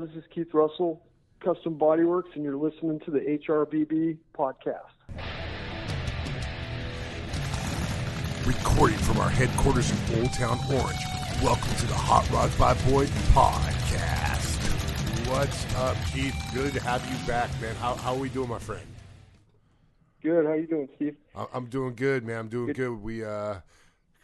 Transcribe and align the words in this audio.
Hello, 0.00 0.10
this 0.14 0.24
is 0.24 0.30
Keith 0.34 0.54
Russell, 0.54 1.02
Custom 1.44 1.78
Bodyworks, 1.78 2.34
and 2.34 2.42
you're 2.42 2.56
listening 2.56 3.00
to 3.00 3.10
the 3.10 3.18
HRBB 3.18 4.16
podcast. 4.34 4.96
Recording 8.46 8.96
from 8.96 9.18
our 9.18 9.28
headquarters 9.28 9.90
in 9.90 10.20
Old 10.22 10.32
Town 10.32 10.58
Orange. 10.72 11.02
Welcome 11.42 11.74
to 11.80 11.86
the 11.86 11.92
Hot 11.92 12.26
Rod 12.30 12.50
by 12.58 12.72
Boyd 12.88 13.08
podcast. 13.34 14.56
What's 15.28 15.74
up, 15.74 15.98
Keith? 16.14 16.34
Good 16.54 16.72
to 16.72 16.80
have 16.80 17.04
you 17.04 17.26
back, 17.26 17.50
man. 17.60 17.74
How, 17.74 17.94
how 17.94 18.14
are 18.14 18.18
we 18.18 18.30
doing, 18.30 18.48
my 18.48 18.58
friend? 18.58 18.86
Good. 20.22 20.46
How 20.46 20.54
you 20.54 20.66
doing, 20.66 20.88
Steve? 20.96 21.16
I- 21.36 21.46
I'm 21.52 21.66
doing 21.66 21.94
good, 21.94 22.24
man. 22.24 22.38
I'm 22.38 22.48
doing 22.48 22.72
good. 22.72 23.02
We 23.02 23.22
uh, 23.22 23.56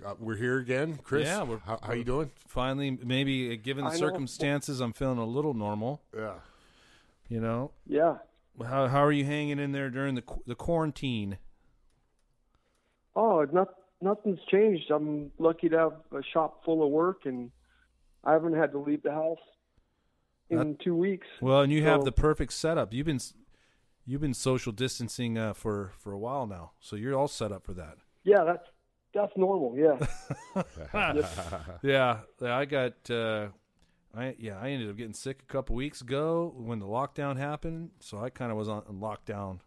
uh, 0.05 0.15
we're 0.19 0.37
here 0.37 0.59
again, 0.59 0.99
Chris. 1.03 1.27
Yeah, 1.27 1.43
we're- 1.43 1.61
how, 1.65 1.79
how 1.83 1.93
you 1.93 2.05
doing? 2.05 2.31
Finally, 2.47 2.99
maybe 3.03 3.53
uh, 3.53 3.57
given 3.63 3.85
the 3.85 3.91
I 3.91 3.95
know. 3.95 3.99
circumstances, 3.99 4.81
I'm 4.81 4.93
feeling 4.93 5.19
a 5.19 5.25
little 5.25 5.55
normal. 5.55 6.03
Yeah. 6.15 6.35
You 7.29 7.41
know, 7.41 7.73
Yeah. 7.87 8.19
how 8.65 8.87
how 8.89 9.05
are 9.05 9.11
you 9.13 9.25
hanging 9.25 9.59
in 9.59 9.73
there 9.73 9.91
during 9.91 10.15
the 10.15 10.23
qu- 10.23 10.43
the 10.47 10.55
quarantine? 10.55 11.39
Oh, 13.15 13.47
not, 13.53 13.69
nothing's 14.01 14.39
changed. 14.51 14.91
I'm 14.91 15.33
lucky 15.39 15.69
to 15.71 15.79
have 15.79 15.93
a 16.13 16.23
shop 16.33 16.65
full 16.65 16.85
of 16.85 16.91
work, 16.91 17.23
and 17.25 17.51
I 18.25 18.33
haven't 18.33 18.55
had 18.55 18.73
to 18.73 18.79
leave 18.79 19.03
the 19.03 19.13
house 19.13 19.39
in 20.51 20.77
two 20.85 20.95
weeks. 20.95 21.27
Well, 21.41 21.63
and 21.63 21.73
you 21.73 21.83
have 21.85 22.05
the 22.05 22.13
perfect 22.13 22.53
setup. 22.53 22.93
You've 22.93 23.07
been 23.07 23.21
you've 24.05 24.21
been 24.21 24.35
social 24.35 24.71
distancing 24.73 25.37
uh, 25.39 25.55
for 25.55 25.93
for 25.99 26.13
a 26.13 26.19
while 26.19 26.47
now, 26.47 26.73
so 26.79 26.95
you're 26.95 27.17
all 27.19 27.27
set 27.29 27.51
up 27.51 27.65
for 27.65 27.73
that. 27.75 27.97
Yeah, 28.23 28.45
that's 28.45 28.67
that's 29.17 29.37
normal. 29.37 29.75
Yeah. 31.83 32.21
Yeah, 32.41 32.57
I 32.57 32.65
got. 32.65 33.11
Uh, 33.11 33.49
I 34.15 34.35
yeah, 34.39 34.59
I 34.59 34.71
ended 34.71 34.89
up 34.91 34.97
getting 34.97 35.13
sick 35.13 35.43
a 35.43 35.53
couple 35.53 35.77
weeks 35.77 36.01
ago 36.01 36.55
when 36.57 36.79
the 36.79 36.87
lockdown 36.87 37.37
happened, 37.37 37.91
so 38.01 38.19
I 38.19 38.31
kind 38.31 38.51
of 38.51 38.57
was 38.57 38.69
on 38.69 38.83
on 38.89 39.01
lockdown. 39.01 39.61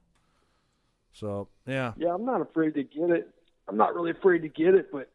So 1.14 1.50
yeah, 1.68 1.94
yeah, 1.98 2.14
I'm 2.14 2.26
not 2.26 2.42
afraid 2.42 2.74
to 2.76 2.84
get 2.84 3.10
it. 3.12 3.30
I'm 3.68 3.78
not 3.78 3.94
really 3.94 4.12
afraid 4.12 4.40
to 4.42 4.50
get 4.50 4.74
it, 4.74 4.88
but 4.92 5.12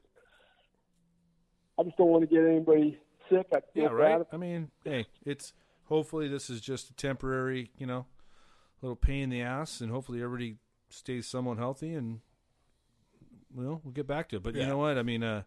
I 1.78 1.82
just 1.82 1.96
don't 1.96 2.08
want 2.08 2.28
to 2.28 2.32
get 2.32 2.44
anybody 2.44 2.98
sick. 3.28 3.46
I 3.52 3.60
feel 3.72 3.84
Yeah, 3.84 3.88
right. 3.90 4.18
bad. 4.18 4.26
I 4.32 4.36
mean, 4.36 4.70
hey, 4.84 5.06
it's 5.24 5.52
hopefully 5.86 6.28
this 6.28 6.48
is 6.48 6.60
just 6.60 6.90
a 6.90 6.94
temporary, 6.94 7.70
you 7.76 7.86
know, 7.86 8.06
little 8.82 8.96
pain 8.96 9.24
in 9.24 9.30
the 9.30 9.42
ass, 9.42 9.80
and 9.80 9.90
hopefully 9.90 10.22
everybody 10.22 10.56
stays 10.88 11.26
somewhat 11.26 11.58
healthy, 11.58 11.94
and 11.94 12.20
well, 13.54 13.80
we'll 13.84 13.92
get 13.92 14.06
back 14.06 14.28
to 14.30 14.36
it. 14.36 14.42
But 14.42 14.54
you 14.54 14.66
know 14.66 14.78
what? 14.78 14.98
I 14.98 15.02
mean, 15.02 15.22
uh, 15.22 15.42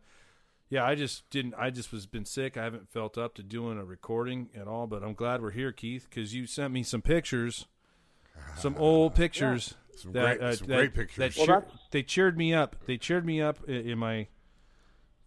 yeah, 0.69 0.85
I 0.85 0.95
just 0.95 1.29
didn't. 1.29 1.53
I 1.57 1.69
just 1.69 1.91
was 1.91 2.05
been 2.05 2.25
sick. 2.25 2.57
I 2.57 2.63
haven't 2.63 2.89
felt 2.89 3.17
up 3.17 3.35
to 3.35 3.43
doing 3.43 3.77
a 3.77 3.85
recording 3.85 4.49
at 4.59 4.67
all. 4.67 4.87
But 4.87 5.03
I'm 5.03 5.13
glad 5.13 5.41
we're 5.41 5.51
here, 5.51 5.71
Keith, 5.71 6.07
because 6.09 6.33
you 6.33 6.45
sent 6.45 6.73
me 6.73 6.83
some 6.83 7.01
pictures, 7.01 7.67
some 8.57 8.75
old 8.79 9.15
pictures. 9.15 9.75
Some 9.95 10.11
that, 10.13 10.37
great- 10.37 10.41
uh, 10.47 10.55
some 10.55 10.67
that- 10.67 10.75
great 10.75 10.93
pictures. 10.93 11.17
That 11.17 11.31
cheer- 11.33 11.45
that's- 11.47 11.71
they 11.91 12.03
cheered 12.03 12.37
me 12.37 12.53
up. 12.53 12.75
They 12.85 12.97
cheered 12.97 13.25
me 13.25 13.41
up 13.41 13.59
i- 13.67 13.71
in 13.71 13.97
my 13.97 14.27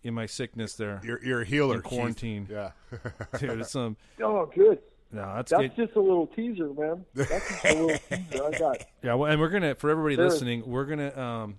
in 0.02 0.14
my 0.14 0.26
sickness 0.26 0.74
there. 0.74 1.00
You're, 1.04 1.22
you're 1.24 1.40
a 1.42 1.44
healer. 1.44 1.76
In 1.76 1.82
Keith. 1.82 1.90
quarantine. 1.90 2.48
Yeah. 2.50 2.70
Dude, 3.38 3.60
it's 3.60 3.70
some. 3.72 3.96
Oh, 4.22 4.46
good. 4.46 4.78
No, 5.12 5.22
that's, 5.34 5.50
That's 5.50 5.74
good. 5.74 5.86
just 5.86 5.96
a 5.96 6.00
little 6.00 6.28
teaser, 6.28 6.72
man. 6.72 7.04
That's 7.14 7.48
just 7.48 7.64
a 7.64 7.72
little 7.74 7.98
teaser. 8.08 8.44
I 8.44 8.58
got. 8.58 8.84
Yeah, 9.02 9.14
well, 9.14 9.28
and 9.30 9.40
we're 9.40 9.48
gonna 9.48 9.74
for 9.74 9.90
everybody 9.90 10.14
There- 10.14 10.28
listening, 10.28 10.62
we're 10.70 10.84
gonna 10.84 11.18
um, 11.20 11.58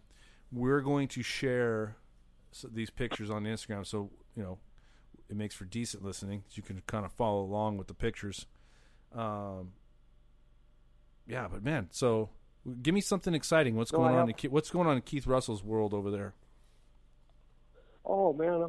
we're 0.51 0.81
going 0.81 1.07
to 1.09 1.23
share 1.23 1.95
these 2.73 2.89
pictures 2.89 3.29
on 3.29 3.43
Instagram, 3.43 3.85
so 3.85 4.09
you 4.35 4.43
know 4.43 4.57
it 5.29 5.37
makes 5.37 5.55
for 5.55 5.65
decent 5.65 6.03
listening. 6.03 6.43
You 6.51 6.63
can 6.63 6.81
kind 6.87 7.05
of 7.05 7.11
follow 7.13 7.41
along 7.41 7.77
with 7.77 7.87
the 7.87 7.93
pictures. 7.93 8.45
Um, 9.15 9.71
yeah, 11.27 11.47
but 11.49 11.63
man, 11.63 11.87
so 11.91 12.29
give 12.81 12.93
me 12.93 13.01
something 13.01 13.33
exciting. 13.33 13.75
What's 13.75 13.93
No, 13.93 13.99
going 13.99 14.15
on? 14.15 14.29
In 14.29 14.35
Ke- 14.35 14.51
what's 14.51 14.69
going 14.69 14.87
on 14.87 14.97
in 14.97 15.01
Keith 15.01 15.25
Russell's 15.27 15.63
world 15.63 15.93
over 15.93 16.11
there? 16.11 16.33
Oh 18.05 18.33
man, 18.33 18.63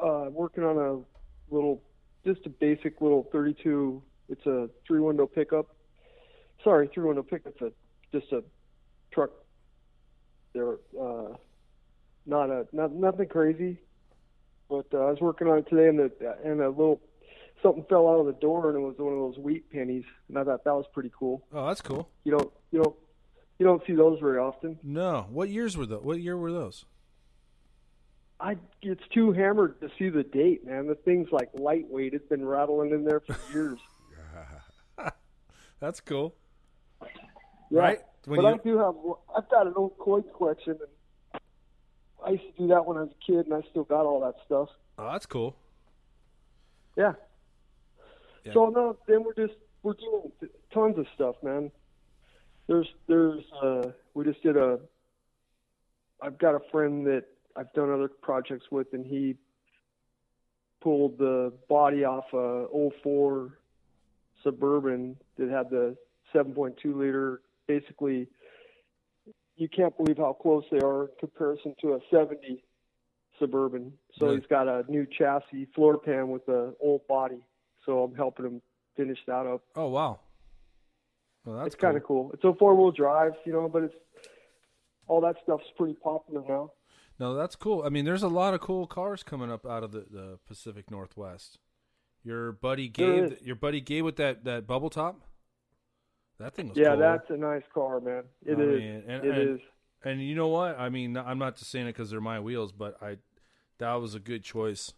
I'm 0.00 0.08
uh, 0.26 0.30
working 0.30 0.62
on 0.62 0.76
a 0.76 1.54
little, 1.54 1.82
just 2.24 2.46
a 2.46 2.50
basic 2.50 3.00
little 3.00 3.28
32. 3.32 4.02
It's 4.28 4.46
a 4.46 4.68
three 4.86 5.00
window 5.00 5.26
pickup. 5.26 5.74
Sorry, 6.62 6.88
three 6.92 7.04
window 7.06 7.22
pickup's 7.22 7.60
a 7.62 7.72
just 8.12 8.30
a 8.32 8.42
truck. 9.12 9.30
They're 10.58 10.78
uh, 11.00 11.36
not 12.26 12.50
a 12.50 12.66
not 12.72 12.92
nothing 12.92 13.28
crazy, 13.28 13.78
but 14.68 14.86
uh, 14.92 14.98
I 14.98 15.10
was 15.10 15.20
working 15.20 15.46
on 15.46 15.58
it 15.58 15.68
today, 15.68 15.86
and 15.86 15.98
the 15.98 16.36
and 16.44 16.60
a 16.60 16.68
little 16.68 17.00
something 17.62 17.84
fell 17.88 18.08
out 18.08 18.18
of 18.18 18.26
the 18.26 18.32
door, 18.32 18.70
and 18.70 18.76
it 18.76 18.80
was 18.80 18.96
one 18.98 19.12
of 19.12 19.18
those 19.20 19.38
wheat 19.38 19.70
pennies, 19.70 20.02
and 20.28 20.36
I 20.36 20.42
thought 20.42 20.64
that 20.64 20.74
was 20.74 20.86
pretty 20.92 21.12
cool. 21.16 21.44
Oh, 21.52 21.68
that's 21.68 21.80
cool. 21.80 22.08
You 22.24 22.32
don't 22.32 22.52
you 22.72 22.82
don't 22.82 22.96
you 23.60 23.66
don't 23.66 23.86
see 23.86 23.94
those 23.94 24.18
very 24.18 24.38
often. 24.38 24.80
No, 24.82 25.28
what 25.30 25.48
years 25.48 25.76
were 25.76 25.86
those? 25.86 26.02
What 26.02 26.20
year 26.20 26.36
were 26.36 26.50
those? 26.50 26.84
I 28.40 28.56
it's 28.82 29.06
too 29.14 29.30
hammered 29.30 29.80
to 29.80 29.90
see 29.96 30.08
the 30.08 30.24
date, 30.24 30.66
man. 30.66 30.88
The 30.88 30.96
thing's 30.96 31.28
like 31.30 31.50
lightweight. 31.54 32.14
It's 32.14 32.28
been 32.28 32.44
rattling 32.44 32.90
in 32.90 33.04
there 33.04 33.20
for 33.20 33.36
years. 33.52 33.78
That's 35.80 36.00
cool. 36.00 36.34
Yeah. 37.00 37.08
Right? 37.70 37.98
When 38.24 38.42
but 38.42 38.48
you- 38.48 38.54
I 38.54 38.56
do 38.58 38.78
have. 38.78 38.94
I've 39.36 39.48
got 39.50 39.66
an 39.66 39.74
old 39.76 39.96
Coit 39.98 40.32
collection, 40.36 40.72
and 40.72 41.40
I 42.24 42.30
used 42.30 42.44
to 42.44 42.62
do 42.62 42.68
that 42.68 42.84
when 42.84 42.96
I 42.96 43.02
was 43.02 43.10
a 43.10 43.24
kid, 43.24 43.46
and 43.46 43.54
I 43.54 43.62
still 43.70 43.84
got 43.84 44.04
all 44.04 44.20
that 44.20 44.34
stuff. 44.44 44.68
Oh, 44.98 45.10
that's 45.12 45.26
cool. 45.26 45.54
Yeah. 46.96 47.14
Yeah. 48.44 48.52
So 48.52 48.70
no, 48.70 48.96
then 49.06 49.22
we're 49.24 49.34
just 49.34 49.58
we're 49.82 49.94
doing 49.94 50.32
tons 50.72 50.98
of 50.98 51.06
stuff, 51.14 51.36
man. 51.42 51.70
There's 52.66 52.88
there's 53.06 53.44
uh 53.62 53.92
we 54.14 54.24
just 54.24 54.42
did 54.42 54.56
a. 54.56 54.80
I've 56.20 56.38
got 56.38 56.54
a 56.54 56.60
friend 56.72 57.06
that 57.06 57.24
I've 57.54 57.72
done 57.74 57.92
other 57.92 58.08
projects 58.08 58.66
with, 58.72 58.92
and 58.92 59.06
he 59.06 59.36
pulled 60.80 61.18
the 61.18 61.52
body 61.68 62.04
off 62.04 62.24
a 62.32 62.66
04 63.02 63.58
suburban 64.42 65.16
that 65.36 65.48
had 65.48 65.70
the 65.70 65.96
7.2 66.34 66.96
liter. 66.96 67.40
Basically, 67.68 68.26
you 69.56 69.68
can't 69.68 69.96
believe 69.96 70.16
how 70.16 70.32
close 70.32 70.64
they 70.72 70.78
are 70.78 71.04
in 71.04 71.08
comparison 71.20 71.74
to 71.82 71.92
a 71.94 71.98
70 72.10 72.64
suburban. 73.38 73.92
So 74.18 74.26
Really? 74.26 74.38
he's 74.38 74.46
got 74.46 74.66
a 74.66 74.84
new 74.88 75.06
chassis 75.06 75.66
floor 75.74 75.98
pan 75.98 76.28
with 76.30 76.48
an 76.48 76.74
old 76.80 77.06
body. 77.06 77.40
So 77.84 78.02
I'm 78.02 78.14
helping 78.14 78.46
him 78.46 78.62
finish 78.96 79.18
that 79.26 79.46
up. 79.46 79.62
Oh 79.76 79.88
wow. 79.88 80.20
Well, 81.44 81.56
that's 81.58 81.68
it's 81.68 81.76
kind 81.76 81.96
of 81.96 82.02
cool. 82.04 82.30
It's 82.34 82.44
a 82.44 82.52
four 82.54 82.74
wheel 82.74 82.90
drive, 82.90 83.32
you 83.44 83.52
know, 83.52 83.68
but 83.68 83.84
it's 83.84 83.94
all 85.06 85.20
that 85.22 85.36
stuff's 85.42 85.64
pretty 85.76 85.94
popular 86.02 86.42
now. 86.48 86.72
No, 87.18 87.34
that's 87.34 87.56
cool. 87.56 87.82
I 87.84 87.88
mean, 87.88 88.04
there's 88.04 88.22
a 88.22 88.28
lot 88.28 88.54
of 88.54 88.60
cool 88.60 88.86
cars 88.86 89.22
coming 89.22 89.50
up 89.50 89.66
out 89.66 89.82
of 89.82 89.92
the, 89.92 90.06
the 90.10 90.38
Pacific 90.46 90.90
Northwest. 90.90 91.58
Your 92.22 92.52
buddy 92.52 92.88
Gabe, 92.88 93.32
your 93.42 93.56
buddy 93.56 93.80
Gabe 93.80 94.04
with 94.04 94.16
that, 94.16 94.44
that 94.44 94.66
bubble 94.66 94.90
top. 94.90 95.22
That 96.38 96.54
thing 96.54 96.68
was 96.68 96.78
yeah, 96.78 96.90
cool. 96.90 96.98
that's 96.98 97.30
a 97.30 97.36
nice 97.36 97.62
car, 97.74 98.00
man. 98.00 98.22
It 98.46 98.58
I 98.58 98.62
is. 98.62 98.80
mean, 98.80 99.04
and- 99.08 99.24
It 99.24 99.38
and- 99.38 99.48
is. 99.56 99.60
And 100.04 100.22
you 100.22 100.36
know 100.36 100.46
what? 100.46 100.78
I 100.78 100.90
mean, 100.90 101.16
I'm 101.16 101.38
not 101.40 101.56
just 101.56 101.72
saying 101.72 101.86
it 101.88 101.92
because 101.92 102.10
they're 102.10 102.20
my 102.20 102.38
wheels, 102.38 102.70
but 102.70 102.96
I 103.02 103.16
that 103.78 103.94
was 103.94 104.14
a 104.14 104.20
good 104.20 104.44
choice 104.44 104.92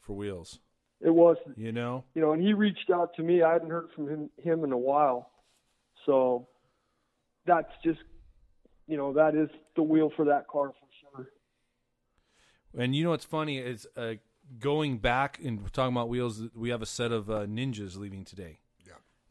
for 0.00 0.14
wheels. 0.16 0.58
It 1.00 1.10
was. 1.10 1.36
You 1.56 1.70
know? 1.70 2.04
You 2.14 2.20
know, 2.22 2.32
and 2.32 2.42
he 2.42 2.52
reached 2.52 2.90
out 2.92 3.14
to 3.14 3.22
me. 3.22 3.42
I 3.42 3.52
hadn't 3.52 3.70
heard 3.70 3.90
from 3.94 4.08
him 4.08 4.30
him 4.38 4.64
in 4.64 4.72
a 4.72 4.76
while, 4.78 5.30
so 6.04 6.48
that's 7.46 7.70
just, 7.84 8.00
you 8.88 8.96
know, 8.96 9.12
that 9.12 9.36
is 9.36 9.48
the 9.76 9.84
wheel 9.84 10.10
for 10.16 10.24
that 10.24 10.48
car 10.48 10.70
for 10.72 10.88
sure. 11.00 11.28
And 12.76 12.94
you 12.96 13.04
know 13.04 13.10
what's 13.10 13.24
funny 13.24 13.58
is 13.58 13.86
uh, 13.96 14.14
going 14.58 14.98
back 14.98 15.38
and 15.44 15.72
talking 15.72 15.94
about 15.94 16.08
wheels. 16.08 16.42
We 16.56 16.70
have 16.70 16.82
a 16.82 16.86
set 16.86 17.12
of 17.12 17.30
uh, 17.30 17.46
ninjas 17.46 17.96
leaving 17.96 18.24
today. 18.24 18.58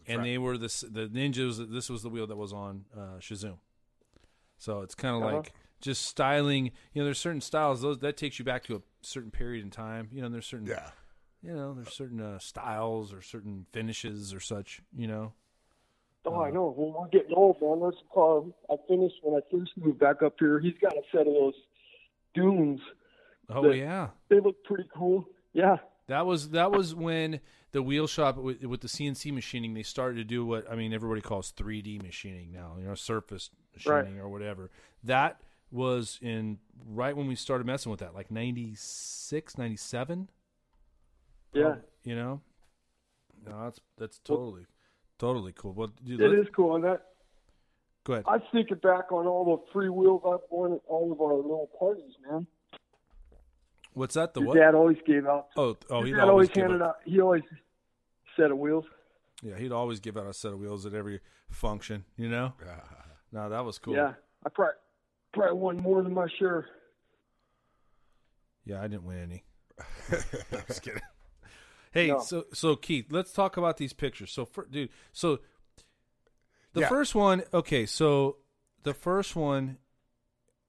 And 0.09 0.25
they 0.25 0.37
were 0.37 0.57
the 0.57 0.67
the 0.91 1.07
ninjas. 1.07 1.71
This 1.71 1.89
was 1.89 2.03
the 2.03 2.09
wheel 2.09 2.27
that 2.27 2.35
was 2.37 2.51
on 2.53 2.85
uh, 2.95 3.17
CheZoom. 3.19 3.57
So 4.57 4.81
it's 4.81 4.95
kind 4.95 5.15
of 5.15 5.23
Uh-huh. 5.23 5.37
like 5.37 5.53
just 5.81 6.05
styling. 6.05 6.71
You 6.93 7.01
know, 7.01 7.05
there's 7.05 7.19
certain 7.19 7.41
styles 7.41 7.81
those 7.81 7.99
that 7.99 8.17
takes 8.17 8.39
you 8.39 8.45
back 8.45 8.63
to 8.65 8.75
a 8.75 8.81
certain 9.01 9.31
period 9.31 9.63
in 9.63 9.71
time. 9.71 10.09
You 10.11 10.21
know, 10.21 10.29
there's 10.29 10.45
certain 10.47 10.67
Yeah. 10.67 10.89
you 11.41 11.53
know 11.55 11.73
there's 11.73 11.93
certain 11.93 12.19
uh, 12.19 12.39
styles 12.39 13.13
or 13.13 13.21
certain 13.21 13.65
finishes 13.71 14.33
or 14.33 14.39
such. 14.39 14.81
You 14.95 15.07
know, 15.07 15.33
Oh, 16.25 16.41
I 16.41 16.51
know. 16.51 16.73
Well, 16.77 17.01
we're 17.01 17.07
getting 17.07 17.33
old, 17.33 17.61
man. 17.61 17.79
There's 17.79 17.95
car 18.13 18.43
I 18.69 18.75
finished 18.89 19.15
when 19.23 19.41
I 19.41 19.43
first 19.49 19.71
moved 19.77 19.99
back 19.99 20.21
up 20.21 20.35
here. 20.37 20.59
He's 20.59 20.77
got 20.81 20.93
a 20.93 21.01
set 21.11 21.21
of 21.27 21.33
those 21.33 21.53
dunes. 22.33 22.81
oh 23.49 23.71
yeah, 23.71 24.09
They 24.29 24.39
look 24.41 24.61
pretty 24.65 24.87
cool. 24.93 25.25
Yeah. 25.53 25.77
That 26.09 26.25
was 26.25 26.49
that 26.49 26.71
was 26.71 26.93
when 26.93 27.39
the 27.71 27.83
wheel 27.83 28.07
shop 28.07 28.37
with, 28.37 28.63
with 28.63 28.81
the 28.81 28.87
CNC 28.87 29.31
machining 29.31 29.75
they 29.75 29.83
started 29.83 30.15
to 30.15 30.23
do 30.23 30.45
what 30.45 30.69
I 30.69 30.75
mean 30.75 30.91
everybody 30.91 31.21
calls 31.21 31.53
3D 31.55 32.01
machining 32.01 32.51
now. 32.51 32.75
You 32.77 32.85
know, 32.85 32.95
surface 32.95 33.51
machining 33.73 34.19
or 34.19 34.27
whatever. 34.27 34.71
That 35.03 35.39
was 35.71 36.17
in 36.21 36.57
right 36.87 37.15
when 37.15 37.27
we 37.27 37.35
started 37.35 37.67
messing 37.67 37.91
with 37.91 37.99
that, 37.99 38.15
like 38.15 38.31
96, 38.31 39.57
97. 39.57 40.29
Yeah. 41.53 41.75
you 42.03 42.15
know 42.15 42.41
No, 43.47 43.63
that's 43.63 43.79
that's 43.97 44.19
totally 44.19 44.65
totally 45.19 45.53
cool. 45.55 45.73
Well, 45.73 45.91
dude, 46.03 46.21
It 46.21 46.39
is 46.39 46.47
cool, 46.55 46.75
and 46.75 46.83
that 46.83 47.05
go 48.03 48.13
ahead. 48.13 48.25
I 48.27 48.37
was 48.37 48.41
thinking 48.51 48.77
back 48.77 49.11
on 49.11 49.27
all 49.27 49.45
the 49.45 49.71
free 49.73 49.89
wheels 49.89 50.21
I've 50.25 50.47
won 50.49 50.73
at 50.73 50.81
all 50.87 51.11
of 51.11 51.21
our 51.21 51.35
little 51.35 51.69
parties, 51.79 52.13
man. 52.27 52.47
What's 53.99 54.15
that? 54.15 54.33
The 54.33 54.39
Your 54.39 54.47
what? 54.47 54.57
dad 54.57 54.75
always 54.75 54.97
gave 55.05 55.25
out. 55.27 55.47
Oh, 55.57 55.75
oh, 55.89 56.03
he'd 56.03 56.13
always 56.15 56.29
always 56.29 56.49
handed 56.55 56.81
out, 56.81 56.87
out. 56.89 56.95
He 57.05 57.19
always 57.19 57.43
set 58.37 58.49
of 58.49 58.57
wheels. 58.57 58.85
yeah, 59.43 59.57
he'd 59.57 59.71
always 59.73 59.99
give 59.99 60.15
out 60.17 60.25
a 60.27 60.33
set 60.33 60.53
of 60.53 60.59
wheels 60.59 60.85
at 60.85 60.93
every 60.93 61.19
function. 61.49 62.05
You 62.17 62.29
know? 62.29 62.53
No, 63.31 63.47
that 63.49 63.63
was 63.63 63.77
cool. 63.77 63.93
Yeah, 63.93 64.13
I 64.43 64.49
probably 64.49 64.73
probably 65.33 65.59
won 65.59 65.77
more 65.77 66.01
than 66.01 66.15
my 66.15 66.25
share. 66.39 66.65
Yeah, 68.65 68.79
I 68.81 68.87
didn't 68.87 69.03
win 69.03 69.19
any. 69.19 69.43
Just 70.67 70.81
kidding. 70.81 71.01
Hey, 71.91 72.07
No. 72.07 72.21
so 72.21 72.45
so 72.53 72.75
Keith, 72.75 73.05
let's 73.11 73.31
talk 73.31 73.57
about 73.57 73.77
these 73.77 73.93
pictures. 73.93 74.31
So, 74.31 74.45
for, 74.45 74.65
dude, 74.65 74.89
so 75.13 75.41
the 76.73 76.81
Yeah. 76.81 76.89
first 76.89 77.13
one, 77.13 77.43
okay, 77.53 77.85
so 77.85 78.37
the 78.81 78.93
first 78.95 79.35
one, 79.35 79.77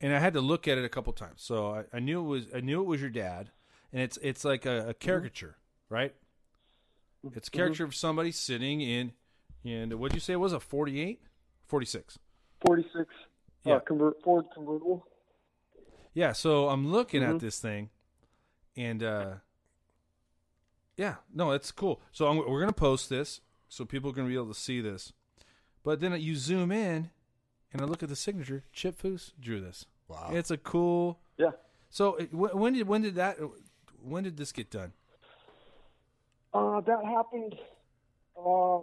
and 0.00 0.14
I 0.14 0.18
had 0.18 0.32
to 0.34 0.40
look 0.40 0.66
at 0.68 0.78
it 0.78 0.84
a 0.84 0.88
couple 0.88 1.12
times. 1.12 1.42
So 1.42 1.74
I, 1.74 1.96
I 1.96 2.00
knew 2.00 2.20
it 2.20 2.28
was 2.28 2.46
I 2.54 2.60
knew 2.60 2.80
it 2.80 2.86
was 2.86 3.00
your 3.00 3.10
dad, 3.10 3.50
and 3.92 4.02
it's 4.02 4.18
it's 4.22 4.44
like 4.44 4.66
a, 4.66 4.90
a 4.90 4.94
caricature, 4.94 5.56
right? 5.88 6.14
It's 7.34 7.48
a 7.48 7.50
caricature 7.50 7.84
of 7.84 7.94
somebody 7.94 8.32
sitting 8.32 8.80
in, 8.80 9.12
in 9.62 9.98
what'd 9.98 10.14
you 10.14 10.20
say 10.20 10.32
it 10.32 10.36
was 10.36 10.54
a 10.54 10.60
48? 10.60 11.20
46. 11.66 12.18
Forty 12.66 12.82
six. 12.96 13.06
Yeah. 13.64 13.74
Uh, 13.74 13.80
convert 13.80 14.22
Ford 14.24 14.46
convertible. 14.54 15.06
Yeah, 16.14 16.32
so 16.32 16.68
I'm 16.70 16.90
looking 16.90 17.22
at 17.22 17.34
Mhm. 17.36 17.40
this 17.40 17.58
thing, 17.60 17.90
and 18.76 19.02
uh, 19.02 19.34
yeah, 20.96 21.16
no, 21.32 21.52
it's 21.52 21.70
cool. 21.72 22.00
So 22.12 22.26
I'm, 22.26 22.36
we're 22.38 22.60
gonna 22.60 22.72
post 22.72 23.08
this 23.08 23.40
so 23.68 23.84
people 23.84 24.10
are 24.10 24.12
gonna 24.12 24.28
be 24.28 24.34
able 24.34 24.48
to 24.48 24.54
see 24.54 24.80
this. 24.80 25.12
But 25.84 26.00
then 26.00 26.18
you 26.20 26.36
zoom 26.36 26.72
in, 26.72 27.10
and 27.72 27.80
I 27.82 27.84
look 27.84 28.02
at 28.02 28.08
the 28.08 28.16
signature. 28.16 28.64
Chip 28.72 29.00
Foose 29.00 29.32
drew 29.40 29.60
this. 29.60 29.86
Wow. 30.08 30.30
It's 30.32 30.50
a 30.50 30.56
cool. 30.56 31.18
Yeah. 31.36 31.50
So 31.88 32.16
it- 32.16 32.32
when 32.34 32.72
did 32.74 32.86
when 32.86 33.02
did 33.02 33.14
that 33.16 33.38
when 34.02 34.24
did 34.24 34.36
this 34.36 34.52
get 34.52 34.70
done? 34.70 34.92
Uh, 36.52 36.80
that 36.80 37.04
happened. 37.04 37.54
Um, 38.38 38.82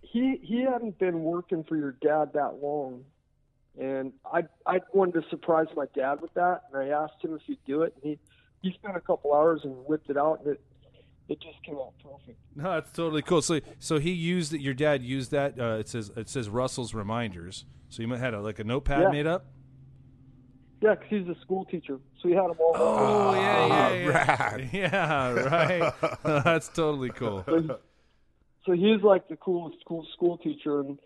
he 0.00 0.38
he 0.42 0.62
hadn't 0.62 0.98
been 0.98 1.22
working 1.22 1.64
for 1.64 1.76
your 1.76 1.92
dad 1.92 2.32
that 2.34 2.60
long, 2.62 3.04
and 3.78 4.12
I 4.24 4.44
I 4.66 4.80
wanted 4.92 5.22
to 5.22 5.28
surprise 5.30 5.66
my 5.76 5.86
dad 5.94 6.20
with 6.20 6.32
that, 6.34 6.62
and 6.72 6.82
I 6.82 6.88
asked 6.88 7.22
him 7.22 7.34
if 7.34 7.42
he'd 7.42 7.58
do 7.66 7.82
it, 7.82 7.94
and 7.96 8.04
he 8.04 8.18
he 8.62 8.72
spent 8.74 8.96
a 8.96 9.00
couple 9.00 9.34
hours 9.34 9.60
and 9.64 9.74
whipped 9.86 10.08
it 10.10 10.16
out, 10.16 10.40
and 10.44 10.54
it 10.54 10.60
it 11.28 11.40
just 11.40 11.62
came 11.64 11.76
out 11.76 11.92
perfect. 12.02 12.38
No, 12.56 12.64
that's 12.74 12.92
totally 12.92 13.22
cool. 13.22 13.42
So 13.42 13.60
so 13.78 13.98
he 13.98 14.10
used 14.12 14.52
it. 14.54 14.60
Your 14.60 14.74
dad 14.74 15.02
used 15.02 15.30
that. 15.30 15.58
Uh, 15.58 15.76
it 15.78 15.88
says 15.88 16.10
it 16.16 16.28
says 16.28 16.48
Russell's 16.48 16.94
reminders. 16.94 17.64
So 17.88 18.02
you 18.02 18.08
might 18.08 18.20
had 18.20 18.34
a, 18.34 18.40
like 18.40 18.58
a 18.58 18.64
notepad 18.64 19.02
Yeah. 19.02 19.10
made 19.10 19.26
up. 19.26 19.46
Yeah, 20.80 20.96
'cause 20.96 21.04
he's 21.10 21.28
a 21.28 21.36
school 21.42 21.64
teacher, 21.66 22.00
so 22.20 22.28
he 22.28 22.34
had 22.34 22.48
them 22.50 22.56
all. 22.58 22.74
Oh 22.76 23.34
yeah, 23.34 23.66
yeah, 23.66 23.92
yeah. 23.94 24.08
rad. 24.08 24.70
Yeah, 24.72 25.32
right. 25.32 25.94
That's 26.44 26.68
totally 26.68 27.10
cool. 27.10 27.44
so 28.66 28.72
he's 28.72 29.00
like 29.02 29.28
the 29.28 29.36
coolest 29.36 29.80
school 29.80 30.06
school 30.12 30.38
teacher 30.38 30.80
and 30.80 30.98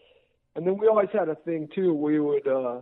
and 0.54 0.66
then 0.66 0.78
we 0.78 0.86
always 0.88 1.10
had 1.12 1.28
a 1.28 1.34
thing 1.34 1.69
too 1.74 1.92
we 1.92 2.19
would 2.19 2.46
uh 2.48 2.80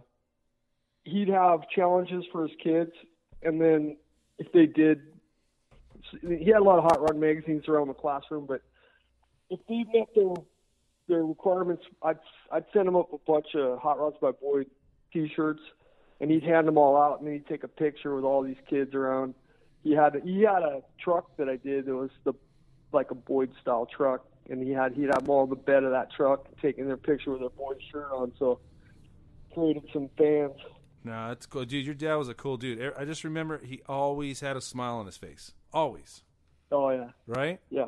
he'd 1.04 1.28
have 1.28 1.60
challenges 1.74 2.24
for 2.30 2.42
his 2.46 2.56
kids 2.62 2.92
and 3.42 3.60
then 3.60 3.96
if 4.38 4.50
they 4.52 4.66
did 4.66 5.00
he 6.20 6.46
had 6.46 6.56
a 6.56 6.64
lot 6.64 6.78
of 6.78 6.84
hot 6.84 7.00
rod 7.00 7.16
magazines 7.16 7.64
around 7.68 7.88
the 7.88 7.94
classroom 7.94 8.46
but 8.46 8.62
if 9.50 9.60
they 9.68 9.84
met 9.96 10.08
their 10.14 10.34
their 11.08 11.24
requirements 11.24 11.84
i'd 12.02 12.18
i'd 12.52 12.64
send 12.72 12.88
him 12.88 12.96
up 12.96 13.12
a 13.12 13.18
bunch 13.26 13.54
of 13.54 13.78
hot 13.78 13.98
rods 13.98 14.16
by 14.20 14.30
boyd 14.30 14.66
t-shirts 15.12 15.60
and 16.20 16.30
he'd 16.30 16.42
hand 16.42 16.66
them 16.66 16.78
all 16.78 16.96
out 16.96 17.20
and 17.20 17.32
he'd 17.32 17.46
take 17.46 17.64
a 17.64 17.68
picture 17.68 18.14
with 18.14 18.24
all 18.24 18.42
these 18.42 18.56
kids 18.68 18.94
around 18.94 19.34
he 19.82 19.92
had 19.92 20.20
he 20.24 20.42
had 20.42 20.62
a 20.62 20.82
truck 21.02 21.36
that 21.36 21.48
i 21.48 21.56
did 21.56 21.86
that 21.86 21.94
was 21.94 22.10
the 22.24 22.32
like 22.94 23.10
a 23.10 23.14
Boyd 23.14 23.50
style 23.60 23.86
truck, 23.86 24.24
and 24.48 24.62
he 24.62 24.70
had 24.70 24.94
he'd 24.94 25.08
have 25.08 25.22
them 25.22 25.30
all 25.30 25.44
in 25.44 25.50
the 25.50 25.56
bed 25.56 25.84
of 25.84 25.90
that 25.90 26.12
truck 26.12 26.46
taking 26.62 26.86
their 26.86 26.96
picture 26.96 27.32
with 27.32 27.40
their 27.40 27.50
Boyd 27.50 27.82
shirt 27.92 28.10
on. 28.12 28.32
So 28.38 28.60
created 29.52 29.82
some 29.92 30.08
fans. 30.16 30.54
No, 31.02 31.28
that's 31.28 31.44
cool, 31.44 31.64
dude. 31.66 31.84
Your 31.84 31.94
dad 31.94 32.14
was 32.14 32.28
a 32.28 32.34
cool 32.34 32.56
dude. 32.56 32.94
I 32.96 33.04
just 33.04 33.24
remember 33.24 33.60
he 33.62 33.82
always 33.86 34.40
had 34.40 34.56
a 34.56 34.62
smile 34.62 34.96
on 34.96 35.06
his 35.06 35.18
face, 35.18 35.52
always. 35.74 36.22
Oh 36.72 36.88
yeah, 36.90 37.10
Right? 37.26 37.60
yeah, 37.70 37.86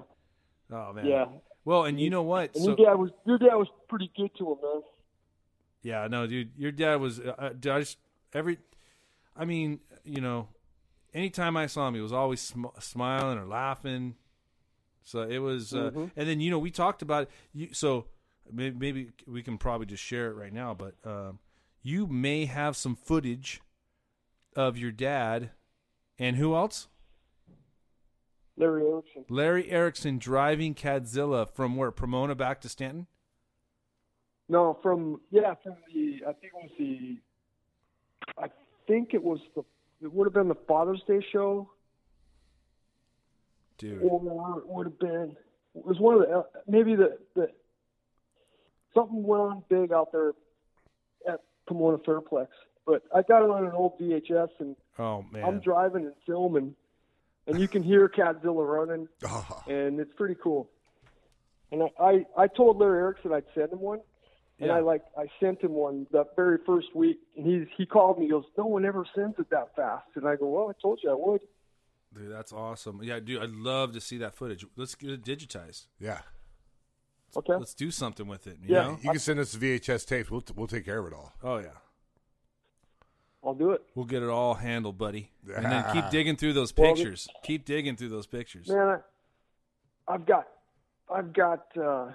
Oh 0.71 0.93
man. 0.93 1.07
yeah. 1.07 1.25
Well, 1.65 1.85
and 1.85 1.99
you 2.01 2.11
know 2.11 2.23
what? 2.23 2.55
And 2.55 2.65
So 2.65 2.77
your 2.77 2.77
dad 2.77 2.95
was 2.99 3.11
your 3.25 3.39
dad 3.39 3.55
was 3.55 3.69
pretty 3.89 4.11
good 4.17 4.31
to 4.39 4.53
him, 4.53 4.59
man. 4.63 4.83
yeah, 5.83 6.07
no, 6.09 6.27
dude. 6.27 6.51
Your 6.57 6.73
dad 6.73 6.97
was. 7.01 7.19
Uh, 7.21 7.35
uh, 7.39 7.49
dude, 7.51 7.73
I 7.73 7.81
just 7.81 7.99
every. 8.33 8.59
I 9.37 9.45
mean, 9.45 9.81
you 10.05 10.21
know, 10.21 10.49
anytime 11.13 11.57
I 11.57 11.67
saw 11.67 11.89
him, 11.89 11.95
he 11.95 12.01
was 12.01 12.13
always 12.13 12.41
sm- 12.41 12.67
smiling 12.79 13.39
or 13.39 13.47
laughing. 13.47 14.17
So 15.03 15.23
it 15.23 15.39
was, 15.39 15.73
uh, 15.75 15.91
Mhm. 15.93 16.11
and 16.17 16.29
then 16.29 16.41
you 16.41 16.51
know 16.51 16.59
we 16.59 16.71
talked 16.71 17.01
about 17.03 17.25
it. 17.25 17.31
You, 17.53 17.73
so 17.75 18.07
maybe, 18.51 18.77
maybe 18.79 19.11
we 19.27 19.43
can 19.43 19.57
probably 19.59 19.87
just 19.87 20.03
share 20.03 20.31
it 20.31 20.35
right 20.35 20.53
now. 20.53 20.75
But 20.75 20.95
um, 21.05 21.39
you 21.83 22.07
may 22.07 22.47
have 22.47 22.77
some 22.77 22.97
footage 22.97 23.61
of 24.57 24.77
your 24.79 24.91
dad 24.93 25.51
and 26.19 26.37
who 26.37 26.55
else? 26.57 26.89
Larry 28.57 28.87
Erickson. 28.87 29.25
Larry 29.29 29.71
Erickson 29.71 30.19
driving 30.19 30.75
Cadzilla 30.75 31.49
from 31.49 31.77
where 31.77 31.91
Pomona 31.91 32.35
back 32.35 32.61
to 32.63 32.69
Stanton. 32.69 33.07
No, 34.49 34.79
from 34.83 35.21
yeah, 35.31 35.55
from 35.63 35.77
the 35.93 36.21
I 36.27 36.33
think 36.33 36.53
it 36.53 36.55
was 36.55 36.71
the 36.79 37.19
I 38.39 38.49
think 38.87 39.13
it 39.13 39.23
was 39.23 39.41
the 39.55 39.65
it 40.01 40.13
would 40.13 40.27
have 40.27 40.35
been 40.35 40.49
the 40.49 40.57
Father's 40.69 41.03
Day 41.07 41.25
show 41.33 41.71
Dude, 43.79 44.01
or 44.03 44.59
it 44.59 44.67
would 44.69 44.87
have 44.87 44.99
been 44.99 45.37
it 45.75 45.85
was 45.85 45.99
one 45.99 46.15
of 46.15 46.21
the 46.21 46.45
maybe 46.69 46.95
the 46.95 47.19
the 47.35 47.49
something 48.95 49.23
went 49.23 49.43
on 49.43 49.63
big 49.69 49.93
out 49.93 50.13
there 50.13 50.33
at 51.29 51.41
Pomona 51.67 51.99
Fairplex. 51.99 52.49
But 52.87 53.03
I 53.15 53.23
got 53.23 53.43
it 53.43 53.51
on 53.51 53.67
an 53.67 53.73
old 53.73 53.99
VHS 54.01 54.49
and 54.61 54.77
oh 54.99 55.25
man, 55.31 55.45
I'm 55.45 55.61
driving 55.61 56.05
and 56.05 56.15
filming 56.25 56.75
and 57.47 57.59
you 57.61 57.69
can 57.69 57.83
hear 57.83 58.09
Cadzilla 58.09 58.67
running 58.67 59.09
Oh, 59.25 59.63
and 59.69 59.99
it's 60.01 60.13
pretty 60.17 60.37
cool. 60.43 60.71
And 61.73 61.83
I, 61.83 62.03
I, 62.03 62.27
I 62.45 62.47
told 62.47 62.79
Larry 62.79 62.99
Erickson 62.99 63.33
I'd 63.33 63.45
send 63.55 63.73
him 63.73 63.81
one. 63.81 64.01
And 64.59 64.69
Yeah. 64.69 64.77
I 64.77 64.81
like 64.81 65.03
I 65.19 65.27
sent 65.41 65.61
him 65.63 65.73
one 65.73 66.07
that 66.13 66.29
very 66.37 66.59
first 66.65 66.95
week 66.95 67.19
and 67.37 67.45
he's 67.47 67.67
he 67.77 67.85
called 67.87 68.19
me, 68.19 68.25
he 68.27 68.31
goes, 68.31 68.45
No 68.57 68.67
one 68.67 68.85
ever 68.87 69.05
sends 69.15 69.39
it 69.39 69.51
that 69.51 69.75
fast 69.77 70.07
and 70.15 70.27
I 70.27 70.37
go, 70.37 70.47
Well, 70.49 70.69
I 70.71 70.81
told 70.81 71.01
you 71.03 71.11
I 71.11 71.15
would. 71.15 71.41
dude, 72.15 72.33
that's 72.33 72.53
awesome. 72.53 73.01
Yeah, 73.03 73.21
dude, 73.21 73.43
I'd 73.43 73.51
love 73.51 73.93
to 73.93 74.01
see 74.01 74.17
that 74.19 74.35
footage. 74.35 74.65
Let's 74.77 74.95
get 74.95 75.11
it 75.11 75.23
digitized. 75.25 75.87
yeah. 75.99 76.21
Okay. 77.37 77.55
Let's 77.55 77.75
do 77.75 77.91
something 77.91 78.27
with 78.29 78.47
it. 78.47 78.57
You 78.63 78.75
Yeah. 78.75 78.83
know? 78.85 78.99
You 79.03 79.11
can 79.11 79.19
send 79.19 79.41
us 79.41 79.55
VHS 79.55 80.07
tapes. 80.07 80.31
We'll 80.31 80.45
we'll 80.55 80.67
take 80.69 80.87
care 80.87 81.01
of 81.01 81.07
it 81.07 81.13
all. 81.13 81.35
Oh 81.43 81.59
yeah. 81.59 81.67
I'll 83.45 83.55
do 83.55 83.71
it. 83.73 83.83
We'll 83.95 84.07
get 84.07 84.23
it 84.23 84.29
all 84.29 84.55
handled, 84.55 84.99
buddy. 84.99 85.31
And 85.55 85.65
then 85.67 85.85
keep 85.93 86.09
digging 86.11 86.37
through 86.37 86.55
those 86.55 86.73
Well, 86.77 86.95
pictures. 86.95 87.29
keep 87.45 87.65
digging 87.65 87.97
through 87.97 88.09
those 88.09 88.27
pictures. 88.27 88.69
Man, 88.69 88.79
I, 90.09 90.13
I've 90.13 90.27
got, 90.27 90.49
I've 91.13 91.33
got. 91.33 91.67
uh 91.77 92.13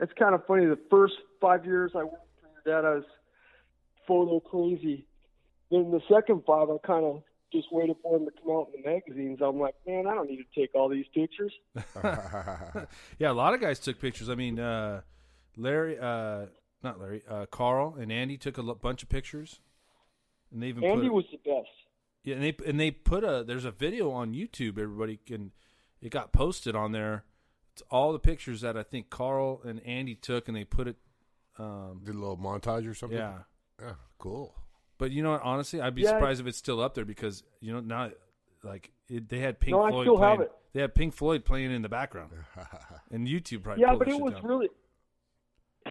It's 0.00 0.12
kind 0.18 0.34
of 0.34 0.46
funny. 0.46 0.64
The 0.66 0.78
first 0.90 1.14
five 1.40 1.64
years 1.66 1.92
I 1.94 2.04
worked 2.04 2.24
for 2.40 2.48
your 2.70 2.82
dad, 2.82 2.88
I 2.88 2.94
was 2.94 3.04
photo 4.06 4.40
crazy. 4.40 5.06
Then 5.70 5.90
the 5.90 6.00
second 6.12 6.42
five, 6.46 6.68
I 6.70 6.76
kind 6.86 7.04
of 7.04 7.22
just 7.52 7.68
waited 7.70 7.96
for 8.02 8.18
them 8.18 8.26
to 8.26 8.32
come 8.42 8.50
out 8.56 8.68
in 8.74 8.82
the 8.82 8.88
magazines. 8.90 9.38
I'm 9.42 9.58
like, 9.60 9.74
man, 9.86 10.06
I 10.06 10.14
don't 10.14 10.28
need 10.28 10.38
to 10.44 10.60
take 10.60 10.74
all 10.74 10.88
these 10.88 11.06
pictures. 11.14 11.52
yeah, 13.18 13.30
a 13.30 13.32
lot 13.32 13.54
of 13.54 13.60
guys 13.60 13.78
took 13.78 14.00
pictures. 14.00 14.28
I 14.28 14.34
mean, 14.34 14.58
uh, 14.58 15.02
Larry, 15.56 15.98
uh, 15.98 16.46
not 16.82 17.00
Larry, 17.00 17.22
uh, 17.28 17.46
Carl 17.46 17.96
and 17.98 18.10
Andy 18.12 18.36
took 18.36 18.58
a 18.58 18.62
bunch 18.74 19.02
of 19.02 19.08
pictures, 19.08 19.60
and 20.54 20.62
they 20.62 20.68
even 20.68 20.82
Andy 20.84 21.08
put, 21.08 21.14
was 21.14 21.24
the 21.32 21.38
best. 21.38 21.68
yeah, 22.22 22.36
and 22.36 22.42
they 22.44 22.56
and 22.66 22.80
they 22.80 22.90
put 22.90 23.24
a 23.24 23.44
there's 23.44 23.66
a 23.66 23.70
video 23.70 24.10
on 24.10 24.32
YouTube. 24.32 24.78
Everybody 24.78 25.18
can, 25.26 25.52
it 26.00 26.08
got 26.10 26.32
posted 26.32 26.74
on 26.74 26.92
there. 26.92 27.24
It's 27.74 27.82
all 27.90 28.12
the 28.12 28.18
pictures 28.20 28.60
that 28.62 28.76
I 28.76 28.82
think 28.84 29.10
Carl 29.10 29.60
and 29.64 29.84
Andy 29.84 30.14
took, 30.14 30.46
and 30.48 30.56
they 30.56 30.64
put 30.64 30.86
it. 30.88 30.96
Um, 31.58 32.00
Did 32.04 32.14
a 32.14 32.18
little 32.18 32.36
montage 32.38 32.88
or 32.90 32.94
something. 32.94 33.18
yeah, 33.18 33.38
Yeah. 33.80 33.94
Cool. 34.18 34.54
but 34.98 35.10
you 35.12 35.22
know 35.22 35.32
what? 35.32 35.42
Honestly, 35.42 35.80
I'd 35.80 35.94
be 35.94 36.02
Yeah. 36.02 36.10
surprised 36.10 36.40
if 36.40 36.46
it's 36.46 36.58
still 36.58 36.80
up 36.80 36.94
there 36.94 37.04
because 37.04 37.42
you 37.60 37.72
know 37.72 37.80
now, 37.80 38.10
like 38.62 38.90
it, 39.08 39.28
they 39.28 39.38
had 39.40 39.60
Pink 39.60 39.76
No, 39.76 39.82
I 39.82 39.90
Floyd 39.90 40.04
still 40.04 40.18
have 40.18 40.36
playing. 40.38 40.50
it. 40.50 40.52
They 40.72 40.80
had 40.80 40.94
Pink 40.94 41.14
Floyd 41.14 41.44
playing 41.44 41.70
in 41.72 41.82
the 41.82 41.88
background, 41.88 42.30
and 43.12 43.26
YouTube 43.28 43.62
probably. 43.62 43.82
Yeah, 43.82 43.94
but 43.94 44.08
it 44.08 44.18
was 44.20 44.32
down. 44.34 44.42
really, 44.46 44.68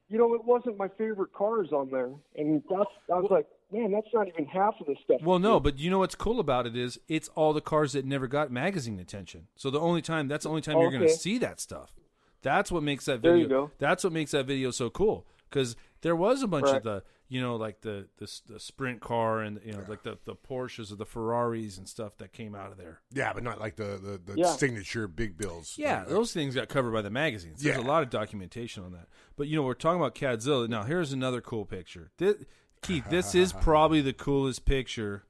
you 0.09 0.17
know, 0.17 0.33
it 0.33 0.43
wasn't 0.43 0.77
my 0.77 0.87
favorite 0.97 1.31
cars 1.33 1.71
on 1.71 1.89
there, 1.91 2.09
and 2.35 2.61
that's 2.69 2.89
I 3.13 3.19
was 3.19 3.29
like, 3.31 3.47
man, 3.73 3.91
that's 3.91 4.07
not 4.13 4.27
even 4.27 4.45
half 4.45 4.75
of 4.79 4.87
the 4.87 4.95
stuff. 5.03 5.21
Well, 5.23 5.39
no, 5.39 5.59
but 5.59 5.79
you 5.79 5.89
know 5.89 5.99
what's 5.99 6.15
cool 6.15 6.39
about 6.39 6.67
it 6.67 6.75
is 6.77 6.99
it's 7.07 7.27
all 7.29 7.53
the 7.53 7.61
cars 7.61 7.93
that 7.93 8.05
never 8.05 8.27
got 8.27 8.51
magazine 8.51 8.99
attention. 8.99 9.47
So 9.55 9.69
the 9.69 9.79
only 9.79 10.01
time 10.01 10.27
that's 10.27 10.43
the 10.43 10.49
only 10.49 10.61
time 10.61 10.77
you're 10.79 10.91
going 10.91 11.01
to 11.03 11.09
see 11.09 11.37
that 11.39 11.59
stuff. 11.59 11.93
That's 12.41 12.71
what 12.71 12.83
makes 12.83 13.05
that 13.05 13.19
video. 13.21 13.31
There 13.31 13.43
video. 13.43 13.61
you 13.61 13.67
go. 13.67 13.71
That's 13.79 14.03
what 14.03 14.13
makes 14.13 14.31
that 14.31 14.45
video 14.45 14.71
so 14.71 14.89
cool 14.89 15.25
because 15.49 15.75
there 16.01 16.15
was 16.15 16.41
a 16.43 16.47
bunch 16.47 16.67
of 16.67 16.83
the 16.83 17.03
you 17.29 17.39
know 17.41 17.55
like 17.55 17.79
the, 17.81 18.07
the 18.17 18.29
the 18.47 18.59
sprint 18.59 18.99
car 18.99 19.39
and 19.39 19.59
you 19.65 19.71
know 19.71 19.83
like 19.87 20.03
the 20.03 20.17
the 20.25 20.35
Porsches 20.35 20.91
or 20.91 20.95
the 20.97 21.05
Ferraris 21.05 21.77
and 21.77 21.87
stuff 21.87 22.17
that 22.17 22.33
came 22.33 22.53
out 22.53 22.71
of 22.71 22.77
there. 22.77 22.99
Yeah, 23.13 23.31
but 23.31 23.43
not 23.43 23.61
like 23.61 23.77
the 23.77 23.97
the, 24.25 24.33
the 24.33 24.37
Yeah. 24.39 24.51
signature 24.51 25.07
big 25.07 25.37
bills. 25.37 25.75
Yeah, 25.77 25.99
Like- 25.99 26.09
those 26.09 26.33
things 26.33 26.53
got 26.53 26.67
covered 26.67 26.91
by 26.91 27.01
the 27.01 27.09
magazines. 27.09 27.61
There's 27.63 27.77
Yeah. 27.77 27.83
a 27.83 27.87
lot 27.87 28.03
of 28.03 28.09
documentation 28.09 28.83
on 28.83 28.91
that. 28.91 29.07
But 29.37 29.47
you 29.47 29.55
know, 29.55 29.63
we're 29.63 29.73
talking 29.73 30.01
about 30.01 30.13
Cadzilla. 30.13 30.67
Now, 30.67 30.83
here's 30.83 31.13
another 31.13 31.39
cool 31.39 31.63
picture. 31.65 32.11
This, 32.17 32.35
Keith, 32.83 33.09
this 33.09 33.33
is 33.33 33.53
probably 33.53 34.01
the 34.01 34.13
coolest 34.13 34.65
picture 34.65 35.23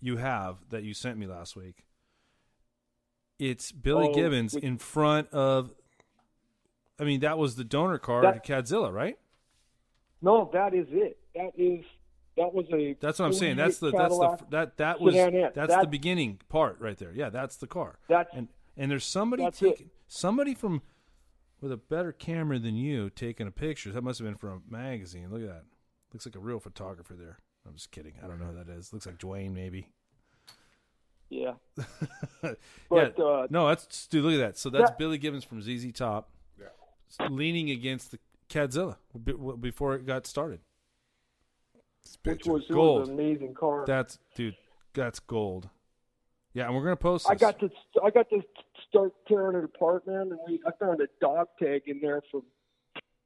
you 0.00 0.18
have 0.18 0.56
that 0.70 0.82
you 0.82 0.94
sent 0.94 1.18
me 1.18 1.26
last 1.26 1.56
week. 1.56 1.84
It's 3.38 3.72
Billy 3.72 4.08
Oh, 4.10 4.14
Gibbons 4.14 4.54
which- 4.54 4.64
in 4.64 4.76
front 4.78 5.28
of. 5.30 5.74
I 6.98 7.04
mean, 7.04 7.20
that 7.20 7.38
was 7.38 7.56
the 7.56 7.64
donor 7.64 7.98
car 7.98 8.20
That- 8.22 8.44
to 8.44 8.52
Cadzilla, 8.52 8.92
right? 8.92 9.18
No, 10.20 10.50
that 10.52 10.74
is 10.74 10.86
it. 10.90 11.18
That 11.34 11.52
is 11.56 11.84
that 12.36 12.52
was 12.52 12.66
a. 12.72 12.92
That's 13.00 13.18
what 13.18 13.24
I'm 13.26 13.32
saying. 13.32 13.56
That's 13.56 13.78
the 13.78 13.90
that's 13.90 14.16
the 14.18 14.38
that 14.50 14.76
that 14.76 15.00
was 15.00 15.14
sedanette. 15.14 15.54
that's 15.54 15.74
the 15.74 15.86
beginning 15.86 16.40
part 16.50 16.78
right 16.80 16.96
there. 16.98 17.12
Yeah, 17.14 17.30
that's 17.30 17.56
the 17.56 17.66
car. 17.66 17.98
That's- 18.08 18.34
and 18.36 18.48
and 18.76 18.90
there's 18.90 19.04
somebody 19.04 19.42
that's 19.44 19.62
it. 19.62 19.70
taking 19.70 19.90
somebody 20.06 20.54
from 20.54 20.82
with 21.62 21.72
a 21.72 21.76
better 21.78 22.12
camera 22.12 22.58
than 22.58 22.76
you 22.76 23.08
taking 23.08 23.46
a 23.46 23.50
picture. 23.50 23.92
That 23.92 24.02
must 24.02 24.18
have 24.18 24.26
been 24.28 24.36
from 24.36 24.62
a 24.68 24.70
magazine. 24.72 25.30
Look 25.30 25.42
at 25.42 25.48
that. 25.48 25.64
Looks 26.12 26.26
like 26.26 26.36
a 26.36 26.40
real 26.40 26.60
photographer 26.60 27.14
there. 27.14 27.38
I'm 27.66 27.74
just 27.74 27.90
kidding. 27.90 28.14
I 28.22 28.26
don't 28.26 28.40
know 28.40 28.46
who 28.46 28.64
that 28.64 28.68
is. 28.68 28.92
Looks 28.92 29.06
like 29.06 29.18
Dwayne 29.18 29.52
maybe. 29.52 29.88
Yeah. 31.28 31.52
yeah. 32.42 32.54
But, 32.88 33.20
uh, 33.20 33.46
no, 33.50 33.68
that's 33.68 34.06
dude. 34.08 34.24
Look 34.24 34.34
at 34.34 34.38
that. 34.38 34.58
So 34.58 34.70
that's 34.70 34.90
that- 34.90 34.98
Billy 34.98 35.18
Gibbons 35.18 35.44
from 35.44 35.62
ZZ 35.62 35.92
Top, 35.92 36.30
yeah. 36.58 37.28
leaning 37.28 37.70
against 37.70 38.10
the 38.10 38.18
Cadzilla 38.48 38.96
before 39.60 39.94
it 39.94 40.06
got 40.06 40.26
started. 40.26 40.60
Which 42.24 42.46
was, 42.46 42.66
Gold. 42.66 43.00
was 43.00 43.08
an 43.10 43.14
amazing 43.14 43.54
car. 43.54 43.84
That's 43.86 44.18
dude. 44.34 44.56
That's 44.94 45.20
gold. 45.20 45.68
Yeah, 46.54 46.66
and 46.66 46.74
we're 46.74 46.82
gonna 46.82 46.96
post. 46.96 47.26
I 47.30 47.36
got 47.36 47.60
to 47.60 47.70
I 48.02 48.10
got 48.10 48.28
to 48.30 48.42
start 48.88 49.12
tearing 49.28 49.56
it 49.56 49.64
apart, 49.64 50.06
man. 50.06 50.32
And 50.32 50.38
we 50.48 50.60
I 50.66 50.72
found 50.80 51.00
a 51.00 51.06
dog 51.20 51.48
tag 51.62 51.82
in 51.86 52.00
there 52.00 52.22
from 52.30 52.42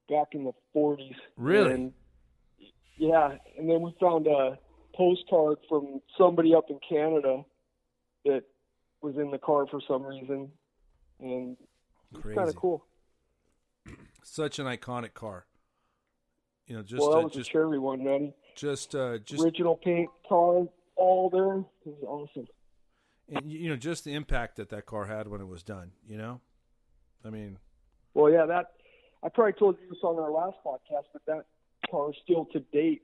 back 0.09 0.29
in 0.33 0.45
the 0.45 0.53
40s. 0.77 1.15
Really? 1.37 1.73
And, 1.73 1.93
yeah, 2.97 3.37
and 3.59 3.69
then 3.69 3.83
we 3.83 3.95
found 4.01 4.27
a 4.27 4.59
postcard 4.95 5.59
from 5.69 6.01
somebody 6.17 6.55
up 6.55 6.67
in 6.71 6.79
Canada 6.89 7.45
that 8.25 8.45
was 9.03 9.17
in 9.17 9.31
the 9.31 9.39
car 9.39 9.67
for 9.67 9.81
some 9.87 10.03
reason, 10.05 10.51
and 11.21 11.57
it's 12.13 12.35
kind 12.35 12.49
of 12.49 12.57
cool. 12.57 12.85
such 14.23 14.59
an 14.59 14.67
iconic 14.67 15.15
car. 15.15 15.47
You 16.67 16.77
know, 16.77 16.83
just 16.83 17.01
well, 17.01 17.11
that 17.11 17.19
uh, 17.19 17.23
was 17.25 17.33
just 17.33 17.51
a 17.51 17.53
cherry 17.53 17.79
one, 17.79 18.03
man. 18.03 18.33
just 18.57 18.95
uh, 18.95 19.19
just 19.19 19.43
Original 19.43 19.77
paint 19.77 20.09
car, 20.29 20.67
all 20.97 21.31
there. 21.31 21.59
It 21.59 22.01
was 22.01 22.29
awesome. 22.31 22.47
and, 23.35 23.51
you 23.51 23.69
know 23.69 23.77
just 23.77 24.05
the 24.05 24.15
impact 24.15 24.57
that 24.57 24.71
that 24.71 24.87
car 24.87 25.05
had 25.05 25.29
when 25.29 25.41
it 25.41 25.49
was 25.49 25.63
done. 25.63 25.91
You 26.09 26.17
know, 26.17 26.41
I 27.25 27.31
mean, 27.31 27.59
Well, 28.15 28.33
yeah, 28.33 28.47
that 28.47 28.73
I 29.23 29.29
probably 29.29 29.55
told 29.55 29.77
you 29.83 29.89
this 29.89 29.99
on 30.03 30.19
our 30.19 30.31
last 30.31 30.57
podcast, 30.65 31.05
but 31.13 31.23
that 31.27 31.45
car 31.95 32.13
still 32.25 32.45
to 32.53 32.61
date, 32.73 33.03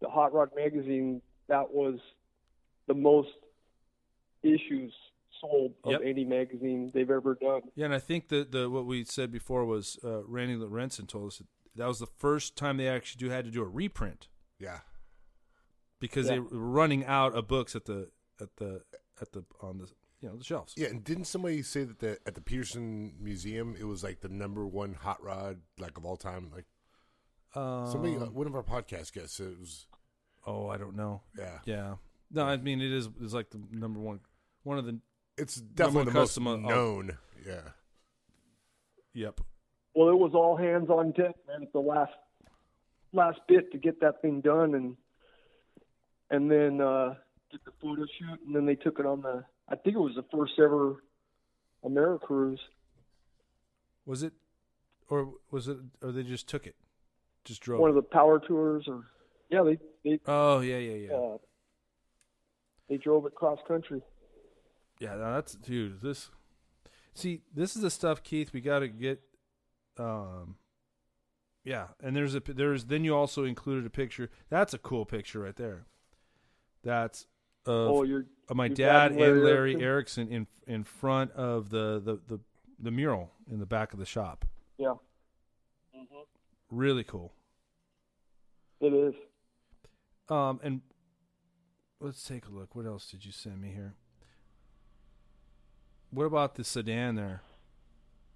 the 0.00 0.08
Hot 0.08 0.32
Rod 0.32 0.50
magazine, 0.56 1.20
that 1.48 1.70
was 1.72 1.98
the 2.86 2.94
most 2.94 3.28
issues 4.42 4.92
sold 5.40 5.72
of 5.84 5.92
Yep. 5.92 6.00
any 6.04 6.24
magazine 6.24 6.90
they've 6.94 7.10
ever 7.10 7.34
done. 7.34 7.62
yeah, 7.74 7.86
and 7.86 7.94
I 7.94 7.98
think 7.98 8.28
the 8.28 8.44
the 8.44 8.70
what 8.70 8.86
we 8.86 9.04
said 9.04 9.30
before 9.30 9.64
was 9.64 9.98
uh, 10.04 10.22
Randy 10.24 10.56
Lorenzen 10.56 11.06
told 11.08 11.28
us 11.28 11.38
that, 11.38 11.46
that 11.76 11.86
was 11.88 11.98
the 11.98 12.06
first 12.18 12.56
time 12.56 12.76
they 12.76 12.88
actually 12.88 13.18
do 13.26 13.30
had 13.30 13.44
to 13.44 13.50
do 13.50 13.62
a 13.62 13.68
reprint 13.68 14.28
yeah. 14.58 14.80
because 16.00 16.26
Yeah. 16.26 16.34
they 16.34 16.38
were 16.40 16.48
running 16.58 17.04
out 17.04 17.34
of 17.34 17.48
books 17.48 17.74
at 17.74 17.84
the 17.86 18.10
at 18.40 18.56
the 18.56 18.82
at 19.20 19.32
the 19.32 19.44
on 19.60 19.78
the 19.78 19.88
you 20.20 20.28
know 20.28 20.36
the 20.36 20.44
shelves. 20.44 20.74
Yeah, 20.76 20.88
and 20.88 21.02
didn't 21.04 21.24
somebody 21.24 21.62
say 21.62 21.84
that 21.84 21.98
the, 21.98 22.18
at 22.26 22.34
the 22.34 22.40
Petersen 22.40 23.14
Museum 23.20 23.74
it 23.78 23.84
was 23.84 24.02
like 24.04 24.20
the 24.20 24.28
number 24.28 24.66
one 24.66 24.94
hot 24.94 25.22
rod 25.22 25.60
like 25.78 25.96
of 25.98 26.04
all 26.06 26.16
time? 26.16 26.50
Like 26.54 26.66
Um, 27.54 27.90
somebody, 27.90 28.16
uh, 28.16 28.26
one 28.26 28.46
of 28.46 28.54
our 28.54 28.62
podcast 28.62 29.12
guests 29.12 29.36
said 29.36 29.48
it 29.48 29.60
was. 29.60 29.86
oh, 30.46 30.68
I 30.68 30.76
don't 30.76 30.96
know. 30.96 31.22
Yeah, 31.38 31.58
Yeah, 31.64 31.94
no, 32.30 32.44
I 32.44 32.56
mean 32.56 32.80
it 32.80 32.92
is 32.92 33.08
is 33.22 33.32
like 33.34 33.50
the 33.50 33.60
number 33.70 34.00
one 34.00 34.20
one 34.64 34.78
of 34.78 34.86
the 34.86 34.98
it's 35.36 35.56
definitely 35.56 36.04
the 36.06 36.18
most 36.18 36.28
custom 36.30 36.46
of- 36.46 36.60
known. 36.60 37.16
Yeah, 37.46 37.60
yep. 39.12 39.40
Well, 39.94 40.08
it 40.08 40.18
was 40.18 40.32
all 40.34 40.56
hands 40.56 40.90
on 40.90 41.12
deck, 41.12 41.36
man, 41.46 41.62
at 41.62 41.72
the 41.72 41.78
last 41.80 42.12
last 43.12 43.38
bit 43.46 43.70
to 43.72 43.78
get 43.78 44.00
that 44.00 44.20
thing 44.22 44.40
done, 44.40 44.74
and 44.74 44.96
and 46.30 46.50
then 46.50 46.80
uh, 46.80 47.14
did 47.50 47.60
the 47.64 47.72
photo 47.80 48.04
shoot, 48.18 48.40
and 48.46 48.54
then 48.56 48.66
they 48.66 48.74
took 48.74 48.98
it 48.98 49.06
on 49.06 49.22
the. 49.22 49.44
I 49.68 49.76
think 49.76 49.94
it 49.96 50.00
was 50.00 50.14
the 50.16 50.24
first 50.36 50.54
ever 50.58 51.02
Americruise. 51.84 52.60
Was 54.06 54.22
it, 54.22 54.32
or 55.08 55.34
was 55.50 55.68
it, 55.68 55.78
or 56.02 56.12
they 56.12 56.22
just 56.24 56.48
took 56.48 56.66
it, 56.66 56.74
just 57.44 57.60
drove? 57.60 57.80
one 57.80 57.90
of 57.90 57.96
the 57.96 58.02
power 58.02 58.38
tours 58.38 58.84
or 58.88 59.04
yeah 59.50 59.62
they 59.62 59.78
they 60.04 60.20
Oh 60.26 60.60
yeah, 60.60 60.78
yeah, 60.78 61.08
yeah, 61.08 61.16
uh, 61.16 61.38
they 62.88 62.96
drove 62.96 63.26
it 63.26 63.34
cross 63.34 63.58
country 63.66 64.02
yeah. 65.00 65.16
no, 65.16 65.34
that's 65.34 65.54
dude. 65.54 66.00
This, 66.00 66.30
see, 67.14 67.42
this 67.54 67.76
is 67.76 67.82
the 67.82 67.90
stuff, 67.90 68.22
Keith. 68.22 68.52
We 68.52 68.60
got 68.60 68.80
to 68.80 68.88
get. 68.88 69.20
Um, 69.98 70.56
yeah, 71.64 71.88
and 72.02 72.14
there's 72.16 72.34
a 72.34 72.40
there's 72.40 72.86
then 72.86 73.04
you 73.04 73.14
also 73.14 73.44
included 73.44 73.86
a 73.86 73.90
picture. 73.90 74.30
That's 74.50 74.74
a 74.74 74.78
cool 74.78 75.04
picture 75.04 75.40
right 75.40 75.56
there. 75.56 75.86
That's 76.82 77.26
of, 77.64 77.88
oh 77.90 78.02
you're 78.02 78.26
of 78.48 78.56
my 78.56 78.66
your 78.66 78.74
dad 78.74 79.12
and 79.12 79.20
and 79.20 79.42
Larry 79.42 79.80
Erickson 79.80 80.28
in 80.28 80.46
in 80.66 80.84
front 80.84 81.32
of 81.32 81.70
the, 81.70 82.00
the 82.04 82.20
the 82.28 82.40
the 82.78 82.90
mural 82.90 83.32
in 83.50 83.60
the 83.60 83.66
back 83.66 83.92
of 83.92 83.98
the 83.98 84.04
shop. 84.04 84.44
yeah 84.76 84.94
Really 86.74 87.04
cool. 87.04 87.32
it 88.80 88.92
is 88.92 89.14
Um, 90.28 90.58
and 90.62 90.80
let's 92.00 92.24
take 92.24 92.46
a 92.46 92.50
look. 92.50 92.74
What 92.74 92.84
else 92.84 93.06
did 93.08 93.24
you 93.24 93.30
send 93.30 93.60
me 93.60 93.68
here? 93.68 93.94
What 96.10 96.24
about 96.24 96.56
the 96.56 96.64
sedan 96.64 97.14
there? 97.14 97.42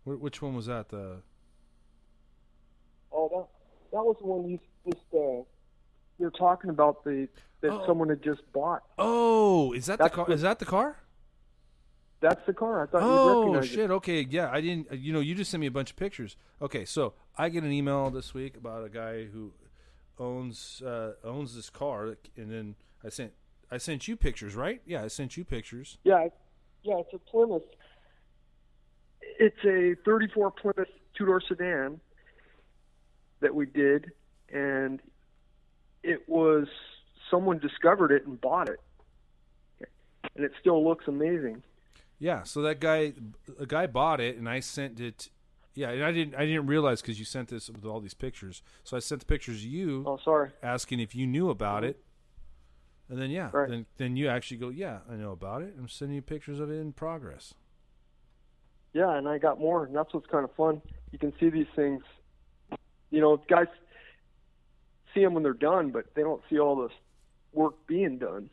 Wh- 0.04 0.22
which 0.22 0.40
one 0.40 0.54
was 0.54 0.66
that? 0.66 0.88
The 0.90 1.22
oh 3.12 3.28
that 3.28 3.48
that 3.92 4.04
was 4.04 4.16
the 4.20 4.26
one 4.26 4.48
you 4.48 4.58
just 4.86 5.02
uh 5.12 5.42
you're 6.20 6.30
talking 6.30 6.70
about 6.70 7.02
the 7.04 7.28
that 7.60 7.72
Oh. 7.72 7.86
someone 7.86 8.08
had 8.08 8.22
just 8.22 8.42
bought 8.52 8.82
oh, 8.98 9.72
is 9.72 9.86
that 9.86 9.98
That's 9.98 10.10
the 10.10 10.16
car? 10.24 10.30
Is 10.32 10.42
that 10.42 10.60
the 10.60 10.64
car? 10.64 10.96
That's 12.20 12.44
the 12.46 12.52
car 12.52 12.82
i 12.82 12.86
thought 12.86 13.02
Oh 13.02 13.60
shit! 13.62 13.90
Okay, 13.90 14.26
yeah, 14.28 14.50
I 14.50 14.60
didn't. 14.60 14.92
You 14.92 15.12
know, 15.12 15.20
you 15.20 15.34
just 15.34 15.50
sent 15.50 15.60
me 15.60 15.66
a 15.66 15.70
bunch 15.70 15.90
of 15.90 15.96
pictures. 15.96 16.36
Okay, 16.60 16.84
so 16.84 17.14
I 17.36 17.48
get 17.48 17.62
an 17.64 17.72
email 17.72 18.10
this 18.10 18.34
week 18.34 18.56
about 18.56 18.84
a 18.84 18.88
guy 18.88 19.24
who 19.24 19.52
owns 20.18 20.82
uh, 20.84 21.12
owns 21.24 21.54
this 21.54 21.70
car, 21.70 22.16
and 22.36 22.50
then 22.52 22.74
I 23.04 23.08
sent 23.08 23.32
I 23.70 23.78
sent 23.78 24.08
you 24.08 24.16
pictures, 24.16 24.54
right? 24.54 24.80
Yeah, 24.86 25.02
I 25.04 25.08
sent 25.08 25.36
you 25.36 25.44
pictures. 25.44 25.98
yeah 26.04 26.28
yeah 26.84 26.98
it's 26.98 27.12
a 27.12 27.18
plymouth 27.18 27.64
it's 29.20 29.64
a 29.64 29.94
34 30.04 30.50
plymouth 30.52 30.88
two-door 31.16 31.42
sedan 31.46 32.00
that 33.40 33.54
we 33.54 33.66
did 33.66 34.06
and 34.52 35.00
it 36.04 36.28
was 36.28 36.66
someone 37.30 37.58
discovered 37.58 38.12
it 38.12 38.26
and 38.26 38.40
bought 38.40 38.68
it 38.68 38.78
and 40.36 40.44
it 40.44 40.52
still 40.60 40.84
looks 40.86 41.06
amazing 41.08 41.62
Yeah, 42.18 42.42
so 42.42 42.62
that 42.62 42.80
guy, 42.80 43.12
a 43.58 43.66
guy 43.66 43.86
bought 43.86 44.20
it, 44.20 44.36
and 44.36 44.48
I 44.48 44.60
sent 44.60 44.98
it. 45.00 45.30
Yeah, 45.74 45.90
and 45.90 46.04
I 46.04 46.10
didn't, 46.10 46.34
I 46.34 46.44
didn't 46.44 46.66
realize 46.66 47.00
because 47.00 47.18
you 47.18 47.24
sent 47.24 47.48
this 47.48 47.70
with 47.70 47.84
all 47.84 48.00
these 48.00 48.14
pictures. 48.14 48.62
So 48.82 48.96
I 48.96 49.00
sent 49.00 49.20
the 49.20 49.26
pictures 49.26 49.62
to 49.62 49.68
you, 49.68 50.02
oh 50.06 50.18
sorry 50.24 50.50
asking 50.62 50.98
if 50.98 51.14
you 51.14 51.26
knew 51.26 51.50
about 51.50 51.82
mm-hmm. 51.82 51.90
it, 51.90 52.04
and 53.08 53.20
then 53.20 53.30
yeah, 53.30 53.50
Right. 53.52 53.68
then 53.68 53.86
then 53.96 54.16
you 54.16 54.28
actually 54.28 54.56
go, 54.56 54.70
yeah, 54.70 54.98
I 55.08 55.14
know 55.14 55.30
about 55.30 55.62
it. 55.62 55.74
I'm 55.78 55.88
sending 55.88 56.16
you 56.16 56.22
pictures 56.22 56.58
of 56.58 56.70
it 56.70 56.80
in 56.80 56.92
progress. 56.92 57.54
Yeah, 58.92 59.16
and 59.16 59.28
I 59.28 59.38
got 59.38 59.60
more, 59.60 59.84
and 59.84 59.94
that's 59.94 60.12
what's 60.12 60.26
kind 60.26 60.44
of 60.44 60.52
fun. 60.56 60.82
You 61.12 61.18
can 61.18 61.32
see 61.38 61.50
these 61.50 61.66
things. 61.76 62.02
You 63.10 63.20
know, 63.20 63.36
guys 63.48 63.66
see 65.14 65.22
them 65.22 65.34
when 65.34 65.42
they're 65.42 65.52
done, 65.52 65.90
but 65.90 66.06
they 66.14 66.22
don't 66.22 66.42
see 66.50 66.58
all 66.58 66.76
this 66.82 66.92
work 67.52 67.74
being 67.86 68.18
done. 68.18 68.50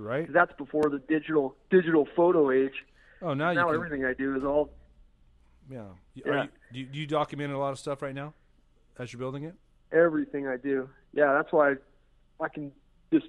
Right? 0.00 0.32
That's 0.32 0.52
before 0.56 0.84
the 0.90 0.98
digital 1.08 1.56
digital 1.70 2.06
photo 2.16 2.50
age. 2.50 2.72
Oh, 3.22 3.34
now, 3.34 3.52
now 3.52 3.66
can, 3.66 3.74
everything 3.74 4.04
I 4.04 4.14
do 4.14 4.34
is 4.36 4.42
all 4.44 4.70
Yeah. 5.70 5.84
You- 6.14 6.22
Yeah. 6.26 6.42
You, 6.44 6.48
do, 6.72 6.78
you, 6.80 6.86
do 6.86 6.98
you 7.00 7.06
document 7.06 7.52
a 7.52 7.58
lot 7.58 7.70
of 7.72 7.78
stuff 7.78 8.00
right 8.02 8.14
now 8.14 8.32
as 8.98 9.12
you're 9.12 9.18
building 9.20 9.44
it? 9.44 9.54
everything 9.92 10.46
I 10.46 10.56
do. 10.56 10.88
Yeah, 11.12 11.32
that's 11.32 11.52
why 11.52 11.70
I, 11.70 11.74
I 12.44 12.48
can 12.48 12.70
just 13.12 13.26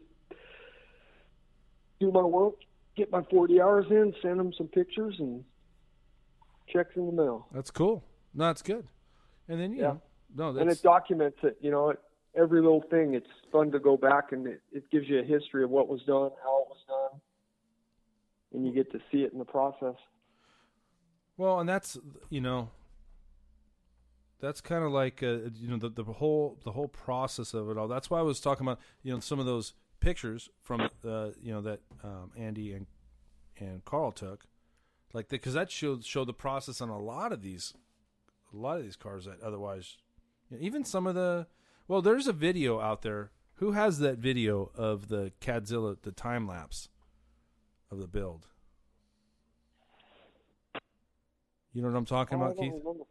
do 2.00 2.12
my 2.12 2.22
work, 2.22 2.54
get 2.96 3.12
my 3.12 3.24
40 3.32 3.60
hours 3.60 3.86
in, 3.90 4.14
send 4.22 4.40
them 4.40 4.54
some 4.56 4.68
pictures, 4.68 5.16
and 5.18 5.44
checks 6.72 6.92
in 6.96 7.08
the 7.08 7.12
mail. 7.12 7.48
That's 7.52 7.72
cool. 7.72 8.04
No, 8.36 8.46
that's 8.46 8.62
good. 8.62 8.86
And 9.50 9.60
then 9.60 9.72
you 9.74 9.80
Yeah. 9.82 9.94
know, 10.36 10.54
no, 10.54 10.62
and 10.62 10.72
it 10.72 10.82
documents 10.84 11.40
it. 11.44 11.58
You 11.62 11.72
know, 11.72 11.90
it, 11.90 12.00
every 12.36 12.62
little 12.62 12.84
thing. 12.92 13.16
It's 13.16 13.28
fun 13.52 13.72
to 13.72 13.80
go 13.80 13.98
back 13.98 14.32
and 14.32 14.46
it, 14.48 14.62
it 14.72 14.90
gives 14.92 15.10
you 15.10 15.20
a 15.20 15.24
history 15.24 15.64
of 15.64 15.70
what 15.72 15.88
was 15.88 16.02
done, 16.04 16.30
how 16.44 16.52
was 16.52 16.61
done, 16.61 16.61
and 18.54 18.66
you 18.66 18.74
get 18.74 18.92
to 18.92 19.00
see 19.12 19.20
it 19.20 19.34
in 19.34 19.40
the 19.40 19.46
process. 19.46 19.96
well, 21.38 21.60
and 21.60 21.68
that's 21.70 21.98
you 22.30 22.42
know, 22.42 22.70
that's 24.40 24.62
kind 24.62 24.84
of 24.84 24.92
like 24.92 25.24
uh, 25.24 25.50
you 25.56 25.68
know 25.68 25.78
the 25.78 25.90
the 25.90 26.04
whole 26.04 26.60
the 26.64 26.72
whole 26.72 26.88
process 26.88 27.54
of 27.54 27.70
it 27.70 27.78
all. 27.78 27.88
That's 27.88 28.10
why 28.10 28.20
I 28.20 28.24
was 28.24 28.40
talking 28.40 28.66
about 28.66 28.80
you 29.04 29.14
know 29.14 29.20
some 29.20 29.40
of 29.40 29.46
those 29.46 29.74
pictures 30.00 30.50
from 30.62 30.82
uh, 30.82 31.30
you 31.42 31.54
know 31.54 31.62
that 31.62 31.80
um, 32.04 32.32
Andy 32.38 32.74
and 32.74 32.88
and 33.58 33.86
Carl 33.86 34.12
took, 34.12 34.46
like 35.14 35.30
because 35.30 35.54
that 35.54 35.72
showed 35.72 36.04
showed 36.04 36.28
the 36.28 36.34
process 36.34 36.82
on 36.82 36.90
a 36.90 37.00
lot 37.00 37.32
of 37.32 37.42
these 37.42 37.74
a 38.54 38.58
lot 38.58 38.78
of 38.78 38.84
these 38.84 38.96
cars 38.96 39.26
that 39.26 39.42
otherwise 39.42 39.98
even 40.60 40.84
some 40.84 41.08
of 41.08 41.16
the 41.16 41.48
well 41.88 42.02
there's 42.02 42.28
a 42.28 42.34
video 42.34 42.80
out 42.80 43.02
there 43.02 43.32
who 43.56 43.72
has 43.72 44.00
that 44.00 44.18
video 44.18 44.72
of 44.76 45.08
the 45.08 45.32
Cadzilla 45.40 45.96
the 46.02 46.12
time 46.12 46.48
lapse 46.48 46.90
of 47.92 48.00
the 48.00 48.08
build 48.08 48.48
you 51.74 51.82
know 51.82 51.90
what 51.90 51.98
I'm 51.98 52.06
talking 52.06 52.38
Oh, 52.40 52.44
about 52.46 52.58
don't 52.58 52.66
Keith 52.72 52.82
remember. 52.84 53.04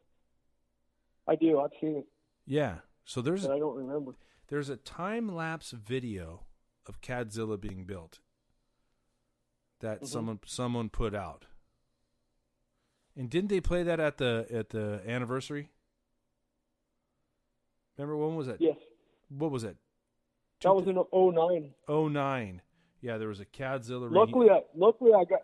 I 1.26 1.36
do. 1.36 1.60
I've 1.60 1.70
seen 1.80 1.96
it, 1.96 2.06
yeah 2.46 2.78
so 3.04 3.20
there's 3.20 3.46
but 3.46 3.54
I 3.54 3.58
don't 3.58 3.76
remember. 3.76 4.12
there's 4.48 4.68
a 4.68 4.76
time 4.76 5.34
lapse 5.34 5.70
video 5.72 6.44
of 6.86 7.00
Cadzilla 7.00 7.60
being 7.60 7.84
built 7.84 8.20
that 9.80 10.02
Mhm. 10.02 10.06
someone 10.08 10.40
someone 10.46 10.88
put 10.90 11.14
out. 11.14 11.46
And 13.16 13.28
didn't 13.30 13.48
they 13.50 13.60
play 13.60 13.82
that 13.82 13.98
at 14.00 14.18
the 14.18 14.46
at 14.50 14.70
the 14.70 15.02
anniversary? 15.06 15.70
Remember 17.96 18.16
when 18.16 18.36
was 18.36 18.46
that? 18.46 18.60
Yes, 18.60 18.78
What 19.28 19.50
was 19.50 19.64
it? 19.64 19.76
that 20.62 20.74
was 20.74 20.86
in 20.86 20.96
'09. 21.12 21.74
Oh 21.88 22.08
nine. 22.08 22.62
Yeah, 23.00 23.16
there 23.18 23.28
was 23.28 23.40
a 23.40 23.46
Cadzilla. 23.46 24.10
Luckily, 24.10 24.50
I 24.50 24.62
luckily 24.74 25.12
I 25.14 25.24
got 25.24 25.40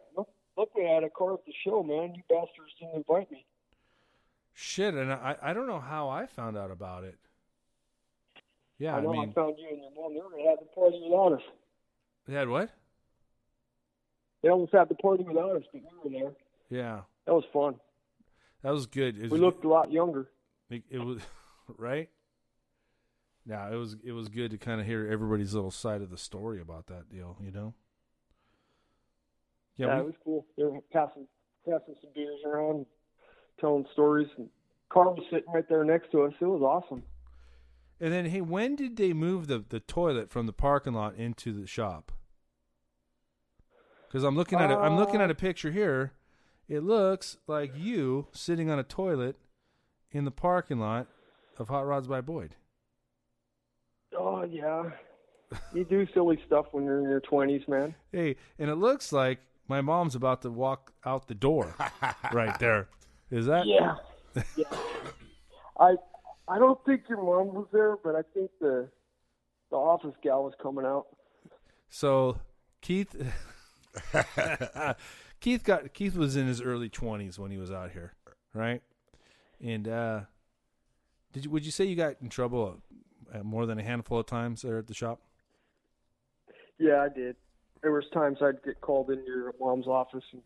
luckily 0.56 0.86
I 0.86 0.94
had 0.94 1.04
a 1.04 1.10
car 1.10 1.34
at 1.34 1.44
the 1.46 1.52
show, 1.64 1.82
man. 1.82 2.14
You 2.14 2.22
bastards 2.28 2.74
didn't 2.78 2.96
invite 2.96 3.30
me. 3.30 3.44
Shit, 4.52 4.94
and 4.94 5.12
I 5.12 5.36
I 5.42 5.52
don't 5.52 5.66
know 5.66 5.80
how 5.80 6.08
I 6.08 6.26
found 6.26 6.56
out 6.56 6.70
about 6.70 7.04
it. 7.04 7.18
Yeah, 8.78 8.94
I 8.94 8.98
I, 8.98 9.00
know 9.00 9.10
I, 9.14 9.20
mean, 9.24 9.32
found 9.32 9.56
you 9.58 9.68
and 9.70 9.78
your 9.78 9.90
mom. 9.94 10.14
They 10.14 10.20
were 10.20 10.30
gonna 10.30 10.50
have 10.50 10.58
the 10.58 10.66
party 10.74 11.00
without 11.02 11.32
us. 11.32 11.42
they 12.26 12.34
had 12.34 12.48
what? 12.48 12.70
They 14.42 14.50
almost 14.50 14.72
had 14.72 14.88
the 14.88 14.94
party 14.94 15.24
without 15.24 15.56
us, 15.56 15.62
but 15.72 15.82
we 16.04 16.10
were 16.18 16.20
there. 16.20 16.32
Yeah, 16.68 17.00
That 17.26 17.32
was 17.34 17.44
fun. 17.52 17.76
that 18.62 18.70
was 18.72 18.86
good. 18.86 19.20
Was, 19.20 19.30
We 19.30 19.38
looked 19.38 19.64
a 19.64 19.68
lot 19.68 19.90
younger. 19.90 20.28
It, 20.68 20.82
it 20.90 20.98
was 20.98 21.20
right. 21.78 22.10
Yeah, 23.48 23.70
it 23.72 23.76
was 23.76 23.96
it 24.04 24.12
was 24.12 24.28
good 24.28 24.50
to 24.50 24.58
kind 24.58 24.80
of 24.80 24.86
hear 24.86 25.08
everybody's 25.10 25.54
little 25.54 25.70
side 25.70 26.02
of 26.02 26.10
the 26.10 26.18
story 26.18 26.60
about 26.60 26.88
that 26.88 27.08
deal. 27.08 27.36
You 27.40 27.52
know. 27.52 27.74
Yeah, 29.76 29.86
Yeah, 29.86 30.00
it 30.00 30.06
was 30.06 30.14
cool. 30.24 30.46
They 30.56 30.64
were 30.64 30.80
passing 30.92 31.28
passing 31.64 31.94
some 32.00 32.10
beers 32.14 32.40
around, 32.44 32.86
telling 33.60 33.86
stories. 33.92 34.28
And 34.36 34.48
Carl 34.88 35.14
was 35.14 35.24
sitting 35.30 35.52
right 35.52 35.68
there 35.68 35.84
next 35.84 36.10
to 36.12 36.22
us. 36.22 36.32
It 36.40 36.46
was 36.46 36.62
awesome. 36.62 37.04
and 38.00 38.12
then 38.12 38.26
hey, 38.26 38.40
when 38.40 38.74
did 38.74 38.96
they 38.96 39.12
move 39.12 39.46
the 39.46 39.64
the 39.68 39.80
toilet 39.80 40.30
from 40.30 40.46
the 40.46 40.52
parking 40.52 40.94
lot 40.94 41.14
into 41.14 41.52
the 41.52 41.66
shop? 41.66 42.10
Because 44.08 44.24
I'm 44.24 44.36
looking 44.36 44.58
at 44.58 44.70
a, 44.70 44.76
I'm 44.76 44.96
looking 44.96 45.20
at 45.20 45.30
a 45.30 45.34
uh, 45.34 45.36
picture 45.36 45.70
here. 45.70 46.12
It 46.68 46.80
looks 46.80 47.36
like 47.46 47.76
you 47.76 48.26
sitting 48.32 48.70
on 48.70 48.78
a 48.78 48.82
toilet 48.82 49.36
in 50.10 50.24
the 50.24 50.30
parking 50.32 50.80
lot 50.80 51.06
of 51.58 51.68
Hot 51.68 51.86
Rods 51.86 52.08
by 52.08 52.20
Boyd. 52.20 52.56
Oh 54.28 54.42
yeah, 54.42 54.90
you 55.72 55.84
do 55.84 56.04
silly 56.12 56.36
stuff 56.48 56.66
when 56.72 56.84
you're 56.84 56.98
in 56.98 57.08
your 57.08 57.20
twenties, 57.20 57.62
man. 57.68 57.94
Hey, 58.10 58.34
and 58.58 58.68
it 58.68 58.74
looks 58.74 59.12
like 59.12 59.38
my 59.68 59.80
mom's 59.80 60.16
about 60.16 60.42
to 60.42 60.50
walk 60.50 60.92
out 61.04 61.28
the 61.28 61.34
door 61.34 61.76
right 62.32 62.58
there. 62.58 62.88
Is 63.30 63.46
that? 63.46 63.66
Yeah, 63.68 63.94
yeah. 64.56 64.64
I 65.78 65.94
I 66.48 66.58
don't 66.58 66.84
think 66.84 67.02
your 67.08 67.18
mom 67.18 67.54
was 67.54 67.68
there, 67.72 67.96
but 68.02 68.16
I 68.16 68.22
think 68.34 68.50
the 68.60 68.88
the 69.70 69.76
office 69.76 70.16
gal 70.24 70.42
was 70.42 70.54
coming 70.60 70.84
out. 70.84 71.06
So 71.88 72.40
Keith 72.80 73.14
Keith 75.40 75.62
got 75.62 75.92
Keith 75.94 76.16
was 76.16 76.34
in 76.34 76.48
his 76.48 76.60
early 76.60 76.90
20s 76.90 77.38
when 77.38 77.52
he 77.52 77.58
was 77.58 77.70
out 77.70 77.92
here, 77.92 78.14
right? 78.52 78.82
And 79.62 79.86
uh 79.86 80.20
did 81.32 81.44
you 81.44 81.50
would 81.52 81.64
you 81.64 81.70
say 81.70 81.84
you 81.84 81.94
got 81.94 82.16
in 82.20 82.28
trouble 82.28 82.82
more 83.42 83.66
than 83.66 83.78
a 83.78 83.82
handful 83.82 84.18
of 84.20 84.26
times 84.26 84.62
there 84.62 84.78
at 84.78 84.86
the 84.86 84.94
shop? 84.94 85.20
Yeah, 86.78 87.00
I 87.02 87.08
did. 87.14 87.36
There 87.82 87.92
was 87.92 88.04
times 88.12 88.38
I'd 88.42 88.62
get 88.64 88.80
called 88.80 89.10
into 89.10 89.24
your 89.26 89.54
mom's 89.60 89.86
office 89.86 90.24
and 90.32 90.42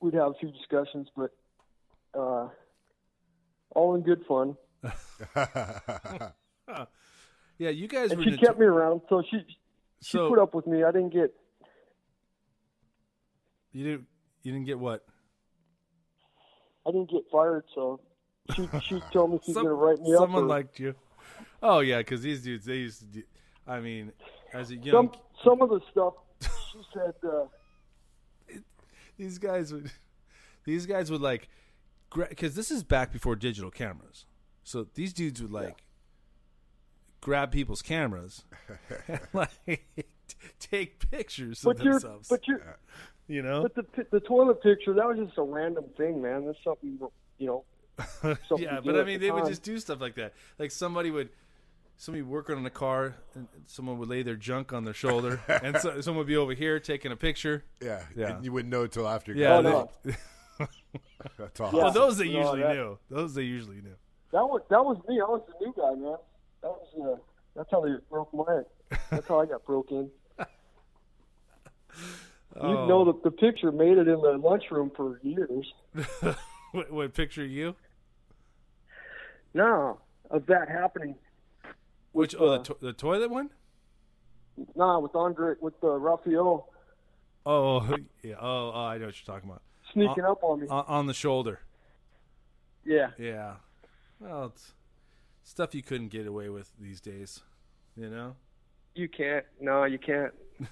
we'd 0.00 0.14
have 0.14 0.28
a 0.28 0.34
few 0.40 0.50
discussions, 0.52 1.08
but 1.16 1.30
uh, 2.18 2.48
all 3.74 3.94
in 3.94 4.02
good 4.02 4.24
fun. 4.26 4.56
Yeah, 7.58 7.68
you 7.68 7.88
guys 7.88 8.10
And 8.10 8.18
were 8.20 8.24
she 8.24 8.30
noto- 8.30 8.46
kept 8.46 8.58
me 8.58 8.64
around, 8.64 9.02
so 9.10 9.22
she 9.30 9.44
she 10.00 10.16
So- 10.16 10.30
put 10.30 10.38
up 10.38 10.54
with 10.54 10.66
me. 10.66 10.82
I 10.82 10.90
didn't 10.92 11.12
get 11.12 11.34
you 13.72 13.84
didn't 13.84 14.06
you 14.42 14.52
didn't 14.52 14.64
get 14.66 14.78
what? 14.78 15.04
I 16.86 16.90
didn't 16.90 17.10
get 17.10 17.22
fired, 17.30 17.64
so 17.74 18.00
she 18.54 18.66
she 18.82 19.02
told 19.12 19.32
me 19.32 19.40
she's 19.44 19.54
Some- 19.54 19.64
gonna 19.64 19.74
write 19.74 20.00
me 20.00 20.14
up. 20.14 20.20
someone 20.20 20.48
liked 20.48 20.78
you. 20.80 20.94
Oh 21.62 21.80
yeah, 21.80 22.02
cuz 22.02 22.22
these 22.22 22.42
dudes 22.42 22.64
they 22.64 22.76
used 22.76 23.00
to 23.00 23.06
do, 23.06 23.22
I 23.66 23.80
mean, 23.80 24.12
as 24.52 24.70
a 24.70 24.76
young 24.76 25.12
some 25.12 25.20
some 25.44 25.62
of 25.62 25.70
the 25.70 25.80
stuff 25.90 26.14
she 26.40 26.80
said. 26.94 27.14
Uh, 27.22 27.46
these 29.20 29.38
guys 29.38 29.72
would 29.72 29.90
these 30.64 30.86
guys 30.86 31.10
would 31.10 31.20
like 31.20 31.48
because 32.14 32.54
this 32.54 32.70
is 32.70 32.82
back 32.82 33.12
before 33.12 33.36
digital 33.36 33.70
cameras 33.70 34.24
so 34.64 34.86
these 34.94 35.12
dudes 35.12 35.42
would 35.42 35.52
like 35.52 35.82
grab 37.20 37.52
people's 37.52 37.82
cameras 37.82 38.44
and 39.06 39.20
like 39.34 39.50
t- 39.66 40.36
take 40.58 41.10
pictures 41.10 41.64
of 41.64 41.76
but 41.76 41.84
you're 41.84 41.92
themselves 41.94 42.28
but 42.28 42.48
you're 42.48 42.78
you 43.28 43.42
know 43.42 43.62
but 43.62 43.74
the 43.74 44.06
the 44.10 44.20
toilet 44.20 44.62
picture 44.62 44.94
that 44.94 45.06
was 45.06 45.18
just 45.18 45.36
a 45.38 45.42
random 45.42 45.84
thing, 45.96 46.20
man. 46.20 46.46
That's 46.46 46.58
something 46.64 46.98
you 47.38 47.46
know. 47.46 47.64
something 48.48 48.64
yeah 48.66 48.80
but 48.82 48.98
i 48.98 49.04
mean 49.04 49.20
the 49.20 49.26
they 49.26 49.30
would 49.30 49.44
just 49.44 49.62
do 49.62 49.78
stuff 49.78 50.00
like 50.00 50.14
that 50.14 50.32
like 50.58 50.70
somebody 50.70 51.10
would 51.10 51.28
somebody 52.00 52.22
working 52.22 52.56
on 52.56 52.64
a 52.64 52.70
car 52.70 53.14
and 53.34 53.46
someone 53.66 53.98
would 53.98 54.08
lay 54.08 54.22
their 54.22 54.34
junk 54.36 54.72
on 54.72 54.84
their 54.84 54.94
shoulder 54.94 55.38
and 55.62 55.76
so, 55.76 56.00
someone 56.00 56.18
would 56.20 56.26
be 56.26 56.36
over 56.36 56.54
here 56.54 56.80
taking 56.80 57.12
a 57.12 57.16
picture 57.16 57.62
yeah, 57.82 58.02
Yeah. 58.16 58.36
And 58.36 58.44
you 58.44 58.52
wouldn't 58.52 58.72
know 58.72 58.82
until 58.84 59.06
after. 59.06 59.32
yeah 59.34 59.60
got 59.62 59.66
Oh, 59.66 59.90
they- 60.02 60.10
it. 60.12 60.16
That's 61.38 61.60
awesome. 61.60 61.76
Yeah. 61.76 61.82
well 61.84 61.92
those 61.92 62.16
they 62.16 62.28
No, 62.32 62.38
usually 62.38 62.62
that- 62.62 62.74
knew 62.74 62.98
those 63.10 63.34
they 63.34 63.42
usually 63.42 63.76
knew 63.82 63.96
That 64.32 64.44
was 64.46 64.62
that 64.70 64.82
was 64.82 64.96
me. 65.08 65.20
I 65.20 65.24
was 65.24 65.42
the 65.46 65.66
new 65.66 65.74
guy, 65.76 65.94
man. 65.94 66.16
That 66.62 66.68
was 66.70 66.88
uh, 67.02 67.16
that's 67.56 67.68
how 67.70 67.80
they 67.82 67.92
broke 68.10 68.32
my. 68.32 68.62
That's 69.10 69.26
how 69.28 69.40
I 69.40 69.46
got 69.46 69.64
broke 69.66 69.90
in. 69.90 70.10
You 72.56 72.62
Oh. 72.62 72.86
know 72.86 73.04
the 73.04 73.12
the 73.24 73.30
picture 73.30 73.70
made 73.72 73.96
it 73.98 74.08
in 74.08 74.20
the 74.20 74.36
lunchroom 74.42 74.90
for 74.96 75.20
years. 75.22 75.72
what, 76.72 76.90
what 76.90 77.14
picture 77.14 77.44
you 77.44 77.74
No, 79.54 80.00
of 80.30 80.46
that 80.46 80.68
happening. 80.68 81.14
Which 82.12 82.34
oh 82.38 82.48
uh, 82.48 82.58
the, 82.58 82.64
to- 82.64 82.76
the 82.80 82.92
toilet 82.92 83.30
one? 83.30 83.50
Nah, 84.74 84.98
with 84.98 85.14
Andre, 85.14 85.54
with 85.60 85.74
uh, 85.82 85.88
Raphael 85.88 86.68
Oh 87.46 87.96
yeah. 88.22 88.34
Oh, 88.40 88.72
oh, 88.74 88.80
I 88.80 88.98
know 88.98 89.06
what 89.06 89.14
you're 89.26 89.34
talking 89.34 89.48
about. 89.48 89.62
sneaking 89.92 90.24
up 90.24 90.42
on 90.42 90.60
me. 90.60 90.66
On, 90.68 90.84
on 90.86 91.06
the 91.06 91.14
shoulder. 91.14 91.60
yeah, 92.84 93.10
Yeah. 93.18 93.54
Well, 94.18 94.46
it's 94.46 94.74
stuff 95.42 95.74
you 95.74 95.82
couldn't 95.82 96.08
get 96.08 96.26
away 96.26 96.50
with 96.50 96.70
these 96.78 97.00
days. 97.00 97.40
You 97.96 98.10
know. 98.10 98.36
you 98.94 99.08
can't. 99.08 99.44
No, 99.60 99.84
you 99.84 99.98
can't. 99.98 100.32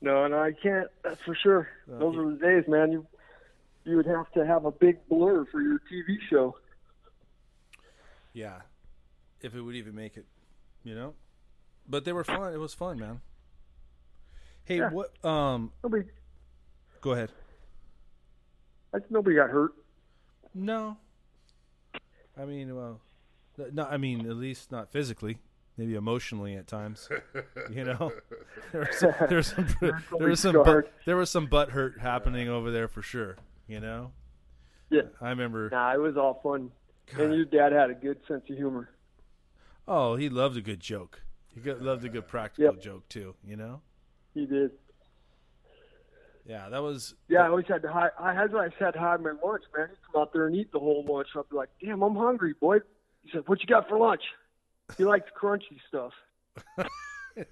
no, 0.00 0.26
no, 0.26 0.38
I 0.38 0.52
can't. 0.52 0.88
That's 1.04 1.20
for 1.22 1.34
sure. 1.34 1.68
Uh, 1.90 1.98
Those 1.98 2.14
yeah. 2.14 2.20
are 2.20 2.30
the 2.32 2.38
days, 2.38 2.64
man. 2.68 2.92
You 2.92 3.06
you 3.84 3.96
would 3.96 4.06
have 4.06 4.30
to 4.32 4.44
have 4.46 4.64
a 4.64 4.70
big 4.70 4.98
blur 5.08 5.44
for 5.46 5.60
your 5.60 5.80
TV 5.90 6.16
show. 6.28 6.56
Yeah. 8.32 8.60
If 9.42 9.54
it 9.54 9.60
would 9.60 9.74
even 9.74 9.94
make 9.94 10.16
it, 10.16 10.26
you 10.84 10.94
know. 10.94 11.14
But 11.88 12.04
they 12.04 12.12
were 12.12 12.24
fun. 12.24 12.52
It 12.52 12.58
was 12.58 12.74
fun, 12.74 12.98
man. 12.98 13.20
Hey, 14.64 14.78
Yeah. 14.78 14.90
what? 14.90 15.12
Um, 15.24 15.72
Nobody, 15.82 16.04
go 17.00 17.12
ahead. 17.12 17.32
that's, 18.92 19.04
nobody 19.10 19.36
got 19.36 19.50
hurt. 19.50 19.72
No. 20.54 20.96
I 22.38 22.44
mean, 22.44 22.74
well, 22.76 23.00
th- 23.56 23.72
no. 23.72 23.84
I 23.84 23.96
mean, 23.96 24.20
at 24.30 24.36
least 24.36 24.70
not 24.70 24.90
physically. 24.92 25.38
Maybe 25.76 25.94
emotionally 25.94 26.54
at 26.54 26.66
times. 26.66 27.08
You 27.70 27.84
know, 27.84 28.12
there 28.72 28.80
was 28.82 28.96
some, 28.98 29.14
there 29.28 29.36
was 29.38 29.46
some, 29.46 29.66
there 30.18 30.28
was 30.28 30.40
some, 30.40 30.62
butt, 30.62 30.92
there 31.06 31.16
was 31.16 31.30
some 31.30 31.46
butt 31.46 31.70
hurt 31.70 31.98
happening 32.00 32.48
over 32.48 32.70
there 32.70 32.88
for 32.88 33.00
sure. 33.02 33.36
You 33.66 33.80
know. 33.80 34.12
Yeah. 34.90 35.02
I 35.20 35.30
remember. 35.30 35.70
Nah, 35.70 35.94
it 35.94 35.98
was 36.00 36.16
all 36.18 36.40
fun. 36.42 36.70
God. 37.16 37.20
And 37.24 37.34
your 37.34 37.44
dad 37.46 37.72
had 37.72 37.88
a 37.90 37.94
good 37.94 38.18
sense 38.28 38.42
of 38.50 38.56
humor. 38.56 38.90
Oh, 39.86 40.16
he 40.16 40.28
loved 40.28 40.56
a 40.56 40.60
good 40.60 40.80
joke. 40.80 41.22
He 41.48 41.60
got, 41.60 41.82
loved 41.82 42.04
a 42.04 42.08
good 42.08 42.28
practical 42.28 42.74
Yep. 42.74 42.82
joke 42.82 43.08
too. 43.08 43.34
You 43.44 43.56
know. 43.56 43.82
He 44.34 44.46
did. 44.46 44.70
Yeah, 46.46 46.68
that 46.70 46.82
was. 46.82 47.14
Yeah, 47.28 47.44
I 47.44 47.48
always 47.48 47.66
had 47.68 47.82
to 47.82 47.92
hide. 47.92 48.10
I 48.18 48.34
had 48.34 48.54
I 48.54 48.68
had 48.78 48.94
to 48.94 48.98
hide 48.98 49.20
my 49.20 49.32
lunch, 49.44 49.62
man. 49.76 49.88
He'd 49.90 49.98
come 50.12 50.22
out 50.22 50.32
there 50.32 50.46
and 50.46 50.56
eat 50.56 50.72
the 50.72 50.78
whole 50.78 51.04
lunch. 51.08 51.28
I'd 51.36 51.48
be 51.48 51.56
like, 51.56 51.68
"Damn, 51.80 52.02
I'm 52.02 52.16
hungry, 52.16 52.54
boy." 52.54 52.78
He 53.22 53.30
said, 53.30 53.42
"What 53.46 53.60
you 53.60 53.66
got 53.66 53.88
for 53.88 53.98
lunch?" 53.98 54.22
He 54.96 55.04
likes 55.04 55.30
crunchy 55.40 55.78
stuff. 55.88 56.12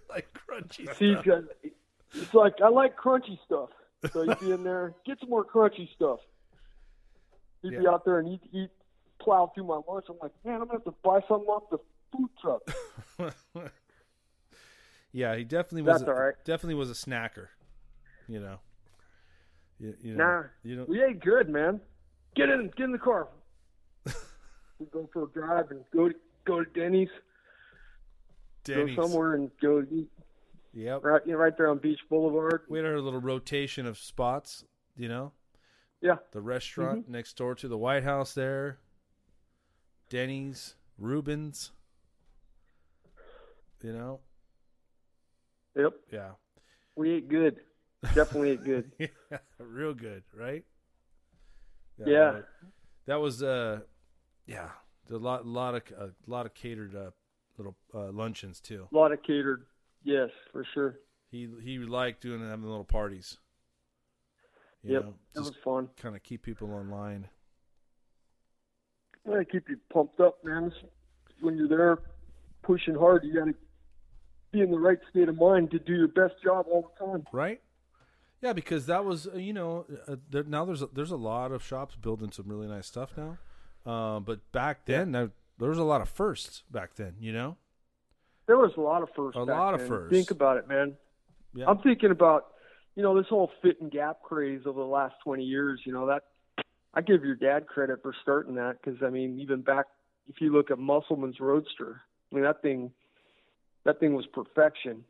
like 0.09 0.29
crunchy. 0.35 0.93
See, 0.97 1.15
stuff. 1.23 1.45
it's 2.15 2.35
like 2.35 2.61
I 2.61 2.69
like 2.69 2.97
crunchy 2.97 3.39
stuff. 3.45 3.71
So 4.13 4.23
he'd 4.23 4.41
be 4.41 4.51
in 4.51 4.65
there, 4.65 4.95
get 5.07 5.21
some 5.21 5.29
more 5.31 5.45
crunchy 5.45 5.89
stuff. 5.95 6.21
He'd 7.63 7.79
be 7.79 7.87
out 7.87 8.05
there 8.05 8.19
and 8.19 8.29
eat, 8.29 8.41
eat, 8.53 8.71
plow 9.21 9.53
through 9.55 9.65
my 9.65 9.81
lunch. 9.87 10.07
I'm 10.09 10.17
like, 10.23 10.33
man, 10.45 10.55
I'm 10.55 10.61
gonna 10.67 10.73
have 10.75 10.85
to 10.85 10.95
buy 11.05 11.21
something 11.29 11.49
off 11.49 11.71
the 11.71 11.79
food 12.13 12.31
truck. 12.41 13.33
yeah, 15.13 15.37
he 15.37 15.45
definitely 15.45 15.83
was. 15.83 16.01
That's 16.01 16.11
a, 16.11 16.15
right. 16.15 16.35
Definitely 16.45 16.75
was 16.77 16.91
a 16.91 16.95
snacker. 16.95 17.49
You 18.29 18.41
know. 18.41 18.59
You, 19.79 19.95
you 20.03 20.15
know. 20.15 20.25
Nah, 20.25 20.43
You 20.63 20.77
know. 20.77 20.85
we 20.89 21.03
ate 21.03 21.21
good, 21.21 21.49
man. 21.49 21.81
Get 22.37 22.49
in, 22.51 22.71
get 22.77 22.85
in 22.85 22.93
the 22.93 22.99
car. 22.99 23.29
we 24.07 24.87
go 24.93 25.09
for 25.13 25.25
a 25.25 25.29
drive 25.31 25.71
and 25.71 25.81
go 25.93 26.09
to, 26.11 26.15
go 26.47 26.63
to 26.63 26.71
Denny's, 26.79 27.09
Denny's. 28.63 28.95
go 28.97 29.03
somewhere 29.07 29.35
and 29.35 29.51
go 29.61 29.83
eat 29.91 30.09
Yep. 30.75 31.03
right, 31.05 31.23
you 31.27 31.33
know, 31.33 31.39
right 31.39 31.57
there 31.57 31.69
on 31.69 31.79
Beach 31.79 31.99
Boulevard. 32.09 32.63
We 32.69 32.79
had 32.79 32.87
our 32.87 33.01
little 33.01 33.21
rotation 33.21 33.87
of 33.87 33.99
spots. 33.99 34.65
You 34.97 35.09
know, 35.09 35.33
Yeah, 36.03 36.17
the 36.33 36.41
restaurant 36.43 37.05
Mm-hmm. 37.05 37.13
next 37.13 37.37
door 37.39 37.55
to 37.57 37.67
the 37.67 37.79
White 37.79 38.05
House 38.05 38.35
there. 38.35 38.79
Denny's, 40.11 40.75
Rubens. 40.99 41.73
You 43.83 43.93
know. 43.93 44.21
yep. 45.77 45.93
Yeah. 46.13 46.31
We 46.97 47.13
ate 47.13 47.29
good. 47.29 47.57
Definitely 48.15 48.51
ate 48.51 48.65
good. 48.65 48.93
yeah, 48.99 49.39
real 49.59 49.95
good, 49.95 50.23
right? 50.35 50.65
Yeah. 51.99 52.33
that- 52.33 52.45
That 53.07 53.17
was 53.21 53.43
uh 53.43 53.81
yeah, 54.47 54.71
a 55.11 55.17
lot 55.17 55.47
lot 55.47 55.75
of 55.75 55.83
a 55.99 56.11
lot 56.27 56.47
of 56.47 56.55
catered 56.55 56.95
uh, 56.95 57.11
little 57.57 57.77
uh, 57.95 58.11
luncheons 58.11 58.61
too. 58.61 58.89
A 58.93 58.97
lot 58.97 59.13
of 59.13 59.23
catered. 59.23 59.65
Yes, 60.03 60.31
for 60.53 60.65
sure. 60.75 60.97
He 61.31 61.49
he 61.63 61.79
liked 61.79 62.21
doing 62.23 62.41
having 62.41 62.65
little 62.65 62.85
parties. 62.85 63.39
You 64.83 64.95
Yep, 64.95 65.03
know, 65.05 65.15
that 65.35 65.41
was 65.41 65.53
fun. 65.63 65.89
kind 65.97 66.17
of 66.17 66.23
keep 66.23 66.43
people 66.43 66.73
online. 66.73 67.29
Well, 69.25 69.43
keep 69.51 69.69
you 69.69 69.77
pumped 69.93 70.21
up, 70.21 70.43
man. 70.45 70.73
When 71.41 71.57
you're 71.57 71.69
there 71.69 71.99
pushing 72.63 72.95
hard, 72.95 73.23
you 73.25 73.35
got 73.35 73.45
to 73.47 73.55
be 74.53 74.61
in 74.61 74.71
the 74.71 74.79
right 74.79 74.99
state 75.11 75.29
of 75.29 75.37
mind 75.37 75.71
to 75.73 75.79
do 75.79 75.95
your 75.95 76.09
best 76.09 76.35
job 76.43 76.67
all 76.71 76.93
the 76.99 77.07
time. 77.07 77.27
Right? 77.33 77.61
Yeah, 78.43 78.53
because 78.53 78.87
that 78.87 79.05
was 79.05 79.27
uh, 79.27 79.37
you 79.37 79.53
know 79.53 79.85
uh, 80.09 80.17
there, 80.31 80.45
now 80.45 80.65
there's 80.65 80.83
a, 80.83 80.89
there's 80.93 81.11
a 81.11 81.17
lot 81.17 81.53
of 81.53 81.63
shops 81.63 81.95
building 81.97 82.31
some 82.33 82.47
really 82.49 82.67
nice 82.67 82.87
stuff 82.87 83.11
now, 83.17 83.39
uh, 83.85 84.21
but 84.21 84.41
back 84.53 84.87
then 84.87 85.11
now, 85.11 85.31
there 85.59 85.69
was 85.69 85.79
a 85.79 85.85
lot 85.85 86.01
of 86.01 86.09
firsts 86.09 86.63
back 86.71 86.95
then. 86.97 87.15
You 87.21 87.33
know, 87.33 87.57
There 88.47 88.57
was 88.57 88.73
a 88.77 88.81
lot 88.81 89.03
of 89.03 89.11
firsts. 89.15 89.39
A 89.41 89.45
back 89.45 89.57
lot 89.57 89.75
of 89.75 89.81
then. 89.81 89.89
firsts. 89.89 90.13
Think 90.17 90.31
about 90.31 90.57
it, 90.57 90.67
man. 90.69 90.97
yeah, 91.55 91.67
I'm 91.69 91.79
thinking 91.79 92.11
about, 92.11 92.47
you 92.97 93.03
know, 93.03 93.15
this 93.15 93.29
whole 93.29 93.51
fit 93.61 93.79
and 93.83 93.91
gap 93.91 94.23
craze 94.23 94.63
over 94.65 94.81
the 94.81 94.87
last 94.87 95.17
20 95.23 95.45
years. 95.45 95.81
You 95.85 95.93
know 95.93 96.07
that 96.07 96.23
I 96.95 97.03
give 97.03 97.23
your 97.25 97.35
dad 97.37 97.67
credit 97.67 98.01
for 98.03 98.15
starting 98.23 98.55
that 98.55 98.79
because 98.83 99.03
I 99.03 99.11
mean, 99.11 99.39
even 99.39 99.61
back 99.61 99.85
if 100.29 100.41
you 100.41 100.51
look 100.51 100.71
at 100.71 100.79
Musselman's 100.79 101.41
Roadster, 101.41 102.01
I 102.33 102.35
mean 102.35 102.45
that 102.45 102.63
thing, 102.63 102.91
that 103.85 103.99
thing 104.01 104.15
was 104.15 104.27
perfection. 104.33 105.05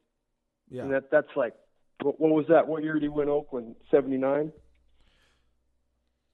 yeah. 0.70 0.82
And 0.82 0.92
that 0.92 1.10
that's 1.10 1.28
like, 1.36 1.54
what, 2.02 2.20
what 2.20 2.30
was 2.32 2.46
that? 2.48 2.66
What 2.66 2.82
year 2.82 2.94
did 2.94 3.02
he 3.02 3.08
win 3.08 3.28
Oakland? 3.28 3.74
79 3.90 4.52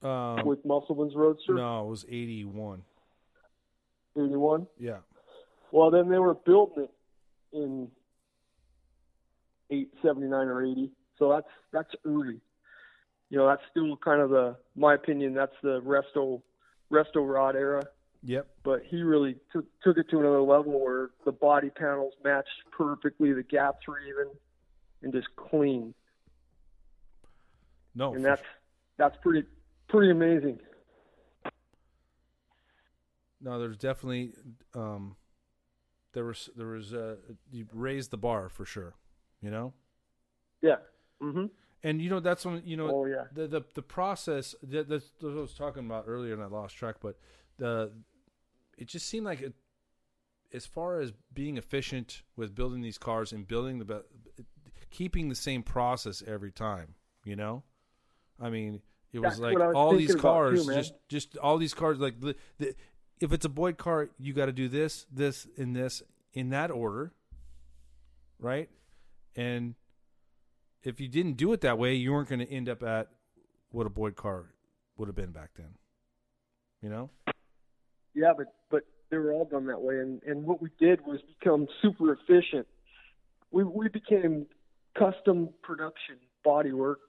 Um, 0.03 0.45
with 0.45 0.63
Musselman's 0.65 1.15
Roadster. 1.15 1.55
no, 1.55 1.85
it 1.85 1.89
was 1.89 2.05
eighty 2.07 2.45
one. 2.45 2.83
81. 4.15 4.65
Yeah, 4.79 4.97
Well, 5.71 5.91
then 5.91 6.09
they 6.09 6.17
were 6.19 6.33
building 6.33 6.83
it 6.85 6.91
in 7.53 7.87
eight 9.69 9.91
seventy 10.01 10.27
nine 10.27 10.47
or 10.47 10.63
eighty. 10.65 10.91
So 11.19 11.29
that's 11.29 11.47
that's 11.71 11.93
early. 12.05 12.39
You 13.29 13.37
know, 13.37 13.47
that's 13.47 13.61
still 13.71 13.97
kind 13.97 14.21
of 14.21 14.29
the 14.29 14.55
my 14.75 14.93
opinion. 14.95 15.33
That's 15.33 15.55
the 15.61 15.81
resto 15.81 16.41
resto 16.91 17.17
rod 17.27 17.55
era. 17.55 17.83
Yep. 18.27 18.47
But 18.63 18.81
he 18.85 19.01
really 19.01 19.37
took 19.51 19.65
took 19.81 19.97
it 19.97 20.09
to 20.11 20.19
another 20.19 20.41
level 20.41 20.79
where 20.83 21.09
the 21.25 21.31
body 21.31 21.69
panels 21.69 22.13
matched 22.23 22.49
perfectly, 22.77 23.33
the 23.33 23.43
gaps 23.43 23.87
were 23.87 23.99
even, 24.01 24.27
and 25.01 25.13
just 25.13 25.27
clean. 25.35 25.93
No, 27.95 28.13
and 28.13 28.23
that's 28.23 28.43
that's 28.97 29.17
pretty 29.23 29.47
pretty 29.87 30.11
amazing. 30.11 30.59
No, 33.41 33.59
there's 33.59 33.77
definitely 33.77 34.33
um, 34.75 35.15
there 36.13 36.25
was 36.25 36.49
there 36.55 36.67
was 36.67 36.93
uh, 36.93 37.15
you 37.51 37.65
raised 37.73 38.11
the 38.11 38.17
bar 38.17 38.49
for 38.49 38.65
sure, 38.65 38.95
you 39.41 39.49
know, 39.49 39.73
Yeah. 40.61 40.77
Mm 41.21 41.33
Mhm. 41.33 41.49
and 41.83 42.01
you 42.01 42.09
know 42.09 42.19
that's 42.19 42.45
when 42.45 42.61
you 42.65 42.75
know 42.75 42.89
Oh 42.89 43.05
yeah. 43.05 43.25
the 43.31 43.47
the 43.47 43.61
the 43.73 43.81
process 43.81 44.55
that 44.63 44.89
that's 44.89 45.11
that's 45.21 45.35
I 45.35 45.39
was 45.39 45.53
talking 45.53 45.85
about 45.85 46.05
earlier 46.07 46.33
and 46.33 46.43
I 46.43 46.47
lost 46.47 46.75
track, 46.75 46.95
but 47.01 47.17
the 47.57 47.91
it 48.77 48.87
just 48.87 49.07
seemed 49.07 49.25
like 49.25 49.41
it, 49.41 49.53
as 50.53 50.65
far 50.65 50.99
as 50.99 51.11
being 51.33 51.57
efficient 51.57 52.23
with 52.35 52.55
building 52.55 52.81
these 52.81 52.97
cars 52.97 53.31
and 53.31 53.47
building 53.47 53.79
the 53.79 53.85
be- 53.85 54.03
keeping 54.89 55.29
the 55.29 55.35
same 55.35 55.63
process 55.63 56.23
every 56.25 56.51
time, 56.51 56.95
you 57.23 57.35
know, 57.35 57.63
I 58.41 58.49
mean. 58.49 58.81
It 59.13 59.19
was 59.19 59.39
That's 59.39 59.39
like 59.39 59.57
was 59.57 59.73
all 59.73 59.95
these 59.95 60.15
cars, 60.15 60.65
too, 60.65 60.73
just 60.73 60.93
just 61.07 61.37
all 61.37 61.57
these 61.57 61.73
cars. 61.73 61.97
Like 61.97 62.19
the, 62.19 62.35
the 62.57 62.75
if 63.21 63.31
it's 63.31 63.45
a 63.45 63.49
Boyd 63.49 63.77
car, 63.77 64.09
you 64.19 64.33
got 64.33 64.47
to 64.47 64.51
do 64.51 64.67
this, 64.67 65.05
this, 65.11 65.47
and 65.57 65.73
this 65.73 66.03
in 66.33 66.49
that 66.49 66.71
order, 66.71 67.13
right? 68.37 68.69
And 69.35 69.75
if 70.83 70.99
you 70.99 71.07
didn't 71.07 71.37
do 71.37 71.53
it 71.53 71.61
that 71.61 71.77
way, 71.77 71.95
you 71.95 72.11
weren't 72.11 72.27
going 72.27 72.39
to 72.39 72.51
end 72.51 72.67
up 72.67 72.83
at 72.83 73.07
what 73.71 73.87
a 73.87 73.89
Boyd 73.89 74.17
car 74.17 74.47
would 74.97 75.07
have 75.07 75.15
been 75.15 75.31
back 75.31 75.51
then. 75.55 75.69
You 76.81 76.89
know? 76.89 77.09
Yeah, 78.13 78.33
but 78.35 78.47
but 78.47 78.53
they 79.09 79.17
were 79.17 79.31
all 79.33 79.45
done 79.45 79.65
that 79.67 79.81
way, 79.81 79.99
and 79.99 80.21
and 80.23 80.45
what 80.45 80.61
we 80.61 80.69
did 80.79 81.05
was 81.05 81.19
become 81.39 81.67
super 81.81 82.13
efficient. 82.13 82.67
We 83.51 83.63
we 83.63 83.87
became 83.87 84.47
custom 84.97 85.49
production, 85.61 86.17
body 86.43 86.73
work, 86.73 86.99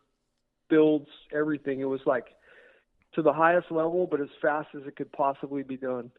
builds, 0.68 1.08
everything. 1.34 1.80
It 1.80 1.86
was 1.88 2.00
like 2.06 2.26
to 3.14 3.22
the 3.22 3.32
highest 3.32 3.70
level, 3.70 4.06
but 4.10 4.20
as 4.20 4.28
fast 4.40 4.68
as 4.76 4.82
it 4.86 4.96
could 4.96 5.10
possibly 5.12 5.62
be 5.62 5.76
done. 5.76 6.10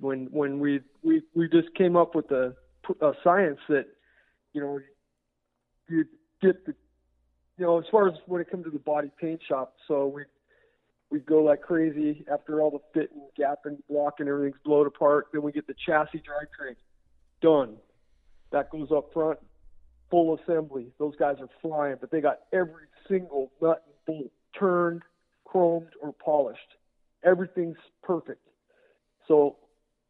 When 0.00 0.28
when 0.30 0.58
we 0.58 0.80
we 1.02 1.22
we 1.34 1.48
just 1.48 1.74
came 1.74 1.96
up 1.96 2.14
with 2.14 2.30
a, 2.30 2.54
a 3.00 3.12
science 3.22 3.60
that 3.68 3.86
you 4.52 4.60
know 4.60 4.80
you 5.88 6.06
get 6.42 6.64
the 6.64 6.74
you 7.58 7.66
know 7.66 7.78
as 7.78 7.84
far 7.90 8.08
as 8.08 8.14
when 8.26 8.40
it 8.40 8.50
comes 8.50 8.64
to 8.64 8.70
the 8.70 8.78
body 8.78 9.10
paint 9.20 9.40
shop, 9.46 9.74
so 9.86 10.06
we 10.06 10.24
we 11.10 11.18
go 11.20 11.42
like 11.42 11.60
crazy 11.60 12.24
after 12.32 12.60
all 12.60 12.70
the 12.70 12.80
fit 12.94 13.10
and 13.12 13.22
gap 13.36 13.60
and 13.64 13.78
block 13.88 14.14
and 14.20 14.28
everything's 14.28 14.60
blown 14.64 14.86
apart. 14.86 15.26
Then 15.32 15.42
we 15.42 15.52
get 15.52 15.66
the 15.66 15.74
chassis 15.86 16.18
drivetrain 16.18 16.76
done. 17.42 17.76
That 18.52 18.70
goes 18.70 18.88
up 18.94 19.12
front, 19.12 19.38
full 20.10 20.38
assembly. 20.38 20.88
Those 20.98 21.14
guys 21.16 21.36
are 21.40 21.48
flying, 21.60 21.96
but 22.00 22.10
they 22.10 22.20
got 22.20 22.40
every 22.52 22.84
single 23.08 23.50
nut 23.60 23.84
and 23.86 23.94
bolt 24.06 24.30
turned, 24.58 25.02
chromed, 25.44 25.90
or 26.00 26.12
polished. 26.12 26.60
Everything's 27.24 27.78
perfect. 28.02 28.40
So 29.26 29.56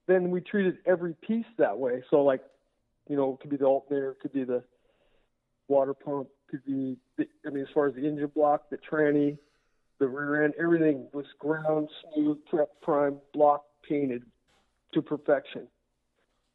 then 0.06 0.30
we 0.30 0.40
treated 0.40 0.78
every 0.86 1.14
piece 1.14 1.46
that 1.58 1.78
way. 1.78 2.02
So 2.10 2.22
like, 2.22 2.42
you 3.08 3.16
know, 3.16 3.34
it 3.34 3.40
could 3.40 3.50
be 3.50 3.56
the 3.56 3.64
alternator, 3.64 4.12
it 4.12 4.20
could 4.20 4.32
be 4.32 4.44
the 4.44 4.62
water 5.68 5.94
pump, 5.94 6.28
could 6.50 6.64
be, 6.64 6.96
the, 7.16 7.26
I 7.46 7.50
mean, 7.50 7.62
as 7.62 7.68
far 7.72 7.88
as 7.88 7.94
the 7.94 8.06
engine 8.06 8.30
block, 8.34 8.70
the 8.70 8.78
tranny, 8.78 9.38
the 10.00 10.08
rear 10.08 10.42
end, 10.44 10.54
everything 10.58 11.06
was 11.12 11.26
ground 11.38 11.88
smooth, 12.14 12.38
prep, 12.46 12.68
prime, 12.80 13.18
block, 13.32 13.64
painted 13.88 14.24
to 14.92 15.02
perfection. 15.02 15.68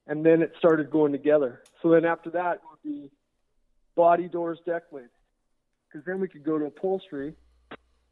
And 0.08 0.25
then 0.25 0.41
it 0.41 0.51
started 0.58 0.91
going 0.91 1.13
together. 1.13 1.62
So 1.81 1.89
then 1.89 2.03
after 2.03 2.29
that 2.31 2.62
would 2.69 2.84
be 2.84 3.10
body 3.95 4.27
doors, 4.27 4.60
deck 4.65 4.84
lid. 4.91 5.10
Because 5.88 6.05
then 6.05 6.19
we 6.19 6.27
could 6.27 6.43
go 6.43 6.60
to 6.60 6.65
upholstery, 6.65 7.34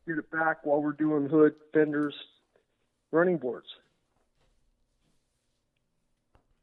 get 0.08 0.17
it 0.17 0.32
back 0.32 0.65
while 0.65 0.82
we're 0.82 0.93
doing 0.93 1.28
hood, 1.28 1.56
fenders, 1.74 2.15
running 3.12 3.38
boards. 3.38 3.67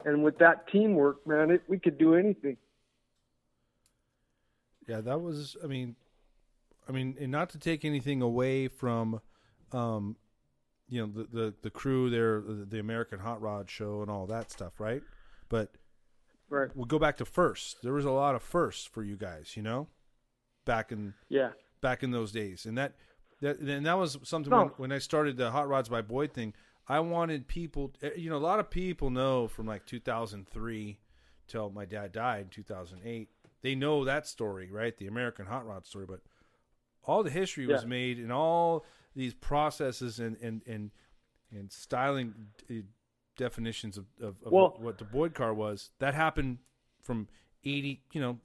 And 0.05 0.25
with 0.25 0.39
that 0.39 0.69
teamwork, 0.69 1.27
man, 1.27 1.51
it, 1.51 1.63
we 1.69 1.79
could 1.79 1.99
do 1.99 2.15
anything. 2.15 2.57
Yeah, 4.89 5.03
that 5.03 5.21
was. 5.21 5.57
I 5.63 5.67
mean, 5.67 5.95
I 6.91 6.93
mean, 6.93 7.17
and 7.21 7.31
not 7.31 7.51
to 7.51 7.59
take 7.59 7.85
anything 7.85 8.21
away 8.21 8.67
from 8.69 9.21
um, 9.73 10.17
you 10.89 11.01
know, 11.01 11.07
the 11.13 11.29
the, 11.33 11.55
the 11.63 11.71
crew 11.71 12.11
there, 12.11 12.41
the, 12.41 12.65
the 12.65 12.79
American 12.81 13.21
Hot 13.21 13.41
Rod 13.41 13.71
Show, 13.71 14.03
and 14.03 14.11
all 14.11 14.27
that 14.27 14.51
stuff, 14.51 14.81
right? 14.81 15.03
But 15.49 15.73
Right. 16.49 16.69
we'll 16.75 16.87
go 16.87 16.99
back 16.99 17.17
to 17.19 17.25
first. 17.25 17.81
There 17.85 17.93
was 17.93 18.05
a 18.05 18.11
lot 18.11 18.35
of 18.35 18.43
firsts 18.43 18.85
for 18.85 19.05
you 19.05 19.17
guys, 19.17 19.57
you 19.57 19.63
know, 19.63 19.87
back 20.65 20.91
in 20.91 21.15
Yeah. 21.29 21.53
back 21.81 22.03
in 22.03 22.11
those 22.11 22.33
days, 22.33 22.67
and 22.67 22.77
that 22.77 22.97
that 23.41 23.61
and 23.61 23.87
that 23.87 23.95
was 23.97 24.19
something 24.25 24.51
No. 24.51 24.59
when, 24.65 24.69
when 24.77 24.93
I 24.93 24.99
started 24.99 25.37
the 25.37 25.53
Hot 25.53 25.69
Rods 25.69 25.89
by 25.89 26.03
Boyd 26.03 26.33
thing. 26.33 26.53
I 26.89 26.99
wanted 26.99 27.47
people, 27.47 27.93
eh, 28.03 28.11
you 28.17 28.29
know, 28.31 28.37
a 28.37 28.39
lot 28.39 28.59
of 28.59 28.69
people 28.69 29.11
know 29.11 29.47
from 29.47 29.67
like 29.67 29.87
2003 29.87 30.99
till 31.47 31.71
my 31.71 31.85
dad 31.85 32.11
died 32.11 32.41
in 32.43 32.49
2008. 32.49 33.29
They 33.63 33.77
know 33.77 34.05
that 34.05 34.27
story, 34.27 34.73
right? 34.73 34.97
The 34.97 35.07
American 35.07 35.47
Hot 35.47 35.65
Rod 35.65 35.87
story, 35.87 36.07
but 36.07 36.21
all 37.05 37.23
the 37.23 37.31
history 37.31 37.67
was 37.67 37.87
made 37.87 38.19
and 38.19 38.33
all 38.33 38.85
these 39.17 39.35
processes 39.35 40.21
and 40.21 40.37
and 40.41 40.63
and 40.67 40.91
and 41.51 41.73
styling 41.73 42.35
eh, 42.71 42.83
definitions 43.37 43.99
of, 43.99 44.07
of, 44.21 44.37
of 44.45 44.53
Well- 44.53 44.77
what, 44.79 44.99
the 44.99 45.05
Boyd 45.05 45.35
car 45.35 45.53
was. 45.53 45.91
That 45.99 46.15
happened 46.15 46.59
from 47.03 47.27
80, 47.65 48.03
you 48.13 48.21
know, 48.21 48.39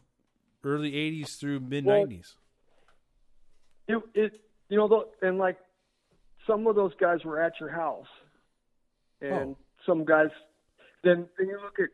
early 0.63 0.91
80s 0.93 1.37
through 1.37 1.59
mid 1.59 1.85
90s. 1.85 2.35
It, 3.87 4.01
it 4.15 4.41
you 4.69 4.77
know, 4.77 5.05
and 5.21 5.37
like 5.37 5.57
some 6.47 6.65
of 6.67 6.75
those 6.75 6.93
guys 6.99 7.23
were 7.23 7.39
at 7.41 7.53
your 7.59 7.69
house, 7.69 8.07
and 9.21 9.55
Oh. 9.55 9.57
some 9.85 10.05
guys. 10.05 10.29
Then 11.03 11.27
then 11.37 11.47
you 11.47 11.59
look 11.61 11.79
at, 11.79 11.89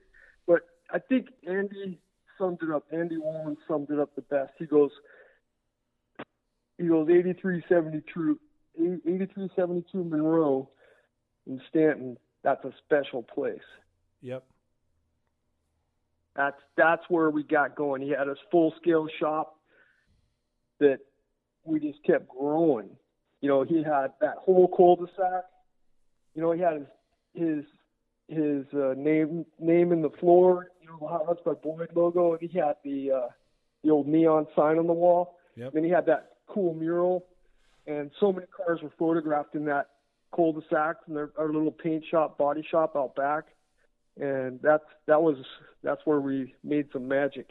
but 0.48 0.62
I 0.90 1.00
think 1.00 1.28
Andy 1.46 2.00
summed 2.38 2.60
it 2.62 2.70
up. 2.72 2.86
Andy 2.94 3.18
Wallen 3.18 3.58
summed 3.68 3.90
it 3.90 4.00
up 4.00 4.16
the 4.16 4.22
best. 4.22 4.54
He 4.58 4.66
goes, 4.66 4.92
he 6.82 6.88
goes 6.88 7.08
8372, 7.10 8.40
8372 8.80 10.04
Monroe 10.04 10.70
in 11.48 11.62
Stanton. 11.70 12.18
That's 12.44 12.64
a 12.66 12.72
special 12.86 13.22
place. 13.22 13.60
Yep. 14.22 14.44
That's 16.36 16.58
that's 16.78 17.04
where 17.10 17.30
we 17.30 17.44
got 17.44 17.76
going. 17.76 18.02
He 18.02 18.10
had 18.10 18.28
his 18.28 18.38
full 18.50 18.74
scale 18.82 19.08
shop 19.20 19.58
that 20.80 21.00
we 21.66 21.80
just 21.80 22.02
kept 22.04 22.30
growing. 22.30 22.90
You 23.42 23.50
know, 23.50 23.64
he 23.64 23.84
had 23.84 24.14
that 24.22 24.36
whole 24.40 24.68
cul-de-sac. 24.68 25.44
You 26.34 26.42
know, 26.42 26.52
he 26.54 26.62
had 26.62 26.74
his 26.74 26.86
his 27.34 27.66
his 28.28 28.66
uh, 28.74 28.94
name 28.98 29.46
name 29.60 29.92
in 29.92 30.02
the 30.02 30.10
floor. 30.22 30.70
You 30.82 30.88
know, 30.88 30.98
the 31.02 31.08
Hot 31.08 31.28
Rods 31.28 31.42
by 31.46 31.54
Boyd 31.54 31.90
logo, 31.96 32.34
and 32.34 32.50
he 32.50 32.58
had 32.58 32.78
the 32.84 33.12
uh, 33.12 33.28
the 33.84 33.90
old 33.90 34.08
neon 34.08 34.48
sign 34.56 34.80
on 34.80 34.88
the 34.88 34.94
wall. 34.94 35.38
Yep. 35.58 35.74
Then 35.74 35.84
he 35.84 35.90
had 35.90 36.06
that 36.06 36.31
cool 36.54 36.74
mural, 36.74 37.26
and 37.88 38.12
so 38.20 38.32
many 38.32 38.48
cars 38.48 38.80
were 38.82 38.92
photographed 38.98 39.56
in 39.56 39.66
that 39.66 39.88
cul-de-sac 40.36 40.98
and 41.08 41.16
their, 41.16 41.32
our 41.38 41.48
little 41.48 41.72
paint 41.72 42.04
shop, 42.10 42.38
body 42.38 42.66
shop 42.70 42.96
out 42.96 43.16
back. 43.16 43.46
And 44.20 44.60
that's 44.62 44.84
that 45.08 45.22
was 45.22 45.38
that's 45.84 46.02
where 46.06 46.20
we 46.20 46.54
made 46.64 46.88
some 46.92 47.08
magic. 47.08 47.48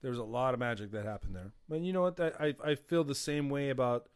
There 0.00 0.10
was 0.10 0.18
a 0.18 0.24
lot 0.24 0.54
of 0.54 0.60
magic 0.60 0.92
that 0.92 1.04
happened 1.04 1.34
there. 1.34 1.52
But 1.68 1.80
you 1.80 1.92
know 1.92 2.02
what? 2.02 2.18
I 2.20 2.54
I, 2.64 2.74
feel 2.74 3.04
the 3.04 3.14
same 3.14 3.50
way 3.50 3.68
about 3.68 4.08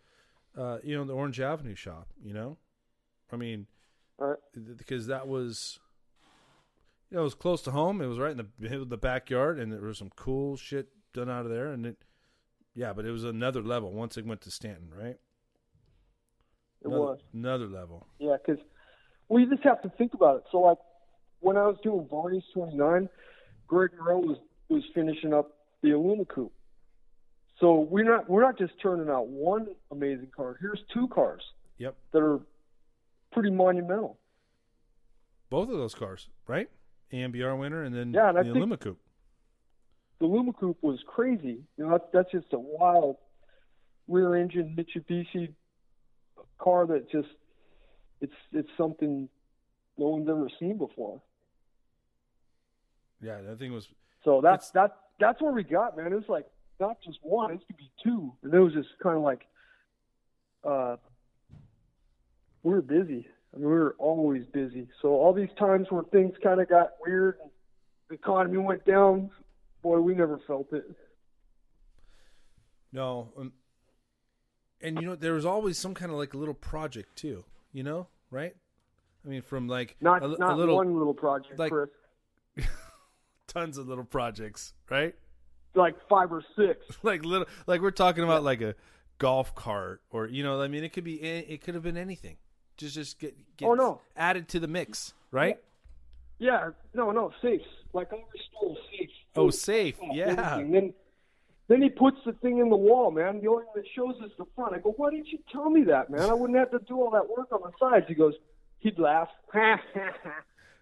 uh, 0.56 0.78
you 0.82 0.96
know 0.96 1.04
the 1.04 1.12
Orange 1.12 1.40
Avenue 1.40 1.74
shop. 1.74 2.08
You 2.24 2.32
know, 2.32 2.56
I 3.30 3.36
mean, 3.36 3.66
Right. 4.18 4.38
because 4.76 5.08
that 5.08 5.28
was 5.28 5.78
you 7.10 7.16
know 7.16 7.20
it 7.20 7.24
was 7.24 7.34
close 7.34 7.60
to 7.62 7.70
home. 7.72 8.00
It 8.00 8.06
was 8.06 8.18
right 8.18 8.30
in 8.30 8.38
the 8.38 8.84
the 8.84 8.96
backyard, 8.96 9.58
and 9.58 9.70
there 9.72 9.82
was 9.82 9.98
some 9.98 10.10
cool 10.16 10.56
shit 10.56 10.88
done 11.12 11.28
out 11.28 11.44
of 11.44 11.50
there. 11.50 11.70
And 11.70 11.84
it, 11.84 11.98
yeah, 12.74 12.92
but 12.92 13.04
it 13.04 13.10
was 13.10 13.24
another 13.24 13.62
level 13.62 13.92
once 13.92 14.16
it 14.16 14.26
went 14.26 14.40
to 14.42 14.50
Stanton, 14.50 14.90
right? 14.96 15.18
It 16.80 16.86
another, 16.86 17.00
was. 17.02 17.18
another 17.32 17.66
level. 17.66 18.06
Yeah, 18.18 18.36
because 18.44 18.62
we 19.28 19.46
just 19.46 19.62
have 19.62 19.82
to 19.82 19.88
think 19.90 20.14
about 20.14 20.36
it. 20.38 20.42
So, 20.50 20.58
like, 20.60 20.78
when 21.40 21.56
I 21.56 21.66
was 21.66 21.76
doing 21.82 22.06
Barney's 22.10 22.42
29, 22.54 23.08
Greg 23.66 23.90
Moreau 23.98 24.18
was, 24.20 24.38
was 24.68 24.82
finishing 24.94 25.32
up 25.32 25.50
the 25.82 25.90
Aluma 25.90 26.26
Coupe. 26.28 26.52
So 27.60 27.80
we're 27.80 28.04
not 28.04 28.28
we're 28.28 28.42
not 28.42 28.58
just 28.58 28.72
turning 28.82 29.08
out 29.08 29.28
one 29.28 29.68
amazing 29.92 30.30
car. 30.34 30.56
Here's 30.60 30.80
two 30.92 31.06
cars 31.08 31.42
Yep, 31.78 31.94
that 32.12 32.18
are 32.20 32.40
pretty 33.30 33.50
monumental. 33.50 34.18
both 35.48 35.68
of 35.68 35.76
those 35.76 35.94
cars, 35.94 36.28
right? 36.48 36.68
AMBR 37.12 37.56
winner, 37.58 37.82
and 37.84 37.94
then 37.94 38.12
Yeah, 38.12 38.30
and 38.30 38.38
I 38.38 38.42
the 38.42 38.52
think- 38.52 38.64
Aluma 38.66 38.80
Coupe. 38.80 38.98
The 40.22 40.28
Luma 40.28 40.52
Coupe 40.52 40.80
was 40.84 41.00
crazy. 41.04 41.64
You 41.76 41.84
know, 41.84 41.90
that's, 41.90 42.04
that's 42.12 42.30
just 42.30 42.52
a 42.52 42.58
wild 42.58 43.16
rear 44.06 44.36
engine 44.36 44.76
Mitsubishi 44.78 45.52
car 46.60 46.86
that 46.86 47.10
just 47.10 47.26
it's 48.20 48.32
it's 48.52 48.68
something 48.78 49.28
no 49.98 50.06
one's 50.10 50.28
ever 50.28 50.48
seen 50.60 50.78
before. 50.78 51.20
Yeah, 53.20 53.40
that 53.42 53.58
thing 53.58 53.72
was 53.72 53.88
So 54.24 54.40
that's 54.40 54.68
It's- 54.68 54.70
that 54.90 54.96
that's 55.18 55.42
where 55.42 55.50
we 55.50 55.64
got, 55.64 55.96
man. 55.96 56.12
It 56.12 56.14
was 56.14 56.28
like 56.28 56.46
not 56.78 56.98
just 57.04 57.18
one, 57.22 57.50
it 57.54 57.66
could 57.66 57.76
be 57.76 57.90
two. 58.04 58.32
And 58.44 58.54
it 58.54 58.60
was 58.60 58.74
just 58.74 58.90
kind 59.02 59.16
of 59.16 59.24
like 59.24 59.44
uh 60.62 60.98
we 62.62 62.74
were 62.74 62.80
busy. 62.80 63.26
I 63.52 63.56
mean 63.56 63.66
we 63.66 63.72
were 63.74 63.96
always 63.98 64.46
busy. 64.52 64.86
So 65.00 65.08
all 65.08 65.32
these 65.32 65.50
times 65.58 65.88
where 65.90 66.04
things 66.04 66.36
kind 66.44 66.60
of 66.60 66.68
got 66.68 66.90
weird 67.04 67.38
and 67.42 67.50
the 68.08 68.14
economy 68.14 68.58
went 68.58 68.84
down, 68.84 69.32
boy, 69.82 70.00
we 70.00 70.14
never 70.14 70.38
felt 70.46 70.72
it. 70.72 70.84
No, 72.92 73.32
um, 73.38 73.52
and 74.80 75.00
you 75.00 75.06
know 75.06 75.14
there 75.16 75.32
was 75.32 75.46
always 75.46 75.78
some 75.78 75.94
kind 75.94 76.10
of 76.10 76.18
like 76.18 76.34
a 76.34 76.36
little 76.36 76.54
project 76.54 77.16
too. 77.16 77.44
You 77.72 77.82
know, 77.82 78.08
right? 78.30 78.54
I 79.24 79.28
mean, 79.28 79.42
from 79.42 79.68
like 79.68 79.96
Not 80.00 80.22
a, 80.22 80.28
not 80.28 80.52
a 80.52 80.56
little 80.56 80.76
one 80.76 80.96
little 80.98 81.14
project, 81.14 81.58
like- 81.58 81.72
Chris. 81.72 81.88
tons 83.46 83.78
of 83.78 83.88
little 83.88 84.04
projects, 84.04 84.74
right? 84.90 85.14
Like 85.74 85.94
five 86.08 86.32
or 86.32 86.42
six. 86.56 86.78
Like 87.02 87.24
little, 87.24 87.46
like 87.66 87.80
we're 87.80 87.90
talking 87.92 88.24
about 88.24 88.42
like 88.44 88.60
a 88.60 88.74
golf 89.18 89.54
cart, 89.54 90.02
or 90.10 90.26
you 90.26 90.42
know, 90.42 90.60
I 90.60 90.68
mean, 90.68 90.84
it 90.84 90.92
could 90.92 91.04
be, 91.04 91.22
it 91.22 91.62
could 91.62 91.74
have 91.74 91.82
been 91.82 91.96
anything. 91.96 92.36
Just, 92.76 92.94
just 92.94 93.18
get, 93.18 93.36
get 93.56 93.66
Oh, 93.68 93.74
no. 93.74 94.00
added 94.16 94.48
to 94.48 94.60
the 94.60 94.66
mix, 94.68 95.14
right? 95.30 95.58
Yeah, 96.38 96.70
no, 96.94 97.10
no, 97.10 97.30
safes. 97.40 97.64
Like 97.92 98.08
I 98.12 98.16
stole 98.50 98.76
safes. 98.90 98.91
Oh, 99.34 99.50
safe, 99.50 99.96
Oh, 100.02 100.12
yeah. 100.12 100.56
Then, 100.58 100.92
then 101.68 101.80
he 101.82 101.88
puts 101.88 102.18
the 102.26 102.32
thing 102.34 102.58
in 102.58 102.68
the 102.68 102.76
wall, 102.76 103.10
man. 103.10 103.40
The 103.40 103.48
only 103.48 103.64
thing 103.64 103.82
that 103.82 103.86
shows 103.94 104.16
is 104.24 104.30
the 104.38 104.44
front. 104.54 104.74
I 104.74 104.78
go, 104.78 104.92
why 104.96 105.10
didn't 105.10 105.28
you 105.28 105.38
tell 105.50 105.70
me 105.70 105.84
that, 105.84 106.10
man? 106.10 106.28
I 106.28 106.34
wouldn't 106.34 106.58
have 106.58 106.70
to 106.72 106.80
do 106.86 106.96
all 107.00 107.10
that 107.12 107.28
work 107.28 107.48
on 107.52 107.60
the 107.62 107.70
sides. 107.78 108.06
He 108.08 108.14
goes, 108.14 108.34
he'd 108.78 108.98
laugh. 108.98 109.28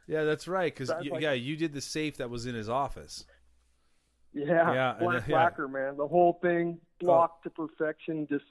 Yeah, 0.06 0.24
that's 0.24 0.48
right. 0.48 0.74
Because 0.74 0.88
like- 0.88 1.20
yeah, 1.22 1.32
you 1.34 1.56
did 1.56 1.72
the 1.72 1.80
safe 1.80 2.16
that 2.16 2.28
was 2.30 2.44
in 2.46 2.56
his 2.56 2.68
office. 2.68 3.24
yeah, 4.32 4.72
Yeah, 4.72 4.96
black 4.98 5.28
yeah. 5.28 5.36
lacquer, 5.36 5.68
man. 5.68 5.96
The 5.96 6.08
whole 6.08 6.40
thing 6.42 6.80
blocked 6.98 7.44
to 7.44 7.50
perfection. 7.50 8.26
Just, 8.28 8.44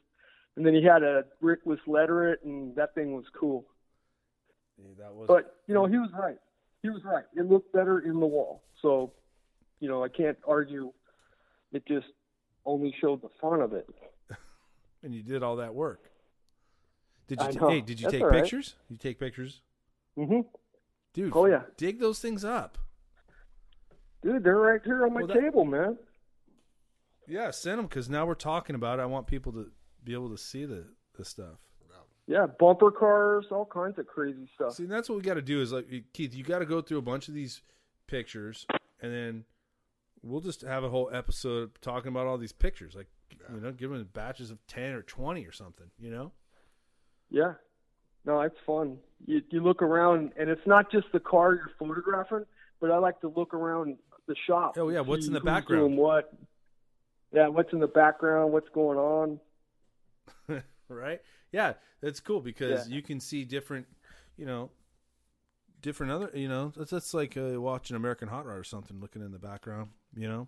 and 0.56 0.66
then 0.66 0.74
he 0.74 0.82
had 0.82 1.04
a 1.04 1.26
brickless 1.44 1.80
letter 1.86 2.32
it, 2.32 2.40
and 2.46 2.74
that 2.78 2.96
thing 2.96 3.14
was 3.14 3.26
cool. 3.38 3.66
Yeah, 4.78 4.92
that 5.00 5.14
was. 5.14 5.28
But 5.28 5.58
you 5.68 5.74
know, 5.74 5.86
he 5.86 5.98
was 5.98 6.12
right. 6.18 6.38
He 6.82 6.90
was 6.90 7.04
right. 7.04 7.26
It 7.36 7.46
looked 7.50 7.74
better 7.74 8.00
in 8.00 8.22
the 8.22 8.26
wall. 8.26 8.64
So, 8.82 9.12
you 9.80 9.88
know, 9.88 10.04
I 10.04 10.10
can't 10.10 10.38
argue. 10.48 10.92
It 11.72 11.86
just 11.88 12.08
only 12.66 12.94
showed 13.00 13.22
the 13.22 13.30
fun 13.42 13.62
of 13.62 13.74
it. 13.74 13.88
and 15.04 15.14
you 15.14 15.22
did 15.24 15.44
all 15.44 15.58
that 15.58 15.74
work. 15.74 16.10
Did 17.28 17.42
you? 17.42 17.60
Know. 17.60 17.70
hey, 17.70 17.82
did 17.82 18.00
you 18.00 18.06
That's 18.06 18.14
take 18.14 18.24
right. 18.24 18.42
pictures? 18.42 18.76
You 18.90 18.98
take 18.98 19.20
pictures, 19.20 19.62
hmm 20.16 20.42
dude. 21.14 21.32
Oh, 21.36 21.46
yeah. 21.46 21.62
dig 21.78 22.00
those 22.00 22.20
things 22.20 22.44
up. 22.44 22.78
Dude, 24.22 24.44
they're 24.44 24.58
right 24.58 24.82
here 24.84 25.06
on 25.06 25.14
my 25.14 25.20
Well, 25.22 25.28
that- 25.28 25.40
table, 25.40 25.64
man. 25.66 25.98
Yeah, 27.28 27.52
send 27.52 27.78
them 27.78 27.86
because 27.86 28.10
now 28.10 28.26
we're 28.26 28.34
talking 28.34 28.76
about. 28.76 28.98
it. 29.00 29.04
I 29.04 29.06
want 29.06 29.28
people 29.28 29.52
to 29.54 29.72
be 30.04 30.14
able 30.14 30.30
to 30.30 30.38
see 30.38 30.66
the 30.66 30.86
the 31.18 31.24
stuff. 31.24 31.60
Yeah, 32.26 32.46
bumper 32.60 32.92
cars, 32.92 33.48
all 33.50 33.66
kinds 33.66 33.98
of 33.98 34.06
crazy 34.06 34.48
stuff. 34.54 34.74
See, 34.76 34.86
that's 34.86 35.10
what 35.10 35.16
we 35.16 35.24
got 35.24 35.34
to 35.36 35.42
do. 35.42 35.62
Is 35.62 35.72
like 35.72 35.88
Keith, 36.14 36.36
you 36.36 36.44
got 36.44 36.60
to 36.60 36.66
go 36.66 36.80
through 36.80 37.00
a 37.00 37.04
bunch 37.04 37.28
of 37.28 37.34
these 37.34 37.62
pictures, 38.06 38.68
and 39.02 39.12
then 39.12 39.46
we'll 40.24 40.42
just 40.42 40.62
have 40.62 40.84
a 40.84 40.90
whole 40.90 41.10
episode 41.14 41.72
talking 41.82 42.10
about 42.10 42.28
all 42.28 42.38
these 42.38 42.52
pictures. 42.52 42.96
Like 42.96 43.08
you 43.54 43.60
know, 43.60 43.72
give 43.72 43.92
them 43.92 44.08
batches 44.14 44.52
of 44.52 44.66
ten 44.68 44.94
or 44.94 45.02
twenty 45.02 45.46
or 45.46 45.52
something. 45.52 45.88
You 46.00 46.12
know. 46.12 46.32
Yeah. 47.30 47.54
No, 48.26 48.42
it's 48.42 48.58
fun. 48.66 48.98
You 49.26 49.42
you 49.50 49.62
look 49.62 49.82
around, 49.82 50.32
and 50.38 50.50
it's 50.50 50.66
not 50.66 50.92
just 50.92 51.08
the 51.14 51.20
car 51.20 51.54
you're 51.56 51.72
photographing, 51.80 52.46
but 52.82 52.92
I 52.92 52.98
like 52.98 53.20
to 53.22 53.28
look 53.30 53.54
around 53.54 53.98
the 54.28 54.36
shop. 54.46 54.76
Oh, 54.78 54.90
yeah, 54.90 55.02
what's 55.02 55.28
in 55.28 55.34
the 55.34 55.40
background? 55.42 55.98
What? 55.98 56.32
Yeah, 57.32 57.48
what's 57.48 57.74
in 57.74 57.80
the 57.80 57.88
background? 57.88 58.52
What's 58.52 58.70
going 58.70 58.98
on? 58.98 59.40
right? 60.90 61.22
Yeah, 61.52 61.74
that's 62.02 62.20
cool 62.20 62.42
because 62.42 62.88
Yeah. 62.90 62.96
you 62.96 63.02
can 63.02 63.20
see 63.20 63.44
different, 63.46 63.88
you 64.38 64.46
know, 64.46 64.70
different 65.82 66.12
other, 66.12 66.30
you 66.34 66.48
know, 66.48 66.72
that's, 66.76 66.92
that's 66.92 67.14
like 67.14 67.38
uh, 67.38 67.60
watching 67.60 67.96
American 67.96 68.28
Hot 68.28 68.46
Rod 68.46 68.58
or 68.58 68.64
something, 68.64 69.00
looking 69.00 69.22
in 69.22 69.32
the 69.32 69.40
background, 69.40 69.90
you 70.16 70.28
know. 70.28 70.48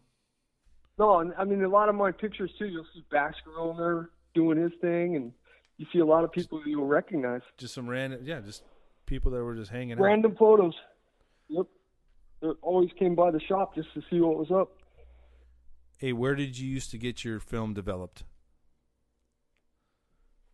No, 1.00 1.20
and 1.20 1.34
I 1.38 1.46
mean 1.46 1.64
a 1.64 1.70
lot 1.70 1.90
of 1.90 1.96
my 1.96 2.12
pictures 2.12 2.52
too. 2.60 2.66
You'll 2.66 2.86
see 2.94 3.04
Baxter 3.10 3.52
on 3.60 3.78
there 3.78 4.10
doing 4.34 4.58
his 4.58 4.72
thing, 4.82 5.16
and 5.16 5.32
you 5.78 5.86
see 5.92 6.00
a 6.00 6.06
lot 6.06 6.24
of 6.24 6.32
people 6.32 6.62
you'll 6.66 6.86
recognize. 6.86 7.42
Just 7.58 7.74
some 7.74 7.88
random, 7.88 8.22
yeah, 8.24 8.40
just 8.42 8.64
people 9.06 9.32
that 9.32 9.44
were 9.44 9.56
just 9.56 9.72
hanging 9.72 9.94
out. 9.94 10.00
Random 10.00 10.36
photos. 10.38 10.76
Yep. 11.50 11.66
They 12.42 12.48
always 12.62 12.90
came 13.00 13.16
by 13.16 13.32
the 13.32 13.40
shop 13.40 13.76
just 13.76 13.94
to 13.94 14.02
see 14.10 14.20
what 14.20 14.38
was 14.38 14.52
up. 14.52 14.72
Hey, 15.98 16.14
where 16.14 16.36
did 16.36 16.58
you 16.58 16.68
used 16.68 16.92
to 16.92 16.98
get 16.98 17.24
your 17.24 17.40
film 17.40 17.74
developed 17.74 18.24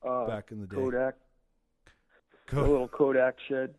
Uh, 0.06 0.28
back 0.28 0.52
in 0.52 0.60
the 0.60 0.68
day? 0.68 0.76
Kodak, 0.76 1.16
a 2.52 2.62
little 2.62 2.88
Kodak 2.88 3.36
shed. 3.48 3.74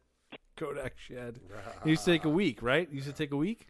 Kodak 0.59 0.95
shed. 0.99 1.41
It 1.85 1.89
used 1.91 2.05
to 2.05 2.11
take 2.11 2.25
a 2.25 2.29
week, 2.29 2.63
right? 2.63 2.89
It 2.91 2.95
used 2.95 3.07
to 3.07 3.13
take 3.13 3.33
a 3.33 3.37
week. 3.37 3.69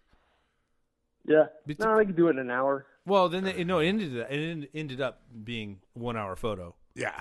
Yeah. 1.24 1.46
Bet- 1.66 1.78
No, 1.80 1.98
I 1.98 2.04
could 2.04 2.16
do 2.16 2.28
it 2.28 2.32
in 2.32 2.38
an 2.38 2.50
hour. 2.50 2.86
Well, 3.06 3.28
then 3.28 3.46
it, 3.46 3.66
no, 3.66 3.78
it 3.78 3.86
ended 3.88 4.14
it 4.16 4.26
ended- 4.30 4.70
ended 4.74 5.00
up 5.00 5.20
being 5.44 5.80
one 5.94 6.16
hour 6.16 6.36
photo. 6.36 6.74
Yeah. 6.94 7.20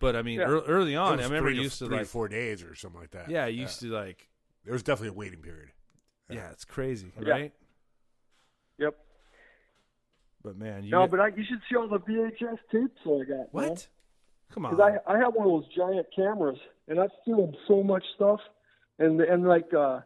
But 0.00 0.14
I 0.16 0.22
mean, 0.22 0.38
Yeah. 0.40 0.48
ear- 0.48 0.62
early 0.66 0.94
It 0.94 0.96
on, 0.96 1.16
was 1.16 1.20
I 1.20 1.28
remember 1.28 1.50
three 1.50 1.58
it 1.58 1.62
used 1.62 1.78
to 1.80 1.86
three 1.86 1.98
like, 1.98 2.06
four 2.06 2.28
days 2.28 2.62
or 2.62 2.74
something 2.74 3.00
like 3.00 3.10
that. 3.10 3.28
yeah, 3.30 3.46
it 3.46 3.54
used 3.54 3.80
to 3.80 3.86
like, 3.88 4.28
There 4.64 4.72
was 4.72 4.82
definitely 4.82 5.08
a 5.08 5.18
waiting 5.18 5.42
period. 5.42 5.70
yeah, 6.30 6.50
it's 6.50 6.64
crazy, 6.64 7.12
Yeah. 7.20 7.30
right? 7.30 7.52
Yep. 8.78 8.94
But 10.42 10.56
man, 10.56 10.84
you 10.84 10.90
No, 10.90 11.06
but 11.08 11.18
I, 11.20 11.28
you 11.28 11.44
should 11.48 11.60
see 11.68 11.76
all 11.76 11.88
the 11.88 11.98
VHS 11.98 12.58
tapes 12.70 13.00
I 13.04 13.24
got. 13.24 13.28
man. 13.28 13.46
what? 13.50 13.88
Come 14.52 14.64
on, 14.66 14.76
Because 14.76 14.92
I 15.06 15.12
I 15.14 15.18
have 15.18 15.34
one 15.34 15.46
of 15.46 15.52
those 15.62 15.74
giant 15.74 16.06
cameras, 16.14 16.58
and 16.86 16.98
I've 17.00 17.10
filmed 17.24 17.56
so 17.66 17.82
much 17.82 18.04
stuff, 18.14 18.40
and 18.98 19.20
and 19.20 19.46
like 19.46 19.72
uh, 19.74 20.00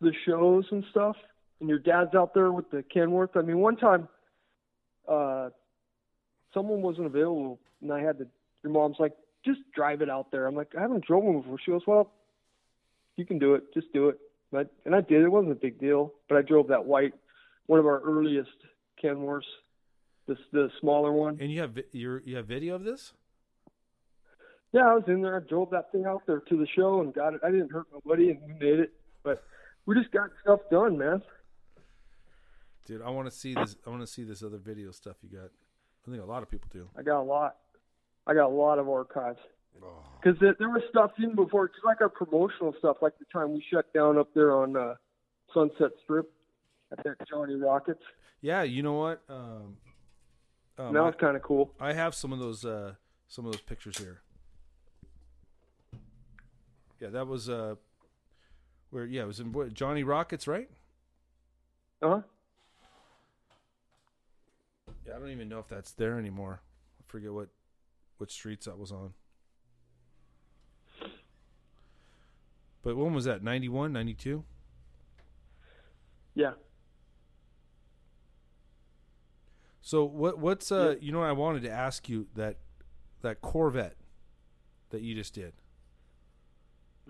the 0.00 0.12
shows 0.24 0.64
and 0.70 0.84
stuff. 0.90 1.16
And 1.60 1.68
your 1.70 1.78
dad's 1.78 2.14
out 2.14 2.34
there 2.34 2.52
with 2.52 2.70
the 2.70 2.84
Kenworth. 2.94 3.34
I 3.34 3.40
mean, 3.40 3.58
one 3.60 3.76
time, 3.76 4.08
uh, 5.08 5.48
someone 6.52 6.82
wasn't 6.82 7.06
available, 7.06 7.58
and 7.80 7.92
I 7.92 8.00
had 8.00 8.18
to. 8.18 8.26
Your 8.62 8.72
mom's 8.72 8.96
like, 8.98 9.12
just 9.44 9.60
drive 9.74 10.02
it 10.02 10.10
out 10.10 10.30
there. 10.30 10.46
I'm 10.46 10.54
like, 10.54 10.72
I 10.76 10.82
haven't 10.82 11.08
one 11.08 11.40
before. 11.40 11.58
She 11.64 11.70
goes, 11.70 11.82
well, 11.86 12.12
you 13.16 13.24
can 13.24 13.38
do 13.38 13.54
it. 13.54 13.72
Just 13.72 13.92
do 13.94 14.08
it. 14.08 14.18
But 14.52 14.70
and 14.84 14.94
I 14.94 15.00
did. 15.00 15.22
It 15.22 15.28
wasn't 15.28 15.52
a 15.52 15.56
big 15.56 15.80
deal. 15.80 16.12
But 16.28 16.36
I 16.36 16.42
drove 16.42 16.68
that 16.68 16.84
white, 16.84 17.14
one 17.66 17.78
of 17.78 17.86
our 17.86 18.00
earliest 18.00 18.50
Kenworths, 19.02 19.42
the 20.26 20.70
smaller 20.80 21.12
one. 21.12 21.38
and 21.40 21.50
you 21.50 21.60
have 21.60 21.78
you 21.92 22.20
you 22.24 22.36
have 22.36 22.46
video 22.46 22.74
of 22.74 22.84
this? 22.84 23.12
Yeah, 24.76 24.90
I 24.90 24.94
was 24.94 25.04
in 25.08 25.22
there. 25.22 25.36
I 25.36 25.40
drove 25.40 25.70
that 25.70 25.90
thing 25.90 26.04
out 26.04 26.24
there 26.26 26.40
to 26.40 26.56
the 26.58 26.66
show 26.76 27.00
and 27.00 27.14
got 27.14 27.32
it. 27.32 27.40
I 27.42 27.50
didn't 27.50 27.72
hurt 27.72 27.86
nobody, 27.90 28.28
and 28.28 28.40
we 28.46 28.52
made 28.52 28.78
it. 28.78 28.92
But 29.24 29.42
we 29.86 29.94
just 29.94 30.12
got 30.12 30.28
stuff 30.42 30.60
done, 30.70 30.98
man. 30.98 31.22
Dude, 32.84 33.00
I 33.00 33.08
want 33.08 33.26
to 33.26 33.34
see 33.34 33.54
this. 33.54 33.74
I 33.86 33.88
want 33.90 34.02
to 34.02 34.06
see 34.06 34.22
this 34.22 34.42
other 34.42 34.58
video 34.58 34.90
stuff 34.90 35.16
you 35.22 35.30
got. 35.30 35.46
I 36.06 36.10
think 36.10 36.22
a 36.22 36.26
lot 36.26 36.42
of 36.42 36.50
people 36.50 36.68
do. 36.70 36.90
I 36.94 37.00
got 37.02 37.20
a 37.20 37.22
lot. 37.22 37.56
I 38.26 38.34
got 38.34 38.48
a 38.48 38.54
lot 38.54 38.78
of 38.78 38.86
archives 38.86 39.38
Oh. 39.82 39.86
because 40.22 40.38
there, 40.40 40.54
there 40.58 40.68
was 40.68 40.82
stuff 40.90 41.12
even 41.18 41.34
before, 41.36 41.68
cause 41.68 41.76
like 41.84 42.02
our 42.02 42.08
promotional 42.10 42.74
stuff, 42.78 42.98
like 43.00 43.12
the 43.18 43.24
time 43.32 43.52
we 43.54 43.64
shut 43.72 43.90
down 43.94 44.18
up 44.18 44.28
there 44.34 44.54
on 44.56 44.76
uh, 44.76 44.94
Sunset 45.54 45.90
Strip 46.04 46.30
at 46.92 47.02
that 47.04 47.16
Johnny 47.28 47.54
Rockets. 47.54 48.02
Yeah, 48.42 48.62
you 48.62 48.82
know 48.82 48.94
what? 48.94 49.22
Um, 49.28 49.76
um, 50.78 50.92
that 50.92 51.02
was 51.02 51.14
kind 51.18 51.34
of 51.36 51.42
cool. 51.42 51.72
I 51.80 51.94
have 51.94 52.14
some 52.14 52.32
of 52.34 52.38
those 52.38 52.62
uh, 52.64 52.92
some 53.26 53.46
of 53.46 53.52
those 53.52 53.62
pictures 53.62 53.96
here. 53.96 54.20
Yeah, 57.00 57.08
that 57.10 57.26
was 57.26 57.48
uh, 57.48 57.74
where 58.90 59.04
yeah, 59.04 59.22
it 59.22 59.26
was 59.26 59.40
in 59.40 59.52
what, 59.52 59.74
Johnny 59.74 60.02
Rockets, 60.02 60.46
right? 60.46 60.70
Uh 62.02 62.08
huh. 62.08 62.20
Yeah, 65.06 65.16
I 65.16 65.18
don't 65.18 65.30
even 65.30 65.48
know 65.48 65.58
if 65.58 65.68
that's 65.68 65.92
there 65.92 66.18
anymore. 66.18 66.60
I 66.98 67.02
forget 67.06 67.32
what 67.32 67.48
what 68.18 68.30
streets 68.30 68.66
that 68.66 68.78
was 68.78 68.92
on. 68.92 69.12
But 72.82 72.96
when 72.96 73.12
was 73.14 73.24
that? 73.24 73.42
91, 73.42 73.92
92? 73.92 74.44
Yeah. 76.34 76.52
So 79.80 80.04
what 80.04 80.38
what's 80.38 80.70
uh 80.70 80.96
you 81.00 81.12
know 81.12 81.20
what 81.20 81.28
I 81.28 81.32
wanted 81.32 81.62
to 81.62 81.70
ask 81.70 82.08
you 82.08 82.26
that 82.34 82.56
that 83.22 83.40
Corvette 83.40 83.96
that 84.90 85.02
you 85.02 85.14
just 85.14 85.34
did 85.34 85.52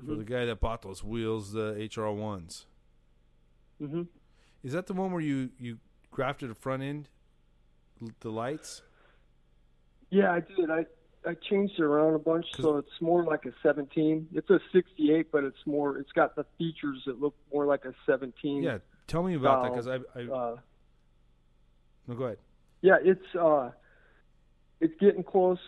for 0.04 0.14
the 0.14 0.24
guy 0.24 0.44
that 0.44 0.61
bought 0.61 0.82
those 0.82 1.02
wheels 1.02 1.52
the 1.52 1.88
HR 1.94 2.11
ones 2.11 2.66
hmm 3.78 4.02
is 4.62 4.72
that 4.72 4.87
the 4.87 4.94
one 4.94 5.12
where 5.12 5.20
you 5.20 5.50
you 5.59 5.78
grafted 6.11 6.50
a 6.50 6.54
front 6.54 6.82
end 6.82 7.09
the 8.20 8.30
lights 8.30 8.82
Yeah, 10.11 10.32
I 10.32 10.40
did. 10.40 10.70
I 10.70 10.87
I 11.28 11.35
changed 11.35 11.74
it 11.78 11.82
around 11.82 12.14
a 12.14 12.18
bunch, 12.18 12.46
so 12.61 12.76
it's 12.76 13.00
more 13.00 13.24
like 13.24 13.46
a 13.46 13.52
17. 13.62 14.28
It's 14.32 14.48
a 14.48 14.61
68, 14.72 15.32
but 15.32 15.42
it's 15.42 15.59
more. 15.66 15.98
It's 15.98 16.12
got 16.12 16.37
the 16.37 16.46
features 16.56 17.02
that 17.06 17.20
look 17.20 17.35
more 17.52 17.66
like 17.66 17.85
a 17.85 17.92
17. 18.06 18.62
yeah 18.62 18.78
tell 19.09 19.22
me 19.24 19.35
about 19.35 19.62
that 19.62 19.70
because 19.72 19.88
I, 19.88 19.96
I 20.18 20.22
Uh, 20.24 20.56
no 22.06 22.14
go 22.14 22.24
ahead 22.24 22.38
Yeah, 22.82 22.98
it's 23.02 23.35
uh, 23.35 23.70
it's 24.80 24.94
getting 25.00 25.24
close. 25.24 25.59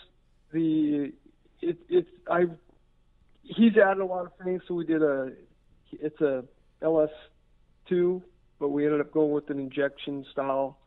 The 0.53 1.13
it 1.61 1.79
it's 1.89 2.09
I 2.31 2.45
he's 3.49 3.77
added 3.77 4.01
a 4.01 4.07
lot 4.07 4.27
of 4.27 4.33
things. 4.45 4.63
So 4.69 4.75
we 4.75 4.85
did 4.85 5.03
a 5.03 5.33
it's 5.93 6.21
a 6.21 6.45
LS 6.83 7.11
two, 7.89 8.23
but 8.61 8.69
we 8.69 8.85
ended 8.85 9.01
up 9.01 9.13
going 9.13 9.33
with 9.33 9.49
an 9.51 9.59
injection 9.59 10.25
style 10.31 10.79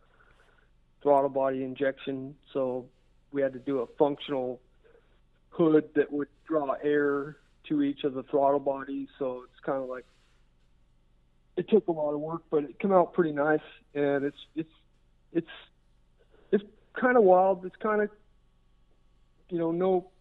throttle 1.02 1.30
body 1.30 1.64
injection. 1.64 2.36
So 2.54 2.86
we 3.32 3.42
had 3.42 3.54
to 3.54 3.60
do 3.60 3.80
a 3.80 3.88
functional 3.98 4.62
hood 5.50 5.90
that 5.96 6.12
would 6.12 6.28
draw 6.48 6.76
air 6.84 7.38
to 7.68 7.82
each 7.82 8.04
of 8.04 8.14
the 8.14 8.24
throttle 8.24 8.60
bodies. 8.60 9.08
So 9.18 9.44
it's 9.46 9.60
kind 9.66 9.82
of 9.82 9.90
like 9.90 10.06
it 11.58 11.70
took 11.70 11.88
a 11.88 11.92
lot 11.92 12.14
of 12.14 12.20
work, 12.20 12.44
but 12.50 12.64
it 12.64 12.80
came 12.80 12.92
out 12.92 13.14
pretty 13.14 13.34
nice. 13.34 13.60
And 13.94 14.24
it's 14.24 14.38
it's 14.56 14.74
it's 15.34 15.48
it's 16.52 16.64
kind 17.00 17.18
of 17.18 17.24
wild. 17.24 17.66
It's 17.66 17.76
kind 17.78 18.02
of, 18.02 18.10
you 19.50 19.58
know, 19.58 19.72
no, 19.72 20.12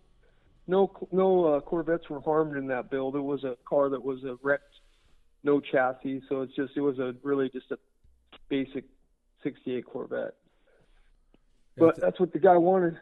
no, 0.70 0.90
no 1.12 1.44
uh, 1.44 1.60
Corvettes 1.60 2.08
were 2.08 2.20
harmed 2.20 2.56
in 2.56 2.66
that 2.68 2.90
build. 2.90 3.16
It 3.16 3.20
was 3.20 3.44
a 3.44 3.56
car 3.68 3.88
that 3.90 4.02
was 4.02 4.24
a 4.24 4.36
wrecked, 4.42 4.74
no 5.44 5.60
chassis. 5.60 6.22
So 6.28 6.42
it's 6.42 6.54
just, 6.54 6.72
it 6.76 6.80
was 6.80 6.98
a 6.98 7.14
really 7.22 7.48
just 7.50 7.70
a 7.72 7.78
basic 8.48 8.84
'68 9.42 9.84
Corvette. 9.86 10.34
But 11.76 11.96
th- 11.96 12.00
that's 12.02 12.20
what 12.20 12.32
the 12.32 12.38
guy 12.38 12.56
wanted, 12.56 12.98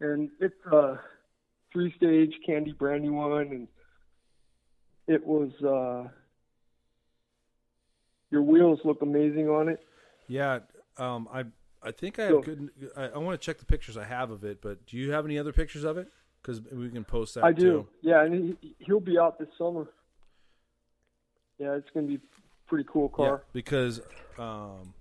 and 0.00 0.30
it's 0.40 0.54
a 0.72 0.98
three-stage 1.72 2.32
candy 2.46 2.72
brandywine, 2.72 3.48
and 3.48 3.68
it 5.06 5.24
was. 5.26 5.50
uh 5.62 6.08
Your 8.30 8.42
wheels 8.42 8.80
look 8.84 9.02
amazing 9.02 9.48
on 9.48 9.68
it. 9.68 9.80
yeah 10.28 10.60
um 10.98 11.28
I 11.32 11.44
I 11.82 11.90
think 11.92 12.18
I 12.18 12.22
have 12.24 12.30
So- 12.32 12.42
good 12.42 12.70
I, 12.96 13.04
I 13.08 13.18
want 13.18 13.38
to 13.40 13.44
check 13.44 13.58
the 13.58 13.66
pictures 13.66 13.96
I 13.96 14.04
have 14.04 14.30
of 14.30 14.44
it 14.44 14.60
but 14.62 14.86
do 14.86 14.96
you 14.96 15.12
have 15.12 15.24
any 15.24 15.38
other 15.38 15.52
pictures 15.52 15.84
of 15.84 15.98
it 15.98 16.08
because 16.44 16.60
we 16.70 16.90
can 16.90 17.04
post 17.04 17.34
that 17.34 17.44
I 17.44 17.52
do. 17.52 17.62
too. 17.62 17.88
Yeah, 18.02 18.24
and 18.24 18.56
he, 18.60 18.76
he'll 18.78 19.00
be 19.00 19.18
out 19.18 19.38
this 19.38 19.48
summer. 19.56 19.88
Yeah, 21.58 21.72
it's 21.74 21.88
going 21.94 22.06
to 22.06 22.18
be 22.18 22.22
pretty 22.66 22.84
cool 22.90 23.08
car. 23.08 23.26
Yeah, 23.26 23.36
because 23.52 24.00
um, 24.38 24.92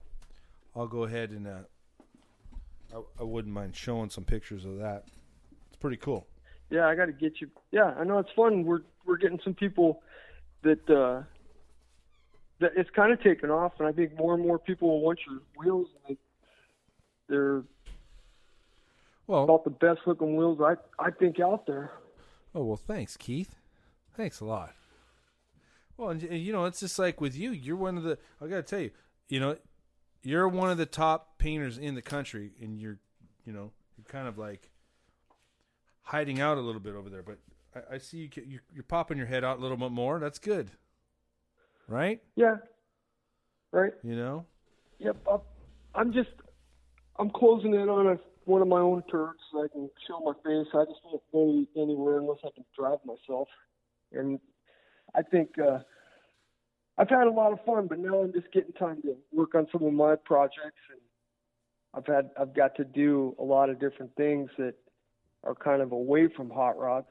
I'll 0.76 0.88
go 0.88 1.04
ahead 1.04 1.32
and 1.32 1.48
uh, 1.48 1.60
I, 2.96 3.22
I 3.22 3.24
wouldn't 3.24 3.54
mind 3.54 3.76
showing 3.76 4.10
some 4.10 4.24
pictures 4.24 4.64
of 4.64 4.78
that. 4.78 5.04
It's 5.68 5.78
pretty 5.80 5.98
cool. 5.98 6.28
Yeah, 6.70 6.88
I 6.88 6.96
got 6.96 7.06
to 7.06 7.12
get 7.12 7.42
you. 7.42 7.50
Yeah, 7.72 7.94
I 8.00 8.04
know 8.04 8.20
it's 8.20 8.32
fun. 8.36 8.64
We're 8.64 8.82
we're 9.06 9.18
getting 9.18 9.40
some 9.44 9.54
people 9.54 10.02
that 10.64 10.90
uh 10.90 11.24
that 12.60 12.72
it's 12.78 12.90
kind 12.92 13.12
of 13.12 13.22
taken 13.22 13.52
off, 13.52 13.74
and 13.80 13.88
I 13.88 13.92
think 13.92 14.18
more 14.18 14.34
and 14.34 14.44
more 14.44 14.58
people 14.58 14.88
will 14.90 15.02
want 15.02 15.20
your 15.28 15.42
wheels. 15.58 15.88
And 16.08 16.16
they, 16.16 16.20
they're 17.28 17.64
Well, 19.34 19.46
about 19.46 19.64
the 19.64 19.72
best 19.72 20.02
looking 20.06 20.36
wheels 20.36 20.60
I 20.62 20.76
I 21.04 21.10
think 21.10 21.40
out 21.40 21.66
there. 21.66 21.92
oh 22.54 22.64
well, 22.64 22.78
thanks, 22.78 23.18
Keith. 23.18 23.56
Thanks 24.16 24.40
a 24.42 24.46
lot. 24.46 24.76
Well, 25.98 26.10
and, 26.10 26.22
and, 26.24 26.40
you 26.40 26.54
know, 26.54 26.66
it's 26.66 26.80
just 26.80 27.00
like 27.00 27.20
with 27.20 27.36
you. 27.36 27.50
You're 27.50 27.76
one 27.76 27.98
of 27.98 28.04
the. 28.04 28.20
I 28.40 28.46
got 28.46 28.58
to 28.58 28.64
tell 28.64 28.80
you, 28.80 28.92
you 29.30 29.40
know, 29.40 29.58
you're 30.22 30.48
one 30.48 30.70
of 30.70 30.78
the 30.78 30.86
top 30.86 31.40
painters 31.40 31.80
in 31.80 31.96
the 31.96 32.02
country, 32.04 32.52
and 32.62 32.80
you're, 32.80 33.00
you 33.44 33.54
know, 33.54 33.72
you're 33.98 34.06
kind 34.08 34.28
of 34.28 34.38
like 34.38 34.70
hiding 36.04 36.40
out 36.40 36.60
a 36.60 36.62
little 36.62 36.82
bit 36.82 36.94
over 36.94 37.10
there. 37.10 37.24
But 37.24 37.40
I, 37.76 37.96
I 37.96 37.98
see 37.98 38.18
you, 38.18 38.30
you. 38.48 38.60
You're 38.72 38.84
popping 38.84 39.18
your 39.18 39.28
head 39.28 39.44
out 39.44 39.58
a 39.58 39.62
little 39.62 39.78
bit 39.78 39.92
more. 39.92 40.20
That's 40.20 40.38
good, 40.38 40.70
right? 41.88 42.22
Yeah. 42.36 42.58
Right. 43.72 43.94
You 44.04 44.16
know. 44.16 44.46
Yep. 45.00 45.18
I'm, 45.32 45.40
I'm 45.96 46.14
just 46.14 46.30
I'm 47.18 47.32
closing 47.32 47.74
in 47.74 47.90
on 47.90 48.08
a, 48.08 48.20
one 48.46 48.62
of 48.62 48.68
my 48.68 48.80
own 48.80 49.04
turds 49.10 49.40
so 49.52 49.64
I 49.64 49.68
can 49.68 49.90
show 50.08 50.20
my 50.20 50.34
face. 50.44 50.68
I 50.74 50.86
just 50.86 51.02
don't 51.04 51.22
go 51.32 51.66
anywhere 51.82 52.20
unless 52.20 52.40
I 52.44 52.50
can 52.54 52.66
drive 52.78 53.00
myself. 53.06 53.48
And 54.12 54.40
I 55.16 55.22
think 55.22 55.58
uh, 55.60 55.80
I've 56.98 57.10
had 57.10 57.28
a 57.28 57.32
lot 57.32 57.54
of 57.54 57.64
fun, 57.66 57.88
but 57.88 58.00
now 58.00 58.22
I'm 58.22 58.34
just 58.34 58.52
getting 58.52 58.74
time 58.74 59.02
to 59.04 59.16
work 59.32 59.56
on 59.56 59.68
some 59.72 59.84
of 59.84 59.94
my 59.94 60.16
projects, 60.16 60.82
and 60.92 61.02
I've 61.94 62.06
had 62.06 62.30
I've 62.40 62.56
got 62.56 62.76
to 62.76 62.84
do 62.84 63.36
a 63.40 63.44
lot 63.44 63.70
of 63.70 63.80
different 63.80 64.16
things 64.16 64.50
that 64.58 64.76
are 65.44 65.56
kind 65.56 65.82
of 65.82 65.92
away 65.92 66.28
from 66.36 66.50
hot 66.50 66.78
rods, 66.78 67.08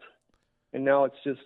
and 0.73 0.85
now 0.85 1.05
it's 1.05 1.17
just 1.25 1.41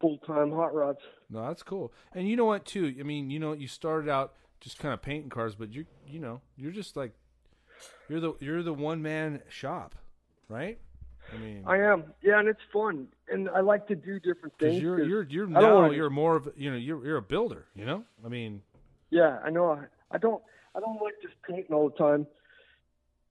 full 0.00 0.18
time 0.18 0.52
hot 0.52 0.74
rods. 0.74 1.00
No, 1.30 1.46
that's 1.48 1.62
cool. 1.62 1.92
And 2.12 2.28
you 2.28 2.36
know 2.36 2.44
what, 2.44 2.64
too? 2.64 2.94
I 2.98 3.02
mean, 3.02 3.30
you 3.30 3.38
know, 3.38 3.52
you 3.52 3.66
started 3.66 4.08
out 4.08 4.34
just 4.60 4.78
kind 4.78 4.94
of 4.94 5.02
painting 5.02 5.30
cars, 5.30 5.54
but 5.54 5.72
you 5.72 5.86
you 6.06 6.20
know, 6.20 6.40
you're 6.56 6.72
just 6.72 6.96
like 6.96 7.12
you're 8.08 8.20
the 8.20 8.34
you're 8.40 8.62
the 8.62 8.72
one 8.74 9.02
man 9.02 9.40
shop, 9.48 9.94
right? 10.48 10.78
I 11.32 11.38
mean, 11.38 11.64
I 11.66 11.78
am, 11.78 12.04
yeah, 12.22 12.38
and 12.38 12.48
it's 12.48 12.60
fun, 12.72 13.08
and 13.30 13.48
I 13.48 13.60
like 13.60 13.86
to 13.88 13.94
do 13.94 14.20
different 14.20 14.58
things. 14.58 14.80
you're 14.82 15.02
you're 15.02 15.22
you're 15.22 15.46
now 15.46 15.90
you're 15.90 16.10
more 16.10 16.36
of 16.36 16.52
you 16.56 16.70
know 16.70 16.76
you're 16.76 17.04
you're 17.04 17.16
a 17.16 17.22
builder. 17.22 17.64
You 17.74 17.86
know, 17.86 18.04
I 18.24 18.28
mean, 18.28 18.60
Yeah, 19.10 19.38
I 19.44 19.50
know. 19.50 19.70
I 19.70 19.84
I 20.10 20.18
don't. 20.18 20.42
I 20.76 20.80
don't 20.80 21.00
like 21.00 21.14
just 21.22 21.34
painting 21.48 21.72
all 21.74 21.88
the 21.88 21.96
time. 21.96 22.26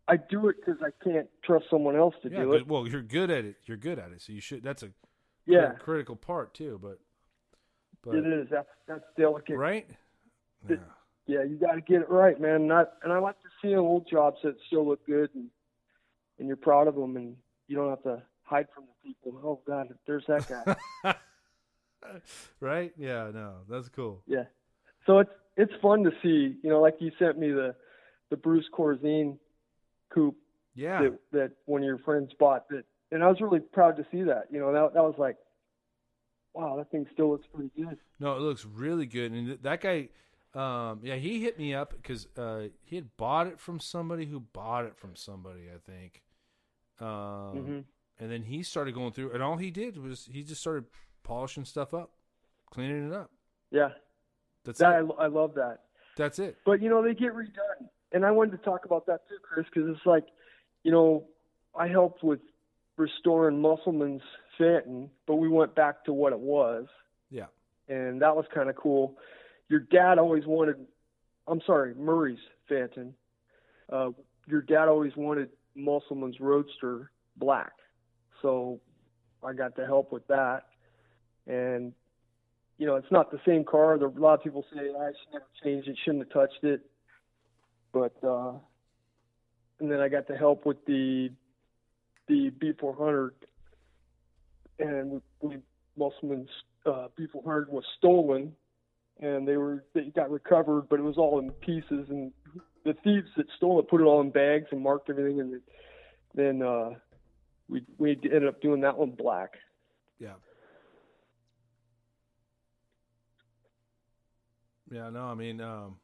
I 0.08 0.18
do 0.18 0.48
it 0.50 0.56
because 0.58 0.82
I 0.82 0.90
can't 1.04 1.28
trust 1.44 1.66
someone 1.70 1.96
else 1.96 2.16
to 2.24 2.30
yeah. 2.32 2.42
do 2.44 2.50
But, 2.50 2.62
it. 2.62 2.68
well, 2.68 2.88
you're 2.88 3.02
good 3.02 3.30
at 3.30 3.46
it. 3.46 3.56
You're 3.66 3.78
good 3.78 4.00
at 4.00 4.12
it, 4.12 4.22
so 4.22 4.34
you 4.34 4.42
should. 4.42 4.64
That's 4.64 4.82
a 4.84 4.90
Yeah, 5.46 5.72
critical 5.74 6.16
part 6.16 6.54
too. 6.54 6.80
But 6.82 7.00
but 8.04 8.16
it 8.16 8.26
is. 8.26 8.48
That's 8.50 8.68
that's 8.88 9.04
delicate. 9.18 9.56
right. 9.58 9.88
Yeah. 10.68 10.78
Yeah, 11.26 11.44
you 11.44 11.56
got 11.58 11.74
to 11.76 11.82
get 11.82 12.02
it 12.02 12.10
right, 12.10 12.40
man. 12.40 12.68
Not, 12.68 12.94
and 13.02 13.14
I 13.14 13.18
like 13.20 13.40
to 13.44 13.50
old 13.66 14.08
jobs 14.10 14.38
that 14.44 14.56
still 14.68 14.88
look 14.88 15.06
good, 15.06 15.30
and 15.36 15.48
and 16.40 16.48
you're 16.48 16.58
proud 16.58 16.88
of 16.88 16.96
them, 16.96 17.16
and 17.18 17.36
you 17.68 17.76
don't 17.76 17.90
have 17.90 18.04
to 18.04 18.22
hide 18.44 18.68
from 18.74 18.86
the 18.86 19.10
people. 19.10 19.40
Oh 19.44 19.60
God, 19.66 19.88
there's 20.06 20.26
that 20.28 20.48
guy. 21.04 21.16
right? 22.60 22.92
Yeah. 22.98 23.32
No, 23.34 23.54
that's 23.70 23.90
cool. 23.90 24.22
yeah. 24.28 24.44
So 25.06 25.20
it's 25.20 25.32
it's 25.58 25.74
fun 25.82 26.04
to 26.04 26.12
see. 26.22 26.56
You 26.64 26.70
know, 26.70 26.82
like 26.82 26.96
you 27.00 27.12
sent 27.20 27.38
me 27.38 27.52
the 27.52 27.76
the 28.30 28.38
Bruce 28.38 28.66
Corzine 28.74 29.38
coupe 30.14 30.38
Yeah. 30.76 31.02
that 31.04 31.20
that 31.32 31.52
one 31.66 31.82
of 31.82 31.86
your 31.86 32.00
friends 32.00 32.32
bought 32.40 32.68
that 32.70 32.84
and 33.12 33.24
I 33.24 33.28
was 33.28 33.40
really 33.42 33.60
proud 33.60 33.98
to 33.98 34.06
see 34.12 34.24
that. 34.24 34.46
You 34.52 34.60
know, 34.60 34.74
that 34.74 34.94
that 34.94 35.04
was 35.04 35.16
like 35.18 35.38
wow, 36.56 36.76
that 36.78 36.92
thing 36.92 37.06
still 37.14 37.32
looks 37.32 37.48
pretty 37.54 37.72
good. 37.76 37.98
No, 38.20 38.36
it 38.36 38.42
looks 38.42 38.64
really 38.66 39.08
good. 39.08 39.32
And 39.32 39.58
that 39.64 39.82
guy, 39.82 40.10
um, 40.56 41.00
yeah, 41.04 41.16
he 41.16 41.42
hit 41.42 41.58
me 41.58 41.74
up 41.74 41.94
because 41.96 42.28
uh, 42.38 42.64
he 42.84 42.96
had 42.96 43.16
bought 43.18 43.48
it 43.48 43.60
from 43.60 43.80
somebody 43.80 44.26
who 44.26 44.40
bought 44.40 44.86
it 44.86 44.96
from 44.96 45.16
somebody, 45.16 45.70
I 45.74 45.80
think. 45.92 46.22
Um, 47.00 47.58
hmm 47.58 47.80
And 48.20 48.32
then 48.32 48.44
he 48.44 48.64
started 48.64 48.94
going 48.94 49.12
through, 49.14 49.32
and 49.34 49.42
all 49.42 49.58
he 49.58 49.72
did 49.72 49.98
was 49.98 50.30
he 50.32 50.44
just 50.44 50.62
started 50.62 50.86
polishing 51.24 51.66
stuff 51.66 51.94
up, 51.94 52.12
cleaning 52.70 53.08
it 53.10 53.14
up. 53.14 53.32
Yeah. 53.72 53.90
That's 54.64 54.80
That 54.80 55.02
it. 55.02 55.10
I, 55.18 55.24
I 55.24 55.28
love 55.28 55.56
that. 55.56 55.80
That's 56.16 56.38
it. 56.40 56.58
But 56.66 56.82
you 56.82 56.90
know, 56.90 57.02
they 57.04 57.14
get 57.16 57.34
redone. 57.34 57.90
And 58.12 58.24
I 58.24 58.30
wanted 58.32 58.52
to 58.52 58.58
talk 58.60 58.86
about 58.86 59.08
that 59.08 59.28
too, 59.28 59.38
Chris, 59.42 59.66
because 59.74 59.90
it's 59.90 60.06
like, 60.06 60.26
you 60.84 60.92
know, 60.92 61.26
I 61.76 61.88
helped 61.88 62.24
with 62.24 62.40
restoring 62.96 63.60
Musselman's 63.60 64.22
Phaeton, 64.60 65.10
but 65.26 65.38
we 65.38 65.48
went 65.48 65.74
back 65.74 66.06
to 66.06 66.14
what 66.14 66.32
it 66.32 66.40
was. 66.40 66.86
Yeah. 67.32 67.48
and 67.90 68.22
that 68.22 68.36
was 68.36 68.46
kind 68.54 68.70
of 68.70 68.76
cool. 68.76 69.18
Your 69.74 69.80
dad 69.80 70.20
always 70.20 70.46
wanted, 70.46 70.76
I'm 71.48 71.60
sorry, 71.66 71.96
Murray's 71.96 72.38
Phaeton. 72.70 73.16
Uh, 73.92 74.12
your 74.46 74.62
dad 74.62 74.88
always 74.88 75.14
wanted 75.16 75.50
Musselman's 75.76 76.40
Roadster 76.40 77.10
black, 77.38 77.72
so 78.44 78.80
I 79.44 79.54
got 79.54 79.76
to 79.78 79.86
help 79.88 80.12
with 80.12 80.28
that. 80.28 80.66
And 81.48 81.92
you 82.78 82.86
know, 82.86 82.98
it's 82.98 83.12
not 83.12 83.32
the 83.32 83.40
same 83.48 83.64
car. 83.64 83.98
There, 83.98 84.10
a 84.10 84.12
lot 84.12 84.36
of 84.36 84.44
people 84.44 84.64
say 84.72 84.80
I 84.80 85.08
should 85.08 85.34
never 85.34 85.46
change 85.64 85.88
it, 85.88 85.98
shouldn't 86.06 86.26
have 86.26 86.34
touched 86.34 86.64
it. 86.64 86.82
But 87.92 88.14
uh, 88.24 88.52
and 89.80 89.92
then 89.92 90.00
I 90.02 90.08
got 90.08 90.28
to 90.28 90.38
help 90.38 90.68
with 90.68 90.86
the 90.86 91.32
the 92.28 92.52
B400, 92.62 93.32
and 94.78 95.14
we, 95.14 95.20
we 95.42 95.58
Musselman's 95.98 96.50
uh, 96.86 97.08
B400 97.20 97.70
was 97.70 97.86
stolen, 97.98 98.54
and 99.20 99.48
they 99.48 99.58
were 99.58 99.86
they 99.94 100.12
got 100.16 100.32
recovered, 100.32 100.90
but 100.90 101.00
it 101.00 101.04
was 101.04 101.18
all 101.18 101.40
in 101.40 101.52
pieces, 101.52 102.08
and 102.10 102.32
the 102.86 102.94
thieves 103.04 103.30
that 103.38 103.46
stole 103.58 103.80
it 103.80 103.88
put 103.88 104.02
it 104.02 104.06
all 104.06 104.22
in 104.22 104.32
bags 104.32 104.68
and 104.72 104.82
marked 104.82 105.10
everything, 105.10 105.40
and 105.40 105.62
then 106.36 106.62
uh, 106.62 106.92
we 107.70 107.84
we 107.98 108.12
ended 108.12 108.48
up 108.48 108.62
doing 108.62 108.82
that 108.82 108.98
one 108.98 109.12
black. 109.12 109.52
Yeah. 110.20 110.34
Yeah, 114.92 115.10
no, 115.10 115.24
I 115.24 115.34
mean, 115.34 115.60
um, 115.60 115.96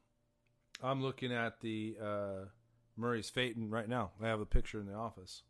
I'm 0.81 1.03
looking 1.03 1.31
at 1.31 1.61
the 1.61 1.95
uh, 2.01 2.45
Murray's 2.97 3.29
Phaeton 3.29 3.69
right 3.69 3.87
now. 3.87 4.11
I 4.21 4.27
have 4.27 4.39
a 4.39 4.47
picture 4.47 4.79
in 4.79 4.87
the 4.87 4.95
office. 4.95 5.43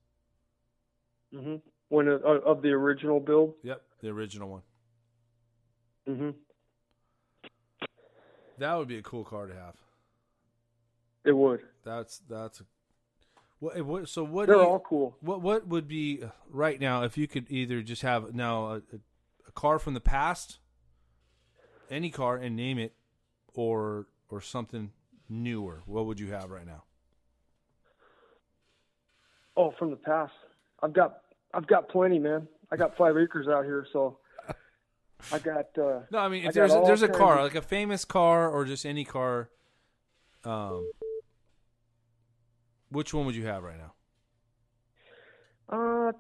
Mm-hmm. 1.34 1.56
When 1.88 2.10
uh, 2.10 2.18
of 2.18 2.62
the 2.62 2.72
original 2.72 3.22
build. 3.22 3.54
Yep, 3.64 3.82
the 4.02 4.10
original 4.10 4.50
one. 4.50 4.62
Mm 6.08 6.18
hmm 6.18 6.30
That 8.60 8.78
would 8.78 8.88
be 8.88 8.98
a 8.98 9.02
cool 9.02 9.24
car 9.24 9.48
to 9.48 9.54
have. 9.54 9.76
It 11.26 11.36
would. 11.36 11.62
That's 11.84 12.20
that's 12.30 12.62
a, 12.62 12.64
what, 13.60 13.86
what 13.86 14.10
so 14.10 14.24
what 14.24 14.48
They're 14.48 14.58
you, 14.58 14.62
all 14.62 14.80
cool. 14.80 15.16
what 15.22 15.42
what 15.42 15.68
would 15.68 15.88
be 15.88 16.22
uh, 16.24 16.30
right 16.50 16.80
now 16.80 17.04
if 17.04 17.18
you 17.18 17.28
could 17.28 17.46
either 17.50 17.82
just 17.82 18.02
have 18.02 18.34
now 18.34 18.68
a, 18.68 18.76
a, 18.76 19.00
a 19.48 19.52
car 19.54 19.80
from 19.80 19.94
the 19.94 20.02
past, 20.02 20.60
any 21.90 22.10
car 22.10 22.38
and 22.38 22.56
name 22.56 22.78
it, 22.78 22.94
or 23.54 24.08
or 24.30 24.42
something 24.42 24.92
newer. 25.28 25.84
What 25.86 26.06
would 26.06 26.20
you 26.20 26.32
have 26.32 26.50
right 26.50 26.66
now? 26.66 26.84
Oh, 29.58 29.74
from 29.78 29.90
the 29.90 29.98
past. 29.98 30.34
I've 30.82 30.94
got 30.94 31.22
I've 31.54 31.68
got 31.68 31.90
plenty, 31.90 32.20
man. 32.20 32.48
I 32.72 32.78
got 32.78 32.96
five 32.98 33.18
acres 33.18 33.48
out 33.48 33.66
here, 33.66 33.86
so 33.92 34.20
I 35.32 35.40
got. 35.40 35.66
uh 35.78 36.02
No, 36.12 36.20
I 36.20 36.30
mean 36.30 36.42
if 36.46 36.46
got 36.46 36.54
there's 36.54 36.74
a, 36.74 36.82
there's 36.86 37.02
a 37.04 37.08
car 37.10 37.38
of- 37.40 37.44
like 37.44 37.56
a 37.56 37.62
famous 37.62 38.06
car 38.06 38.50
or 38.50 38.66
just 38.66 38.86
any 38.86 39.04
car, 39.06 39.50
um, 40.44 40.90
which 42.90 43.14
one 43.14 43.26
would 43.26 43.36
you 43.36 43.46
have 43.46 43.64
right 43.64 43.78
now? 43.78 43.94
Uh, 45.70 46.12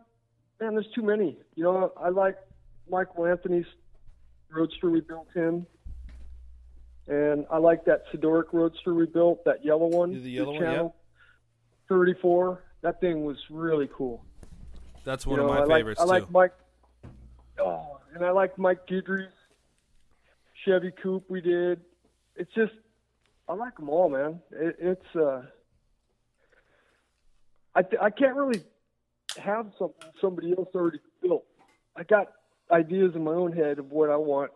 man, 0.61 0.73
there's 0.75 0.89
too 0.93 1.01
many. 1.01 1.37
You 1.55 1.63
know, 1.63 1.91
I 1.99 2.09
like 2.09 2.37
Michael 2.89 3.25
Anthony's 3.25 3.65
Roadster 4.51 4.89
we 4.89 5.01
built 5.01 5.27
him, 5.33 5.65
and 7.07 7.45
I 7.51 7.57
like 7.57 7.85
that 7.85 8.03
Sidoric 8.13 8.53
Roadster 8.53 8.93
we 8.93 9.05
built, 9.07 9.43
that 9.45 9.63
yellow 9.65 9.87
one. 9.87 10.11
The 10.21 10.29
yellow 10.29 10.51
one, 10.53 10.61
Channel 10.61 10.95
34. 11.87 12.63
That 12.81 12.99
thing 13.01 13.23
was 13.23 13.37
really 13.49 13.89
cool. 13.93 14.23
That's 15.05 15.25
You 15.25 15.31
one 15.31 15.39
know, 15.39 15.45
of 15.47 15.49
my 15.51 15.57
I 15.57 15.65
like, 15.65 15.79
favorites 15.79 16.01
I 16.01 16.03
like 16.05 16.29
Mike. 16.31 16.53
Oh, 17.59 17.98
and 18.19 18.27
I 18.27 18.31
like 18.31 18.57
Mike 18.57 18.85
Guidry's 18.85 19.31
Chevy 20.65 20.91
Coupe 20.91 21.29
we 21.29 21.39
did. 21.39 21.79
It's 22.35 22.53
just, 22.53 22.73
I 23.47 23.53
like 23.53 23.77
them 23.77 23.87
all, 23.87 24.09
man. 24.09 24.41
It, 24.51 24.75
it's, 24.77 25.15
uh, 25.15 25.43
I, 27.73 27.81
th- 27.81 28.01
I 28.01 28.09
can't 28.09 28.35
really 28.35 28.61
have 29.37 29.67
something 29.79 30.09
somebody 30.19 30.53
else 30.57 30.67
already 30.75 30.99
built. 31.21 31.45
I 31.95 32.03
got 32.03 32.33
ideas 32.69 33.15
in 33.15 33.23
my 33.23 33.31
own 33.31 33.53
head 33.53 33.79
of 33.79 33.89
what 33.89 34.09
I 34.09 34.17
want. 34.17 34.51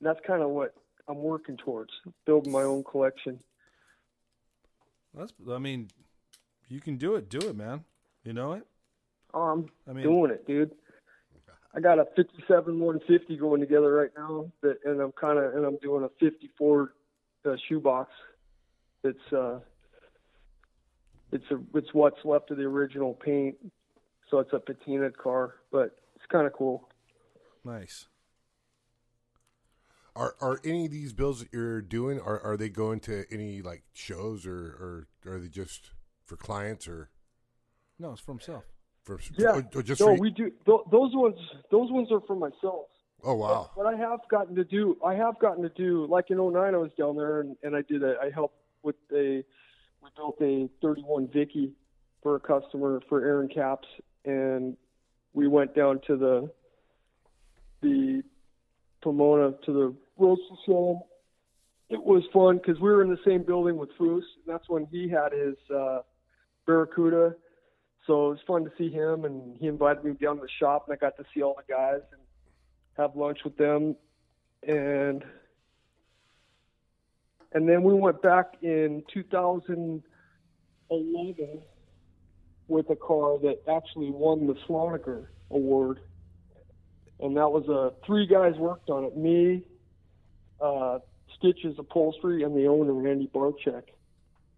And 0.00 0.08
that's 0.08 0.20
kind 0.26 0.42
of 0.42 0.48
what 0.48 0.74
I'm 1.06 1.18
working 1.18 1.58
towards, 1.58 1.90
building 2.24 2.50
my 2.50 2.62
own 2.62 2.82
collection. 2.82 3.38
That's 5.14 5.34
I 5.50 5.58
mean, 5.58 5.88
you 6.68 6.80
can 6.80 6.96
do 6.96 7.16
it. 7.16 7.28
Do 7.28 7.46
it, 7.46 7.56
man. 7.56 7.84
You 8.24 8.32
know 8.32 8.54
it. 8.54 8.66
Oh, 9.34 9.42
I'm 9.42 9.68
I 9.86 9.92
mean, 9.92 10.02
doing 10.02 10.30
it, 10.30 10.46
dude. 10.46 10.72
I 11.76 11.80
got 11.80 11.98
a 11.98 12.06
57 12.16 12.80
150 12.80 13.36
going 13.36 13.60
together 13.60 13.92
right 13.92 14.10
now, 14.16 14.50
that, 14.62 14.78
and 14.86 14.98
I'm 14.98 15.12
kind 15.12 15.38
of 15.38 15.54
and 15.54 15.64
I'm 15.66 15.76
doing 15.82 16.04
a 16.04 16.08
54 16.18 16.92
uh, 17.44 17.56
shoebox. 17.68 18.10
It's 19.04 19.32
uh, 19.32 19.58
it's 21.32 21.44
a 21.50 21.58
it's 21.76 21.92
what's 21.92 22.24
left 22.24 22.50
of 22.50 22.56
the 22.56 22.62
original 22.64 23.12
paint, 23.12 23.56
so 24.30 24.38
it's 24.38 24.54
a 24.54 24.58
patina 24.58 25.10
car, 25.10 25.56
but 25.70 25.96
it's 26.14 26.24
kind 26.32 26.46
of 26.46 26.54
cool. 26.54 26.88
nice. 27.62 28.06
Are 30.14 30.34
are 30.40 30.60
any 30.64 30.86
of 30.86 30.92
these 30.92 31.12
builds 31.12 31.40
that 31.40 31.48
you're 31.52 31.82
doing 31.82 32.18
are 32.18 32.40
are 32.40 32.56
they 32.56 32.70
going 32.70 33.00
to 33.00 33.26
any 33.30 33.60
like 33.60 33.82
shows 33.92 34.46
or 34.46 35.06
or 35.26 35.30
are 35.34 35.38
they 35.38 35.48
just 35.48 35.90
for 36.24 36.38
clients 36.38 36.88
or 36.88 37.10
No, 37.98 38.12
it's 38.12 38.22
for 38.22 38.32
himself. 38.32 38.64
For 39.06 39.20
Yeah, 39.38 39.50
or, 39.50 39.64
or 39.72 39.82
just 39.84 40.00
no, 40.00 40.08
for, 40.08 40.20
we 40.20 40.30
do 40.30 40.50
th- 40.50 40.80
those 40.90 41.14
ones. 41.14 41.36
Those 41.70 41.92
ones 41.92 42.10
are 42.10 42.20
for 42.26 42.34
myself. 42.34 42.86
oh 43.22 43.34
wow 43.34 43.70
But 43.76 43.86
I 43.86 43.96
have 43.96 44.18
gotten 44.28 44.56
to 44.56 44.64
do, 44.64 44.96
I 45.04 45.14
have 45.14 45.38
gotten 45.38 45.62
to 45.62 45.68
do, 45.68 46.08
like 46.10 46.30
in 46.30 46.38
09 46.38 46.56
I 46.56 46.76
was 46.76 46.90
down 46.98 47.14
there 47.14 47.40
and, 47.40 47.56
and 47.62 47.76
I 47.76 47.82
did 47.82 48.02
a, 48.02 48.16
I 48.20 48.30
helped 48.34 48.58
with 48.82 48.96
a, 49.12 49.44
we 50.02 50.10
built 50.16 50.36
a 50.42 50.68
31 50.82 51.28
Vicky 51.32 51.72
for 52.20 52.34
a 52.34 52.40
customer 52.40 53.00
for 53.08 53.24
Aaron 53.24 53.48
Caps 53.48 53.86
and 54.24 54.76
we 55.34 55.46
went 55.46 55.76
down 55.76 56.00
to 56.08 56.16
the, 56.16 56.50
the 57.82 58.24
Pomona 59.02 59.52
to 59.66 59.72
the 59.72 59.94
roadster 60.18 60.56
show. 60.66 61.06
It 61.90 62.02
was 62.02 62.24
fun 62.32 62.56
because 62.56 62.80
we 62.80 62.90
were 62.90 63.04
in 63.04 63.10
the 63.10 63.20
same 63.24 63.44
building 63.44 63.76
with 63.76 63.90
Foose. 64.00 64.24
And 64.44 64.48
that's 64.48 64.68
when 64.68 64.86
he 64.90 65.08
had 65.08 65.30
his, 65.32 65.54
uh, 65.72 66.00
Barracuda. 66.66 67.36
So 68.06 68.28
it 68.28 68.30
was 68.30 68.38
fun 68.46 68.64
to 68.64 68.70
see 68.78 68.90
him, 68.90 69.24
and 69.24 69.56
he 69.58 69.66
invited 69.66 70.04
me 70.04 70.12
down 70.12 70.36
to 70.36 70.42
the 70.42 70.48
shop, 70.60 70.84
and 70.86 70.94
I 70.94 70.96
got 70.96 71.16
to 71.16 71.24
see 71.34 71.42
all 71.42 71.56
the 71.56 71.64
guys 71.72 72.02
and 72.12 72.20
have 72.96 73.16
lunch 73.16 73.40
with 73.44 73.56
them, 73.56 73.96
and 74.66 75.24
and 77.52 77.68
then 77.68 77.82
we 77.82 77.92
went 77.94 78.22
back 78.22 78.54
in 78.62 79.02
2011 79.12 81.62
with 82.68 82.90
a 82.90 82.96
car 82.96 83.38
that 83.38 83.58
actually 83.68 84.10
won 84.10 84.46
the 84.46 84.54
Slonaker 84.68 85.26
Award, 85.50 85.98
and 87.20 87.36
that 87.36 87.50
was 87.50 87.68
a 87.68 87.92
three 88.06 88.26
guys 88.26 88.54
worked 88.56 88.90
on 88.90 89.04
it. 89.04 89.16
Me, 89.16 89.62
uh, 90.60 90.98
Stitches 91.36 91.76
Upholstery, 91.78 92.42
and 92.44 92.56
the 92.56 92.66
owner 92.66 92.92
Randy 92.92 93.28
Barchek, 93.34 93.84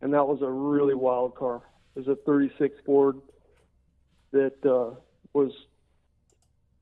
and 0.02 0.12
that 0.12 0.26
was 0.26 0.42
a 0.42 0.50
really 0.50 0.94
wild 0.94 1.34
car. 1.34 1.62
It 1.96 2.06
was 2.06 2.08
a 2.08 2.16
36 2.26 2.76
Ford 2.84 3.16
that 4.32 4.64
uh, 4.64 4.94
was 5.32 5.52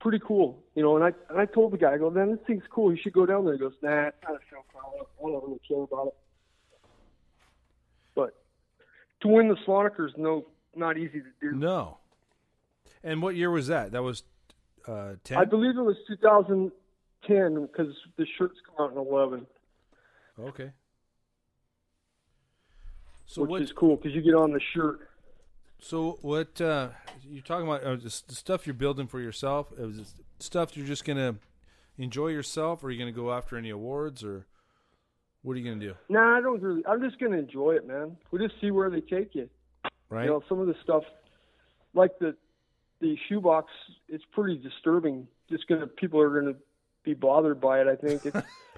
pretty 0.01 0.20
cool, 0.24 0.62
you 0.74 0.82
know. 0.82 0.97
And 0.97 1.05
I 1.05 1.12
and 1.30 1.40
I 1.40 1.47
told 1.47 1.72
the 1.72 1.78
guy, 1.78 1.94
I 1.94 1.99
go, 1.99 2.11
man, 2.11 2.30
this 2.30 2.40
thing's 2.47 2.64
cool. 2.70 2.92
You 2.92 2.99
should 3.01 3.12
go 3.12 3.26
down 3.26 3.44
there. 3.44 3.55
He 3.55 3.61
goes, 3.61 3.74
nah, 3.82 4.09
it's 4.09 4.16
not 4.22 4.34
a 4.34 4.38
show 4.51 4.64
car. 4.72 4.82
I 4.94 5.22
don't 5.22 5.44
really 5.44 5.61
care 5.66 5.82
about 5.82 6.09
it. 6.09 6.14
But 8.14 8.34
to 9.22 9.28
win 9.28 9.49
the 9.49 9.57
Slonaker 9.66 10.07
is 10.07 10.14
no 10.16 10.47
not 10.74 10.99
easy 10.99 11.20
to 11.20 11.32
do. 11.40 11.57
No. 11.57 11.99
And 13.03 13.22
what 13.22 13.36
year 13.36 13.51
was 13.51 13.68
that? 13.68 13.92
That 13.92 14.03
was 14.03 14.24
uh, 14.86 15.14
10? 15.24 15.38
I 15.38 15.44
believe 15.44 15.76
it 15.76 15.82
was 15.82 15.97
2010 16.09 17.66
because 17.66 17.94
the 18.16 18.26
shirts 18.38 18.59
come 18.66 18.86
out 18.86 18.92
in 18.92 18.99
11, 18.99 19.47
okay. 20.38 20.70
So 23.26 23.42
which 23.42 23.51
what? 23.51 23.62
is 23.62 23.72
cool 23.72 23.97
because 23.97 24.14
you 24.14 24.22
get 24.22 24.34
on 24.34 24.53
the 24.53 24.61
shirt. 24.72 25.09
So 25.81 26.18
what? 26.22 26.61
Uh, 26.61 26.89
you're 27.29 27.43
talking 27.43 27.66
about 27.66 27.85
uh, 27.85 27.97
the 27.97 28.11
stuff 28.11 28.66
you're 28.66 28.74
building 28.74 29.07
for 29.07 29.20
yourself. 29.20 29.72
It 29.79 30.07
stuff 30.39 30.77
you're 30.77 30.87
just 30.87 31.05
gonna 31.05 31.37
enjoy 31.99 32.29
yourself, 32.29 32.83
or 32.83 32.89
are 32.89 32.91
you 32.91 32.99
gonna 32.99 33.12
go 33.12 33.33
after 33.33 33.57
any 33.57 33.70
awards, 33.70 34.24
or 34.24 34.47
what 35.43 35.53
are 35.53 35.57
you 35.57 35.64
gonna 35.70 35.85
do? 35.85 35.95
Nah, 36.09 36.37
I 36.39 36.41
don't 36.41 36.61
really. 36.62 36.85
I'm 36.87 37.01
just 37.03 37.18
gonna 37.20 37.37
enjoy 37.39 37.72
it, 37.72 37.87
man. 37.87 38.16
We 38.31 38.39
will 38.39 38.49
just 38.49 38.61
see 38.61 38.70
where 38.70 38.91
they 38.91 39.01
take 39.01 39.35
you. 39.35 39.49
Right? 40.09 40.24
You 40.24 40.31
know, 40.31 40.43
some 40.49 40.61
of 40.61 40.66
the 40.66 40.77
stuff, 40.83 41.05
like 41.95 42.18
the 42.18 42.37
the 43.01 43.16
shoebox, 43.29 43.70
it's 44.09 44.24
pretty 44.33 44.57
disturbing. 44.59 45.29
Just 45.51 45.66
gonna 45.68 45.87
people 45.87 46.20
are 46.20 46.41
gonna 46.41 46.57
be 47.05 47.14
bothered 47.14 47.61
by 47.61 47.81
it. 47.81 47.87
I 47.87 47.97
think 47.97 48.24
it's. 48.27 48.37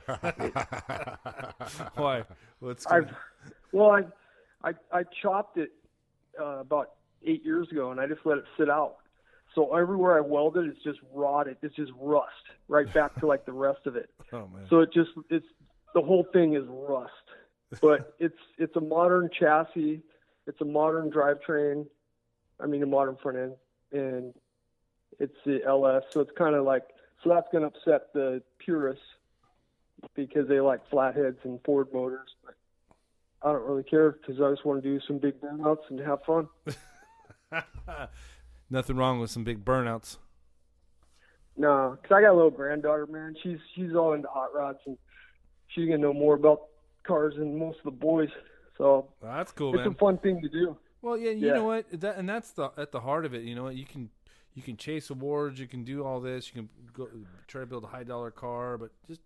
Why? 1.95 2.25
What's 2.61 2.87
I've 2.87 3.05
gonna- 3.05 3.17
well, 3.73 3.91
I 3.91 4.69
I 4.69 4.73
I 4.93 5.05
chopped 5.23 5.59
it 5.59 5.71
uh, 6.41 6.59
about 6.61 6.93
eight 7.25 7.45
years 7.45 7.71
ago, 7.71 7.91
and 7.91 8.01
I 8.01 8.07
just 8.07 8.21
let 8.25 8.39
it 8.39 8.45
sit 8.59 8.71
out. 8.71 8.97
So 9.55 9.75
everywhere 9.75 10.17
I 10.17 10.21
welded, 10.21 10.67
it's 10.67 10.83
just 10.83 10.99
rotted. 11.13 11.57
It's 11.63 11.75
just 11.75 11.93
rust 12.01 12.33
right 12.69 12.93
back 12.93 13.19
to 13.21 13.27
like 13.27 13.47
the 13.47 13.53
rest 13.53 13.87
of 13.87 13.97
it. 13.97 14.11
oh 14.33 14.49
man. 14.53 14.67
So 14.69 14.81
it 14.81 14.93
just 14.93 15.11
it's 15.31 15.47
the 15.95 16.03
whole 16.03 16.27
thing 16.33 16.55
is 16.55 16.65
rust. 16.69 17.13
But 17.81 18.15
it's 18.19 18.39
it's 18.59 18.77
a 18.77 18.81
modern 18.81 19.31
chassis. 19.39 20.03
It's 20.47 20.61
a 20.61 20.65
modern 20.65 21.11
drivetrain. 21.11 21.87
I 22.61 22.67
mean, 22.67 22.83
a 22.83 22.87
modern 22.87 23.17
front 23.23 23.39
end, 23.39 23.53
and 23.93 24.35
it's 25.19 25.37
the 25.45 25.63
LS. 25.65 26.05
So 26.11 26.21
it's 26.21 26.33
kind 26.37 26.55
of 26.55 26.65
like 26.65 26.85
so 27.23 27.31
that's 27.31 27.49
going 27.51 27.63
to 27.63 27.69
upset 27.69 28.13
the 28.13 28.43
purists 28.59 29.03
because 30.15 30.49
they 30.49 30.61
like 30.61 30.89
flatheads 30.91 31.39
and 31.45 31.59
Ford 31.65 31.89
motors. 31.93 32.29
But 32.45 32.55
I 33.43 33.53
don't 33.53 33.63
really 33.65 33.85
care 33.85 34.13
because 34.13 34.41
I 34.41 34.51
just 34.51 34.65
want 34.65 34.83
to 34.83 34.89
do 34.89 35.01
some 35.07 35.19
big 35.19 35.41
burnouts 35.41 35.89
and 35.91 36.01
have 36.01 36.19
fun. 36.25 36.49
Nothing 38.71 38.97
wrong 38.97 39.21
with 39.21 39.31
some 39.31 39.45
big 39.45 39.65
burnouts. 39.65 40.19
No, 41.57 41.97
because 42.01 42.15
I 42.17 42.21
got 42.21 42.33
a 42.33 42.37
little 42.37 42.51
granddaughter, 42.51 43.07
man. 43.07 43.35
She's 43.43 43.59
she's 43.75 43.95
all 43.95 44.13
into 44.13 44.29
hot 44.29 44.55
rods 44.55 44.79
and 44.87 44.97
she's 45.69 45.87
gonna 45.87 45.99
know 45.99 46.13
more 46.13 46.35
about 46.35 46.63
cars 47.05 47.35
than 47.37 47.59
most 47.59 47.79
of 47.79 47.85
the 47.85 47.91
boys. 47.91 48.29
So 48.77 49.09
Well, 49.21 49.33
that's 49.37 49.51
cool, 49.53 49.75
it's 49.75 49.79
man. 49.85 49.89
a 49.89 49.95
fun 49.95 50.19
thing 50.19 50.41
to 50.43 50.49
do. 50.49 50.77
Well, 51.03 51.17
yeah, 51.17 51.31
you 51.31 51.49
Yeah. 51.49 51.55
know 51.55 51.65
what? 51.65 51.87
That 52.01 52.17
and 52.17 52.29
that's 52.29 52.51
the 52.53 52.71
at 52.77 52.93
the 52.93 53.01
heart 53.01 53.25
of 53.25 53.35
it. 53.35 53.43
You 53.43 53.55
know 53.55 53.65
what? 53.65 53.75
You 53.77 53.87
can 53.87 54.11
you 54.55 54.63
can 54.63 54.77
chase 54.77 55.11
awards. 55.11 55.59
You 55.59 55.67
can 55.67 55.85
do 55.85 56.05
all 56.05 56.21
this. 56.21 56.49
You 56.55 56.63
can 56.63 56.69
go 56.93 57.09
try 57.47 57.61
to 57.63 57.67
build 57.67 57.85
a 57.85 57.89
high 57.89 58.05
dollar 58.05 58.31
car, 58.31 58.77
but 58.79 58.91
just 59.09 59.21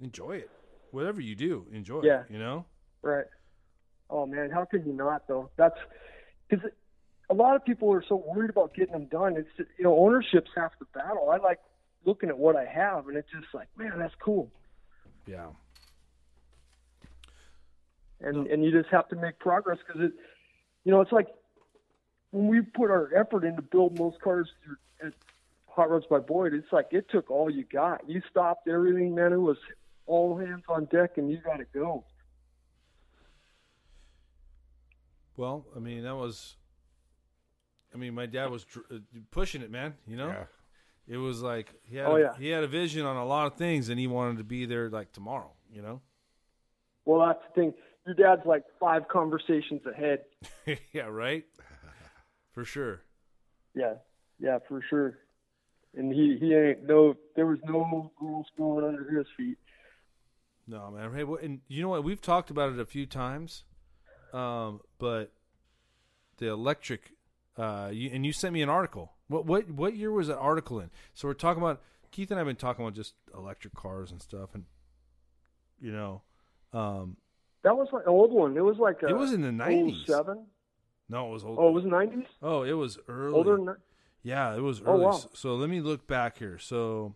enjoy 0.00 0.32
it. 0.36 0.50
Whatever 0.90 1.20
you 1.20 1.34
do, 1.34 1.66
enjoy 1.72 2.02
Yeah. 2.02 2.22
it. 2.22 2.30
You 2.30 2.38
know? 2.38 2.66
Right. 3.04 3.26
Oh 4.08 4.26
man, 4.26 4.50
how 4.50 4.64
can 4.64 4.86
you 4.86 4.94
not 4.94 5.28
though? 5.28 5.50
That's 5.56 5.76
because 6.48 6.64
a 7.28 7.34
lot 7.34 7.54
of 7.54 7.64
people 7.64 7.92
are 7.92 8.02
so 8.08 8.16
worried 8.16 8.50
about 8.50 8.74
getting 8.74 8.92
them 8.92 9.06
done. 9.06 9.36
It's 9.36 9.68
you 9.78 9.84
know 9.84 9.96
ownership's 9.98 10.50
half 10.56 10.72
the 10.78 10.86
battle. 10.94 11.30
I 11.30 11.36
like 11.36 11.58
looking 12.06 12.30
at 12.30 12.38
what 12.38 12.56
I 12.56 12.64
have, 12.64 13.08
and 13.08 13.16
it's 13.16 13.30
just 13.30 13.52
like, 13.52 13.68
man, 13.76 13.98
that's 13.98 14.14
cool. 14.22 14.50
Yeah. 15.26 15.48
And 18.20 18.46
and 18.46 18.64
you 18.64 18.70
just 18.70 18.88
have 18.90 19.08
to 19.08 19.16
make 19.16 19.38
progress 19.38 19.78
because 19.86 20.00
it, 20.02 20.12
you 20.84 20.92
know, 20.92 21.02
it's 21.02 21.12
like 21.12 21.28
when 22.30 22.48
we 22.48 22.62
put 22.62 22.90
our 22.90 23.10
effort 23.14 23.44
into 23.44 23.60
building 23.60 23.98
those 23.98 24.14
cars 24.22 24.48
at 25.04 25.12
Hot 25.66 25.90
Rods 25.90 26.06
by 26.08 26.20
Boyd. 26.20 26.54
It's 26.54 26.72
like 26.72 26.88
it 26.92 27.10
took 27.10 27.30
all 27.30 27.50
you 27.50 27.64
got. 27.64 28.08
You 28.08 28.22
stopped 28.30 28.66
everything, 28.66 29.14
man. 29.14 29.32
It 29.34 29.40
was 29.40 29.58
all 30.06 30.38
hands 30.38 30.64
on 30.68 30.86
deck, 30.86 31.18
and 31.18 31.30
you 31.30 31.38
got 31.38 31.58
to 31.58 31.66
go. 31.74 32.04
Well, 35.36 35.66
I 35.74 35.78
mean, 35.78 36.02
that 36.04 36.14
was. 36.16 36.56
I 37.92 37.96
mean, 37.96 38.14
my 38.14 38.26
dad 38.26 38.50
was 38.50 38.64
dr- 38.64 38.86
uh, 38.90 38.98
pushing 39.30 39.62
it, 39.62 39.70
man. 39.70 39.94
You 40.06 40.16
know, 40.16 40.26
Yeah. 40.28 40.44
it 41.06 41.16
was 41.16 41.42
like 41.42 41.72
he 41.84 41.96
had 41.96 42.06
Oh, 42.06 42.16
a, 42.16 42.20
yeah. 42.20 42.36
he 42.36 42.48
had 42.48 42.64
a 42.64 42.68
vision 42.68 43.06
on 43.06 43.16
a 43.16 43.24
lot 43.24 43.46
of 43.46 43.56
things, 43.56 43.88
and 43.88 43.98
he 44.00 44.06
wanted 44.06 44.38
to 44.38 44.44
be 44.44 44.66
there 44.66 44.90
like 44.90 45.12
tomorrow. 45.12 45.52
You 45.72 45.82
know. 45.82 46.00
Well, 47.04 47.26
that's 47.26 47.40
the 47.54 47.60
thing. 47.60 47.74
Your 48.06 48.14
dad's 48.14 48.46
like 48.46 48.64
five 48.80 49.08
conversations 49.08 49.82
ahead. 49.86 50.24
yeah. 50.92 51.06
Right. 51.06 51.44
For 52.52 52.64
sure. 52.64 53.02
Yeah, 53.74 53.94
yeah, 54.38 54.58
for 54.68 54.80
sure. 54.88 55.18
And 55.94 56.12
he 56.12 56.36
he 56.38 56.54
ain't 56.54 56.84
no. 56.84 57.14
There 57.34 57.46
was 57.46 57.58
no 57.64 58.12
rules 58.20 58.46
going 58.56 58.84
under 58.84 59.10
his 59.10 59.26
feet. 59.36 59.58
No, 60.66 60.90
man. 60.92 61.12
Hey, 61.12 61.24
what, 61.24 61.42
and 61.42 61.60
you 61.66 61.82
know 61.82 61.88
what? 61.88 62.04
We've 62.04 62.20
talked 62.20 62.50
about 62.50 62.72
it 62.72 62.78
a 62.78 62.86
few 62.86 63.04
times, 63.06 63.64
um, 64.34 64.80
but 64.98 65.32
the 66.38 66.48
electric, 66.48 67.12
uh, 67.56 67.90
you, 67.92 68.10
and 68.12 68.26
you 68.26 68.32
sent 68.32 68.52
me 68.52 68.62
an 68.62 68.68
article. 68.68 69.12
What 69.28 69.46
what 69.46 69.70
what 69.70 69.94
year 69.96 70.10
was 70.12 70.26
that 70.28 70.38
article 70.38 70.80
in? 70.80 70.90
So 71.14 71.28
we're 71.28 71.34
talking 71.34 71.62
about 71.62 71.80
Keith 72.10 72.30
and 72.30 72.38
I've 72.38 72.46
been 72.46 72.56
talking 72.56 72.84
about 72.84 72.94
just 72.94 73.14
electric 73.34 73.74
cars 73.74 74.10
and 74.10 74.20
stuff, 74.20 74.50
and 74.54 74.64
you 75.80 75.92
know, 75.92 76.22
um, 76.72 77.16
That 77.62 77.76
was 77.76 77.88
like 77.92 78.02
an 78.04 78.10
old 78.10 78.32
one. 78.32 78.56
It 78.56 78.64
was 78.64 78.78
like 78.78 79.02
a 79.02 79.08
It 79.08 79.16
was 79.16 79.32
in 79.32 79.40
the 79.42 79.48
90s. 79.48 80.06
Seven. 80.06 80.46
no, 81.08 81.28
it 81.28 81.32
was 81.32 81.44
old. 81.44 81.58
Oh, 81.60 81.68
it 81.68 81.72
was 81.72 81.84
nineties. 81.84 82.26
oh, 82.42 82.62
it 82.62 82.72
was 82.72 82.98
early. 83.08 83.34
Older 83.34 83.56
than. 83.56 83.76
Yeah, 84.22 84.54
it 84.56 84.60
was 84.60 84.80
Oh, 84.84 84.94
early. 84.94 85.04
wow. 85.04 85.12
So, 85.12 85.28
so 85.34 85.54
let 85.56 85.68
me 85.70 85.80
look 85.80 86.06
back 86.06 86.38
here. 86.38 86.58
So 86.58 87.14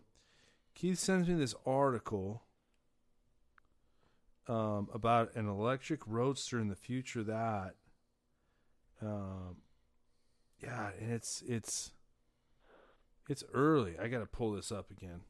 Keith 0.75 0.97
sends 0.99 1.27
me 1.27 1.35
this 1.35 1.55
article 1.65 2.43
um, 4.49 4.89
about 4.93 5.35
an 5.35 5.47
electric 5.47 6.01
roadster 6.07 6.59
in 6.59 6.67
the 6.67 6.75
future 6.75 7.23
that 7.23 7.75
um, 9.01 9.57
yeah, 10.61 10.89
and 10.99 11.11
it's 11.13 11.43
it's 11.47 11.91
it's 13.29 13.43
early. 13.53 13.95
I 14.01 14.07
got 14.07 14.19
to 14.19 14.25
pull 14.25 14.51
this 14.53 14.71
up 14.71 14.91
again. 14.91 15.21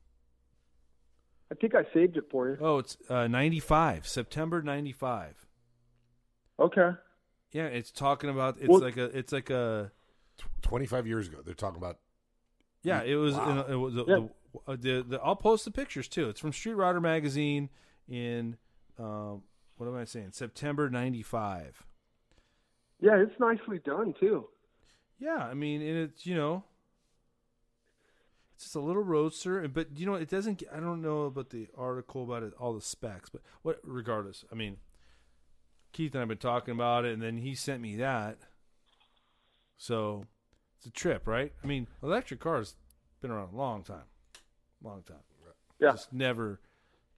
I 1.51 1.55
think 1.55 1.76
I 1.76 1.84
saved 1.93 2.15
it 2.17 2.26
for 2.32 2.49
you. 2.49 2.57
Oh, 2.61 2.78
it's 2.78 2.95
uh, 3.09 3.28
95, 3.28 4.07
September 4.07 4.61
95. 4.61 5.47
Okay. 6.59 6.91
Yeah, 7.51 7.65
it's 7.65 7.91
talking 7.91 8.30
about 8.30 8.57
it's 8.59 8.70
Well- 8.70 8.80
like 8.80 8.97
a 8.97 9.05
it's 9.05 9.34
like 9.34 9.49
a 9.49 9.91
25 10.61 11.07
years 11.07 11.28
ago, 11.28 11.39
they're 11.43 11.53
talking 11.53 11.78
about. 11.78 11.97
Yeah, 12.82 13.01
it 13.03 13.15
was. 13.15 13.34
Wow. 13.36 13.65
It 13.67 13.76
was 13.76 13.93
the, 13.93 14.05
Yeah. 14.05 14.15
the, 14.15 14.72
uh, 14.72 14.76
the, 14.80 15.05
the, 15.07 15.20
I'll 15.22 15.36
post 15.36 15.65
the 15.65 15.72
pictures 15.72 16.07
too. 16.07 16.30
It's 16.30 16.39
from 16.39 16.53
Street 16.53 16.76
Rodder 16.78 17.01
magazine 17.01 17.70
in 18.07 18.55
um, 19.00 19.43
what 19.78 19.88
am 19.88 19.95
I 19.95 20.04
saying? 20.06 20.32
September 20.34 20.89
'95. 20.89 21.84
Yeah, 23.00 23.16
it's 23.18 23.39
nicely 23.39 23.80
done 23.80 24.14
too. 24.20 24.47
Yeah, 25.20 25.38
I 25.38 25.54
mean, 25.54 25.82
and 25.82 25.97
it's 25.97 26.26
you 26.26 26.36
know, 26.36 26.64
it's 28.56 28.66
just 28.66 28.76
a 28.76 28.80
little 28.82 29.04
roadster, 29.04 29.66
but 29.68 29.97
you 29.97 30.06
know, 30.06 30.16
it 30.16 30.30
doesn't. 30.30 30.60
get- 30.60 30.74
I 30.74 30.80
don't 30.80 31.02
know 31.02 31.24
about 31.24 31.50
the 31.50 31.68
article 31.78 32.24
about 32.24 32.43
it, 32.43 32.54
all 32.60 32.74
the 32.74 32.82
specs, 32.82 33.30
but 33.30 33.41
what? 33.62 33.80
Regardless, 33.84 34.43
I 34.52 34.56
mean, 34.56 34.78
Keith 35.93 36.14
and 36.14 36.22
I've 36.22 36.28
been 36.28 36.38
talking 36.38 36.74
about 36.74 37.06
it, 37.06 37.14
and 37.14 37.22
then 37.22 37.38
he 37.38 37.56
sent 37.56 37.82
me 37.82 37.95
that. 37.97 38.38
So 39.78 40.26
it's 40.78 40.88
a 40.88 40.91
trip, 40.91 41.26
right? 41.26 41.54
I 41.64 41.68
mean, 41.68 41.88
electric 42.04 42.41
cars 42.41 42.76
been 43.22 43.32
around 43.32 43.54
a 43.54 43.58
long 43.58 43.84
time, 43.84 44.04
long 44.84 45.04
time. 45.04 45.18
Yeah. 45.80 45.91
Just 45.91 46.12
never 46.12 46.60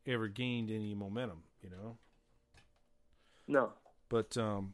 ever 0.08 0.28
gained 0.28 0.70
any 0.72 0.94
momentum, 0.96 1.44
you 1.62 1.70
know. 1.70 1.97
No. 3.47 3.70
But 4.09 4.38
um, 4.38 4.74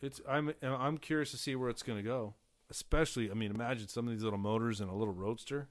it's 0.00 0.20
I'm 0.28 0.52
I'm 0.62 0.98
curious 0.98 1.30
to 1.32 1.36
see 1.36 1.54
where 1.56 1.68
it's 1.70 1.82
going 1.82 1.98
to 1.98 2.02
go. 2.04 2.34
especially. 2.70 3.30
I 3.30 3.34
mean, 3.34 3.50
imagine 3.52 3.88
some 3.88 4.06
of 4.06 4.12
these 4.14 4.22
little 4.22 4.38
motors 4.38 4.80
in 4.80 4.88
a 4.88 4.94
little 4.96 5.14
roadster. 5.14 5.68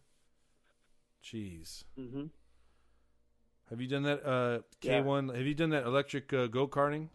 Jeez, 1.23 1.83
Mm-hmm. 1.99 2.25
have 3.69 3.81
you 3.81 3.87
done 3.87 4.03
that? 4.03 4.25
Uh, 4.25 4.59
K 4.79 5.01
one. 5.01 5.29
Have 5.29 5.45
you 5.45 5.53
done 5.53 5.69
that 5.71 5.85
electric 5.85 6.31
uh, 6.33 6.47
go 6.47 6.65
karting, 6.67 7.09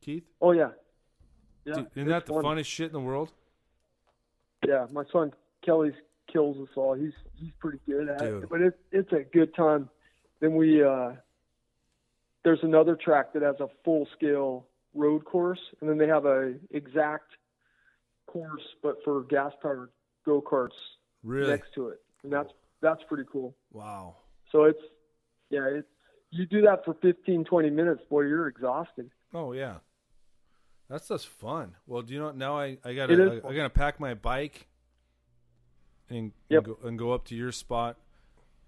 Keith? 0.00 0.24
Oh 0.40 0.52
yeah. 0.52 0.70
Yeah. 1.66 1.74
Dude, 1.74 1.86
isn't 1.94 2.02
it's 2.02 2.08
that 2.08 2.26
the 2.26 2.32
fun. 2.32 2.44
funnest 2.44 2.64
shit 2.66 2.86
in 2.86 2.92
the 2.92 3.00
world? 3.00 3.30
Yeah, 4.66 4.86
my 4.92 5.04
son 5.12 5.32
Kelly's 5.64 5.92
kills 6.32 6.56
us 6.58 6.68
all. 6.76 6.94
He's 6.94 7.12
he's 7.34 7.50
pretty 7.58 7.78
good 7.86 8.08
at 8.08 8.18
Dude. 8.18 8.44
it, 8.44 8.48
but 8.48 8.60
it's 8.62 8.78
it's 8.92 9.12
a 9.12 9.24
good 9.32 9.54
time. 9.54 9.90
Then 10.40 10.54
we 10.56 10.82
uh, 10.82 11.12
there's 12.44 12.60
another 12.62 12.96
track 12.96 13.32
that 13.34 13.42
has 13.42 13.56
a 13.60 13.68
full 13.84 14.06
scale 14.16 14.66
road 14.94 15.24
course, 15.24 15.60
and 15.80 15.88
then 15.88 15.98
they 15.98 16.06
have 16.08 16.26
a 16.26 16.54
exact 16.70 17.30
course, 18.26 18.62
but 18.82 18.96
for 19.04 19.22
gas 19.24 19.52
powered 19.62 19.90
go 20.24 20.40
karts 20.40 20.70
Really? 21.22 21.50
next 21.50 21.72
to 21.74 21.88
it, 21.88 22.00
and 22.24 22.32
that's 22.32 22.50
that's 22.80 23.02
pretty 23.08 23.24
cool. 23.30 23.54
Wow. 23.72 24.16
So 24.50 24.64
it's 24.64 24.80
yeah, 25.50 25.66
it's 25.66 25.88
you 26.30 26.46
do 26.46 26.62
that 26.62 26.84
for 26.84 26.94
15, 26.94 27.44
20 27.44 27.70
minutes, 27.70 28.00
boy, 28.08 28.22
you're 28.22 28.48
exhausted. 28.48 29.10
Oh 29.34 29.52
yeah, 29.52 29.76
that's 30.88 31.08
just 31.08 31.28
fun. 31.28 31.76
Well, 31.86 32.02
do 32.02 32.12
you 32.12 32.20
know 32.20 32.32
now? 32.32 32.58
I 32.58 32.78
I 32.84 32.94
gotta 32.94 33.40
I, 33.44 33.48
I 33.48 33.54
gotta 33.54 33.70
pack 33.70 34.00
my 34.00 34.14
bike 34.14 34.66
and 36.10 36.32
Yep. 36.48 36.66
and, 36.66 36.76
go, 36.82 36.88
and 36.88 36.98
go 36.98 37.12
up 37.12 37.24
to 37.26 37.34
your 37.34 37.52
spot, 37.52 37.96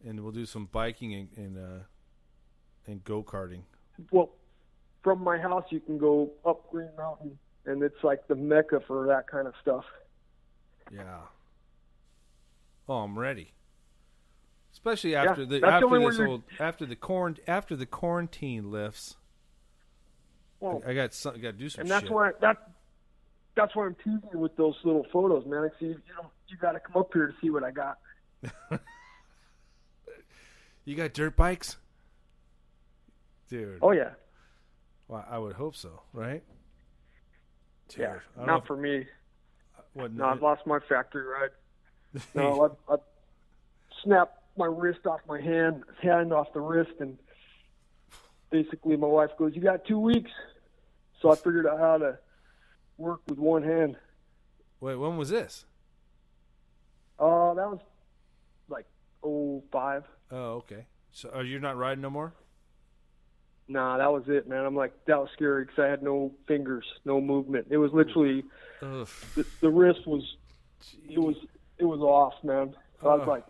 and 0.07 0.20
we'll 0.20 0.33
do 0.33 0.47
some 0.47 0.66
biking 0.70 1.14
and 1.14 1.29
and, 1.37 1.59
uh, 1.59 1.85
and 2.87 3.03
go 3.05 3.22
karting. 3.22 3.62
Well, 4.11 4.30
from 5.03 5.22
my 5.22 5.39
house, 5.39 5.64
you 5.70 5.80
can 5.80 5.99
go 5.99 6.30
up 6.45 6.70
Green 6.70 6.91
Mountain, 6.97 7.39
and 7.66 7.82
it's 7.82 8.03
like 8.03 8.26
the 8.28 8.35
mecca 8.35 8.80
for 8.87 9.07
that 9.07 9.26
kind 9.28 9.47
of 9.47 9.55
stuff. 9.61 9.85
Yeah. 10.93 11.20
Oh, 12.89 12.99
I'm 12.99 13.18
ready. 13.18 13.53
Especially 14.72 15.14
after 15.14 15.47
the 15.47 15.61
the 15.61 15.66
after 15.66 16.01
this 16.01 16.18
old 16.18 16.43
after 16.59 16.85
the 16.85 16.97
corn 16.97 17.39
after 17.47 17.76
the 17.76 17.87
quarantine 17.87 18.70
lifts. 18.72 19.16
Well, 20.59 20.82
I 20.87 20.95
got 20.95 21.14
some, 21.14 21.35
got 21.35 21.43
to 21.43 21.53
do 21.53 21.68
some 21.68 21.78
shit. 21.78 21.80
and 21.80 21.91
that's 21.91 22.05
shit. 22.05 22.12
why 22.12 22.32
that 22.41 22.70
that's 23.55 23.74
why 23.76 23.87
I'm 23.87 23.95
teasing 23.97 24.28
you 24.32 24.39
with 24.39 24.57
those 24.57 24.74
little 24.82 25.07
photos, 25.12 25.47
man. 25.47 25.70
See, 25.78 25.87
you 25.87 26.01
know, 26.16 26.30
you 26.49 26.57
got 26.57 26.72
to 26.72 26.80
come 26.80 27.01
up 27.01 27.11
here 27.12 27.28
to 27.28 27.35
see 27.41 27.51
what 27.51 27.62
I 27.62 27.70
got. 27.70 27.99
you 30.85 30.97
got 30.97 31.12
dirt 31.12 31.37
bikes, 31.37 31.76
dude. 33.49 33.79
Oh 33.83 33.93
yeah, 33.93 34.11
Well, 35.09 35.25
I 35.29 35.39
would 35.39 35.55
hope 35.55 35.77
so, 35.77 36.03
right? 36.13 36.43
Dude, 37.89 38.01
yeah. 38.01 38.19
Not 38.45 38.63
if- 38.63 38.67
for 38.67 38.77
me. 38.77 39.07
what, 39.93 40.13
No, 40.13 40.25
I've 40.27 40.43
lost 40.43 40.67
my 40.67 40.79
factory 40.89 41.25
ride. 41.25 41.51
No, 42.35 42.77
I, 42.89 42.95
I 42.95 42.97
snapped 44.03 44.39
my 44.57 44.67
wrist 44.67 45.05
off 45.07 45.21
my 45.29 45.41
hand, 45.41 45.83
hand 46.01 46.33
off 46.33 46.53
the 46.53 46.61
wrist, 46.61 46.93
and 47.01 47.19
basically 48.51 48.97
my 48.97 49.07
wife 49.09 49.31
goes, 49.37 49.53
"You 49.55 49.63
got 49.63 49.85
two 49.85 49.99
weeks." 49.99 50.31
So 51.21 51.31
I 51.33 51.37
figured 51.37 51.67
out 51.67 51.79
how 51.79 51.99
to 51.99 52.19
work 52.99 53.21
with 53.29 53.39
one 53.39 53.63
hand. 53.63 53.97
Wait, 54.81 54.95
when 54.97 55.17
was 55.17 55.31
this? 55.31 55.65
Uh, 57.19 57.55
that 57.55 57.69
was 57.71 57.81
like 58.69 58.87
oh 59.23 59.63
five. 59.73 60.05
Oh, 60.31 60.53
okay. 60.63 60.87
So 61.11 61.31
are 61.31 61.43
you 61.45 61.59
not 61.59 61.77
riding 61.77 62.03
no 62.03 62.11
more? 62.11 62.33
Nah, 63.67 63.97
that 63.99 64.12
was 64.12 64.25
it, 64.29 64.47
man. 64.49 64.65
I'm 64.65 64.77
like 64.77 64.93
that 65.07 65.19
was 65.19 65.29
scary 65.33 65.65
because 65.65 65.83
I 65.83 65.87
had 65.87 66.03
no 66.03 66.33
fingers, 66.47 66.85
no 67.05 67.21
movement. 67.21 67.69
It 67.71 67.79
was 67.79 67.93
literally 67.93 68.45
the, 68.81 69.07
the 69.61 69.71
wrist 69.71 70.07
was 70.07 70.23
it 71.09 71.19
was 71.19 71.37
it 71.79 71.85
was 71.85 72.01
off, 72.01 72.35
man. 72.45 72.75
So 73.01 73.09
I 73.09 73.15
was 73.17 73.27
like, 73.27 73.45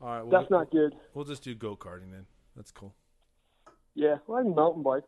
All 0.00 0.08
right. 0.08 0.22
Well, 0.26 0.40
that's 0.40 0.50
not 0.50 0.70
good. 0.70 0.94
We'll 1.14 1.24
just 1.24 1.44
do 1.44 1.54
go 1.54 1.76
karting 1.76 2.10
then. 2.10 2.26
That's 2.56 2.70
cool. 2.70 2.94
Yeah, 3.94 4.16
well, 4.26 4.40
I 4.40 4.42
can 4.42 4.54
mountain 4.54 4.82
bike. 4.82 5.04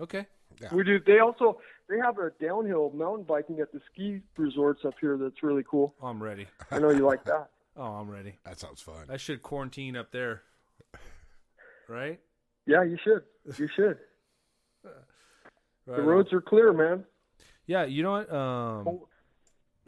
Okay. 0.00 0.26
We 0.70 0.84
do. 0.84 1.00
They 1.00 1.18
also 1.18 1.58
they 1.88 1.96
have 1.98 2.18
a 2.18 2.30
downhill 2.40 2.90
mountain 2.94 3.24
biking 3.24 3.60
at 3.60 3.72
the 3.72 3.80
ski 3.90 4.20
resorts 4.36 4.84
up 4.84 4.94
here. 5.00 5.16
That's 5.16 5.42
really 5.42 5.64
cool. 5.68 5.94
I'm 6.02 6.22
ready. 6.22 6.46
I 6.70 6.78
know 6.78 6.90
you 6.90 7.06
like 7.06 7.24
that. 7.24 7.48
Oh, 7.74 7.84
I'm 7.84 8.10
ready. 8.10 8.34
That 8.44 8.60
sounds 8.60 8.82
fun. 8.82 9.06
I 9.08 9.16
should 9.16 9.40
quarantine 9.40 9.96
up 9.96 10.12
there. 10.12 10.42
Right? 11.88 12.20
Yeah, 12.66 12.82
you 12.84 12.96
should. 13.02 13.22
You 13.58 13.68
should. 13.74 13.98
Right 15.84 15.96
The 15.96 16.02
on. 16.02 16.08
roads 16.08 16.32
are 16.32 16.40
clear, 16.40 16.72
man. 16.72 17.04
Yeah, 17.66 17.84
you 17.86 18.04
know 18.04 18.12
what? 18.12 18.32
Um, 18.32 18.86
Oh. 18.88 19.08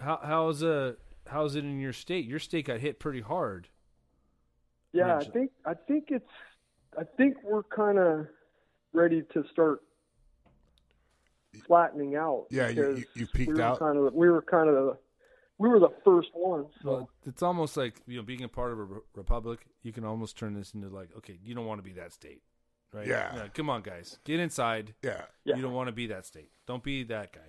how 0.01 0.19
how's 0.25 0.61
uh 0.65 0.95
how's 1.27 1.55
it 1.55 1.65
in 1.65 1.79
your 1.79 1.93
state? 1.93 2.25
Your 2.25 2.41
state 2.41 2.67
got 2.67 2.81
hit 2.81 2.99
pretty 2.99 3.21
hard. 3.21 3.69
Yeah, 4.93 5.19
I 5.19 5.25
think 5.25 5.53
I 5.65 5.75
think 5.75 6.07
it's 6.09 6.29
I 6.99 7.05
think 7.17 7.37
we're 7.45 7.63
kind 7.63 7.99
of 8.01 8.27
ready 8.93 9.23
to 9.35 9.45
start 9.53 9.83
flattening 11.67 12.17
out. 12.17 12.47
Yeah, 12.51 12.69
you- 12.71 12.97
you- 12.97 13.05
you 13.15 13.27
peaked 13.29 13.53
we 13.55 13.63
out? 13.63 13.79
Kind 13.79 13.97
of, 13.99 14.13
we 14.15 14.29
were 14.29 14.43
kind 14.43 14.69
of 14.69 14.75
the 14.75 14.99
we 15.59 15.69
were 15.69 15.79
the 15.79 15.91
first 16.05 16.31
ones. 16.35 16.67
So 16.83 16.91
Well, 16.91 17.11
it's 17.25 17.41
almost 17.43 17.77
like 17.77 18.03
you 18.09 18.17
know, 18.17 18.25
being 18.25 18.43
a 18.43 18.49
part 18.49 18.73
of 18.73 18.81
a 18.81 18.85
re- 18.85 19.01
republic, 19.15 19.65
you 19.83 19.93
can 19.93 20.05
almost 20.05 20.37
turn 20.37 20.55
this 20.55 20.75
into 20.75 20.89
like, 20.89 21.11
okay, 21.19 21.39
you 21.45 21.55
don't 21.55 21.67
want 21.67 21.79
to 21.79 21.85
be 21.85 21.93
that 21.93 22.13
state, 22.13 22.43
right? 22.95 23.07
Yeah. 23.07 23.49
come 23.55 23.69
on, 23.69 23.83
guys, 23.83 24.19
get 24.25 24.41
inside. 24.41 24.95
Yeah, 25.03 25.23
Yeah. 25.45 25.57
You 25.57 25.63
don't 25.63 25.73
want 25.75 25.89
to 25.89 25.93
be 25.93 26.07
that 26.09 26.25
state. 26.27 26.51
Don't 26.67 26.83
be 26.83 27.03
that 27.05 27.33
guy. 27.33 27.41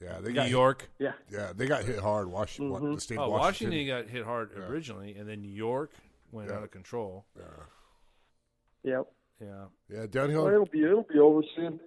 yeah. 0.00 0.18
They 0.20 0.28
New 0.30 0.34
got 0.34 0.50
York. 0.50 0.90
yeah, 0.98 1.12
Yeah, 1.30 1.52
they 1.54 1.66
got 1.66 1.84
hit 1.84 1.98
hard. 2.00 2.28
Washington, 2.28 2.72
Mhm. 2.80 2.94
the 2.96 3.00
state 3.00 3.18
Oh, 3.18 3.28
Washington, 3.30 3.70
Washington. 3.78 4.04
got 4.04 4.10
hit 4.10 4.24
hard 4.24 4.52
originally, 4.58 5.14
and 5.16 5.28
then 5.28 5.42
New 5.42 5.52
York 5.52 5.92
went 6.32 6.48
Yeah. 6.50 6.56
out 6.56 6.62
of 6.64 6.70
control. 6.70 7.26
Yeah, 7.36 7.44
yeah. 8.82 9.02
Yeah, 9.40 9.64
yeah. 9.88 10.06
Downhill. 10.06 10.44
Well, 10.44 10.52
it'll 10.54 10.66
be 10.66 10.82
it'll 10.84 11.02
be 11.02 11.18
over 11.18 11.42
soon. 11.56 11.80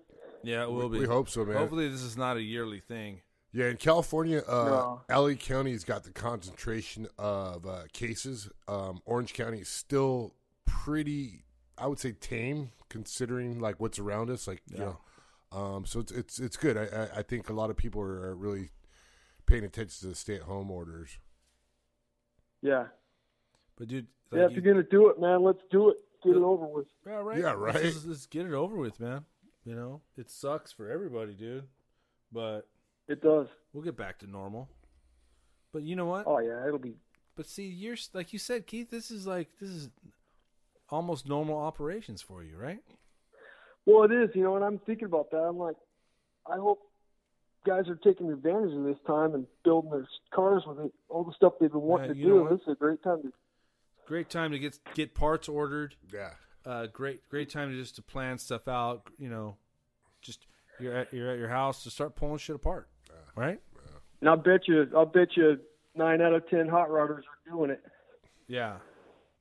yeah, 0.44 0.64
it 0.64 0.70
we, 0.70 0.76
will 0.76 0.90
be. 0.90 1.00
we 1.00 1.06
hope 1.06 1.30
so, 1.30 1.46
man. 1.46 1.56
Hopefully, 1.58 1.88
this 1.88 2.02
is 2.04 2.18
not 2.18 2.38
a 2.38 2.42
yearly 2.42 2.80
thing. 2.82 3.22
Yeah, 3.54 3.68
in 3.70 3.78
California, 3.78 4.44
uh, 4.48 5.00
No. 5.10 5.22
LA 5.28 5.34
County's 5.36 5.84
got 5.86 6.04
the 6.04 6.12
concentration 6.12 7.08
of 7.18 7.66
uh, 7.66 7.84
cases. 7.94 8.50
Um, 8.68 9.02
Orange 9.06 9.34
County 9.34 9.60
is 9.62 9.70
still 9.70 10.36
pretty, 10.66 11.46
I 11.78 11.88
would 11.88 12.00
say, 12.00 12.12
tame 12.14 12.72
considering 12.90 13.60
like 13.60 13.80
what's 13.80 14.00
around 14.00 14.30
us. 14.30 14.48
Like, 14.48 14.62
you 14.70 14.78
Yeah. 14.78 14.86
know, 15.52 15.58
um, 15.60 15.86
so 15.86 16.00
it's 16.00 16.12
it's 16.12 16.40
it's 16.40 16.58
good. 16.58 16.78
I, 16.78 16.84
I 16.86 17.20
I 17.20 17.22
think 17.24 17.50
a 17.50 17.54
lot 17.54 17.70
of 17.70 17.78
people 17.78 18.02
are, 18.02 18.30
are 18.30 18.36
really 18.36 18.70
paying 19.46 19.64
attention 19.64 20.00
to 20.02 20.08
the 20.08 20.16
stay 20.16 20.36
at 20.36 20.42
home 20.44 20.70
orders. 20.72 21.20
Yeah, 22.62 22.88
But 23.78 23.88
dude, 23.88 24.08
yeah. 24.34 24.46
If 24.46 24.52
you- 24.52 24.62
you're 24.62 24.74
gonna 24.74 24.88
do 24.88 25.10
it, 25.10 25.20
man, 25.20 25.44
let's 25.44 25.62
do 25.70 25.90
it. 25.90 25.98
Get 26.24 26.36
it 26.36 26.42
over 26.42 26.66
with. 26.66 26.88
Yeah, 27.06 27.14
right. 27.20 27.38
Yeah, 27.40 27.54
Let's 27.54 27.76
right. 27.84 28.06
let's 28.08 28.26
get 28.26 28.48
it 28.48 28.54
over 28.54 28.76
with, 28.76 29.00
man. 29.00 29.26
You 29.64 29.76
know, 29.76 30.02
it 30.18 30.30
sucks 30.32 30.72
for 30.72 30.90
everybody, 30.90 31.34
dude. 31.36 31.68
But 32.32 32.68
It 33.08 33.22
does. 33.22 33.48
we'll 33.72 33.84
get 33.84 33.96
back 33.96 34.18
to 34.20 34.28
normal. 34.28 34.68
But 35.72 35.84
you 35.84 35.96
know 35.96 36.08
what? 36.08 36.26
Oh 36.26 36.40
yeah, 36.40 36.66
it'll 36.68 36.80
be. 36.80 36.98
But 37.36 37.46
see, 37.46 37.68
you're 37.68 37.96
like 38.14 38.34
you 38.34 38.40
said, 38.40 38.66
Keith. 38.66 38.90
This 38.90 39.12
is 39.12 39.28
like 39.28 39.50
this 39.60 39.70
is 39.70 39.90
almost 40.90 41.28
normal 41.28 41.58
operations 41.58 42.22
for 42.22 42.44
you, 42.44 42.58
right? 42.58 42.80
Well, 43.86 44.04
it 44.04 44.12
is. 44.12 44.30
You 44.36 44.44
know, 44.44 44.56
and 44.56 44.66
I'm 44.66 44.80
thinking 44.80 45.06
about 45.06 45.32
that. 45.32 45.38
I'm 45.38 45.58
like, 45.58 45.76
I 46.50 46.56
hope 46.58 46.80
guys 47.66 47.88
are 47.90 47.96
taking 47.96 48.32
advantage 48.32 48.74
of 48.74 48.84
this 48.84 48.98
time 49.06 49.34
and 49.36 49.46
building 49.64 49.92
their 49.92 50.08
cars 50.34 50.64
with 50.66 50.80
it, 50.80 50.92
all 51.10 51.24
the 51.24 51.34
stuff 51.34 51.54
they've 51.60 51.72
been 51.72 51.82
wanting 51.82 52.16
Yeah, 52.16 52.24
to 52.26 52.30
do. 52.30 52.42
what? 52.44 52.52
This 52.52 52.62
is 52.62 52.68
a 52.74 52.76
great 52.76 53.04
time 53.04 53.22
to. 53.24 53.34
Great 54.06 54.30
time 54.30 54.52
to 54.52 54.60
get 54.60 54.80
get 54.94 55.14
parts 55.14 55.50
ordered. 55.50 55.96
Yeah, 56.14 56.32
Uh, 56.66 56.88
great 56.88 57.28
great 57.30 57.50
time 57.50 57.70
to 57.72 57.76
just 57.78 57.96
to 57.98 58.02
plan 58.02 58.38
stuff 58.38 58.70
out. 58.70 59.10
You 59.18 59.28
know, 59.30 59.58
just 60.22 60.48
you're 60.80 60.96
at 60.96 61.12
you're 61.14 61.30
at 61.30 61.38
your 61.38 61.50
house 61.50 61.84
to 61.84 61.90
start 61.90 62.16
pulling 62.16 62.38
shit 62.38 62.56
apart, 62.56 62.88
right? 63.36 63.60
And 64.22 64.30
I'll 64.30 64.38
bet 64.38 64.66
you, 64.68 64.90
I'll 64.96 65.06
bet 65.06 65.36
you, 65.36 65.60
nine 65.94 66.22
out 66.22 66.32
of 66.34 66.48
ten 66.50 66.70
hot 66.70 66.88
rodders 66.88 67.20
are 67.24 67.52
doing 67.52 67.70
it. 67.70 67.84
Yeah, 68.48 68.78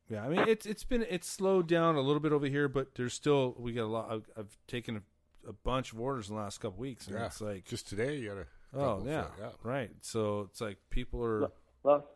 yeah. 0.09 0.25
I 0.25 0.29
mean, 0.29 0.49
it's 0.49 0.67
it's 0.67 0.85
been 0.85 1.05
it's 1.09 1.29
slowed 1.29 1.67
down 1.67 1.97
a 1.97 2.01
little 2.01 2.21
bit 2.21 2.33
over 2.33 2.47
here, 2.47 2.69
but 2.69 2.95
there's 2.95 3.15
still 3.15 3.55
we 3.59 3.73
got 3.73 3.85
a 3.85 3.87
lot. 3.87 4.11
I've, 4.11 4.31
I've 4.37 4.59
taken 4.67 4.97
a, 4.97 5.49
a 5.49 5.53
bunch 5.53 5.93
of 5.93 6.01
orders 6.01 6.29
in 6.29 6.37
the 6.37 6.41
last 6.43 6.59
couple 6.59 6.79
weeks, 6.79 7.07
and 7.07 7.17
yeah. 7.17 7.27
it's 7.27 7.41
like, 7.41 7.65
just 7.65 7.89
today 7.89 8.17
you 8.17 8.29
got 8.29 8.39
a. 8.39 8.47
oh 8.75 9.03
yeah, 9.07 9.23
so, 9.23 9.31
yeah. 9.41 9.49
right. 9.63 9.91
So 10.01 10.49
it's 10.51 10.61
like 10.61 10.79
people 10.91 11.23
are 11.25 11.51
Well, 11.83 12.07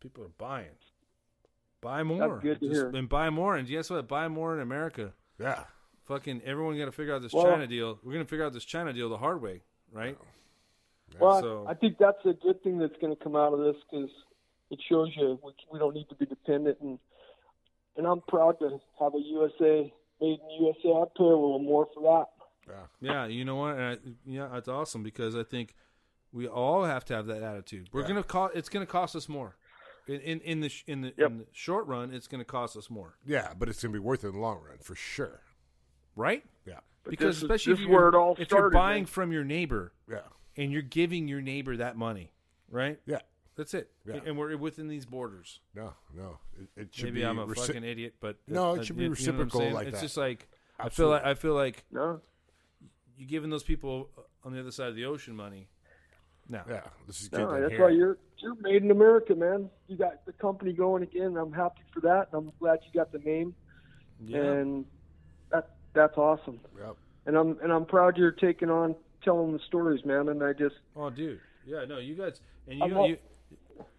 people 0.00 0.24
are 0.24 0.32
buying. 0.38 0.68
Buy 1.82 2.02
more, 2.02 2.38
good 2.40 2.60
to 2.60 2.68
Just- 2.68 2.78
hear. 2.78 2.88
and 2.90 3.08
buy 3.08 3.30
more, 3.30 3.56
and 3.56 3.66
guess 3.66 3.88
what? 3.88 4.06
Buy 4.06 4.28
more 4.28 4.54
in 4.54 4.60
America. 4.60 5.14
Yeah, 5.38 5.64
Fucking 6.04 6.42
everyone 6.44 6.76
got 6.76 6.84
to 6.86 6.92
figure 6.92 7.14
out 7.14 7.22
this 7.22 7.32
Well- 7.32 7.44
China 7.44 7.66
deal. 7.66 7.98
We're 8.02 8.12
gonna 8.12 8.26
figure 8.26 8.44
out 8.44 8.52
this 8.52 8.64
China 8.66 8.92
deal 8.92 9.08
the 9.08 9.16
hard 9.16 9.40
way, 9.40 9.62
right? 9.92 10.18
well, 11.18 11.40
so- 11.40 11.66
I 11.68 11.74
think 11.74 11.96
that's 11.98 12.24
a 12.24 12.34
good 12.34 12.62
thing 12.62 12.78
that's 12.78 12.96
going 13.00 13.16
to 13.16 13.22
come 13.22 13.34
out 13.34 13.52
of 13.52 13.60
this 13.60 13.76
because 13.90 14.10
it 14.70 14.80
shows 14.88 15.10
you 15.16 15.38
we, 15.42 15.52
we 15.72 15.78
don't 15.78 15.94
need 15.94 16.08
to 16.08 16.14
be 16.14 16.26
dependent, 16.26 16.78
and 16.80 16.98
and 17.96 18.06
I'm 18.06 18.20
proud 18.28 18.58
to 18.60 18.78
have 19.00 19.14
a 19.14 19.18
USA 19.18 19.92
made 20.20 20.38
in 20.40 20.50
USA. 20.64 20.88
I'd 21.02 21.14
pay 21.16 21.24
a 21.24 21.26
little 21.26 21.58
more 21.58 21.88
for 21.94 22.02
that. 22.02 22.72
yeah, 23.00 23.12
Yeah, 23.12 23.26
you 23.26 23.44
know 23.44 23.56
what? 23.56 23.76
And 23.76 23.82
I, 23.82 23.96
yeah, 24.24 24.48
that's 24.52 24.68
awesome 24.68 25.02
because 25.02 25.34
I 25.36 25.42
think 25.42 25.74
We 26.32 26.46
all 26.46 26.84
have 26.84 27.04
to 27.06 27.14
have 27.14 27.26
that 27.26 27.42
attitude. 27.42 27.88
We're 27.92 28.02
Yeah. 28.02 28.08
gonna 28.08 28.22
cost. 28.22 28.54
It's 28.54 28.68
gonna 28.68 28.86
cost 28.86 29.16
us 29.16 29.28
more. 29.28 29.56
In 30.06 30.20
in, 30.20 30.40
in 30.42 30.60
the 30.60 30.70
in 30.86 31.00
the, 31.00 31.12
Yep. 31.18 31.30
in 31.30 31.38
the 31.38 31.46
short 31.50 31.86
run, 31.88 32.14
it's 32.14 32.28
gonna 32.28 32.44
cost 32.44 32.76
us 32.76 32.88
more, 32.88 33.18
Yeah, 33.26 33.52
but 33.58 33.68
it's 33.68 33.82
gonna 33.82 33.92
be 33.92 33.98
worth 33.98 34.22
it 34.22 34.28
in 34.28 34.34
the 34.34 34.38
long 34.40 34.62
run 34.62 34.78
for 34.78 34.94
sure. 34.94 35.42
right? 36.14 36.44
Yeah, 36.64 36.78
But 37.02 37.10
because 37.10 37.36
this 37.36 37.42
especially 37.42 37.72
this 37.72 37.80
if 37.82 37.88
you're, 37.88 37.98
where 37.98 38.08
it 38.10 38.14
all 38.14 38.36
if 38.38 38.48
you're 38.52 38.70
buying 38.70 39.00
man. 39.02 39.06
from 39.06 39.32
your 39.32 39.42
neighbor 39.44 39.92
yeah, 40.08 40.20
and 40.56 40.70
you're 40.70 40.82
giving 40.82 41.26
your 41.26 41.40
neighbor 41.40 41.76
that 41.76 41.96
money, 41.96 42.32
right? 42.68 43.00
yeah. 43.06 43.20
That's 43.60 43.74
it. 43.74 43.90
Yeah. 44.06 44.20
And 44.24 44.38
we're 44.38 44.56
within 44.56 44.88
these 44.88 45.04
borders. 45.04 45.60
No, 45.74 45.92
no. 46.16 46.38
It, 46.58 46.80
it 46.80 46.88
should 46.94 47.04
Maybe 47.04 47.20
be 47.20 47.26
I'm 47.26 47.38
a 47.38 47.46
reci- 47.46 47.66
fucking 47.66 47.84
idiot, 47.84 48.14
but 48.18 48.36
No, 48.48 48.72
it 48.74 48.78
uh, 48.78 48.82
should 48.84 48.96
be 48.96 49.02
you- 49.04 49.14
you 49.18 49.32
know 49.32 49.38
reciprocal 49.42 49.70
like 49.72 49.88
it's 49.88 49.98
that. 49.98 50.02
just 50.06 50.16
like 50.16 50.48
I 50.78 50.88
feel 50.88 51.08
like 51.10 51.24
I 51.26 51.34
feel 51.34 51.52
like 51.54 51.84
No, 51.92 52.22
you 53.18 53.26
giving 53.26 53.50
those 53.50 53.62
people 53.62 54.08
on 54.44 54.54
the 54.54 54.60
other 54.60 54.70
side 54.70 54.88
of 54.88 54.94
the 54.96 55.04
ocean 55.04 55.36
money. 55.36 55.68
No, 56.48 56.62
Yeah, 56.66 56.80
this 57.06 57.20
is 57.20 57.30
no, 57.32 57.54
to 57.54 57.60
that's 57.60 57.72
hear. 57.72 57.82
why 57.82 57.90
you're 57.90 58.16
you're 58.38 58.54
made 58.62 58.82
in 58.82 58.90
America, 58.90 59.34
man. 59.34 59.68
You 59.88 59.98
got 59.98 60.24
the 60.24 60.32
company 60.32 60.72
going 60.72 61.02
again. 61.02 61.36
I'm 61.36 61.52
happy 61.52 61.82
for 61.92 62.00
that, 62.00 62.28
and 62.32 62.46
I'm 62.48 62.52
glad 62.58 62.78
you 62.86 62.98
got 62.98 63.12
the 63.12 63.18
name, 63.18 63.54
yeah, 64.24 64.38
and 64.40 64.86
that 65.52 65.68
that's 65.92 66.16
awesome. 66.16 66.58
Yep. 66.78 66.96
And 67.26 67.36
I'm 67.36 67.58
and 67.62 67.70
I'm 67.70 67.84
proud 67.84 68.16
you're 68.16 68.32
taking 68.32 68.70
on 68.70 68.96
telling 69.22 69.52
the 69.52 69.58
stories, 69.68 70.02
man. 70.06 70.30
And 70.30 70.42
I 70.42 70.54
just 70.54 70.76
Oh, 70.96 71.10
dude. 71.10 71.40
Yeah, 71.66 71.84
no, 71.84 71.98
you 71.98 72.14
guys, 72.14 72.40
and 72.66 72.78
you, 72.78 72.88
not- 72.88 73.08
you 73.10 73.18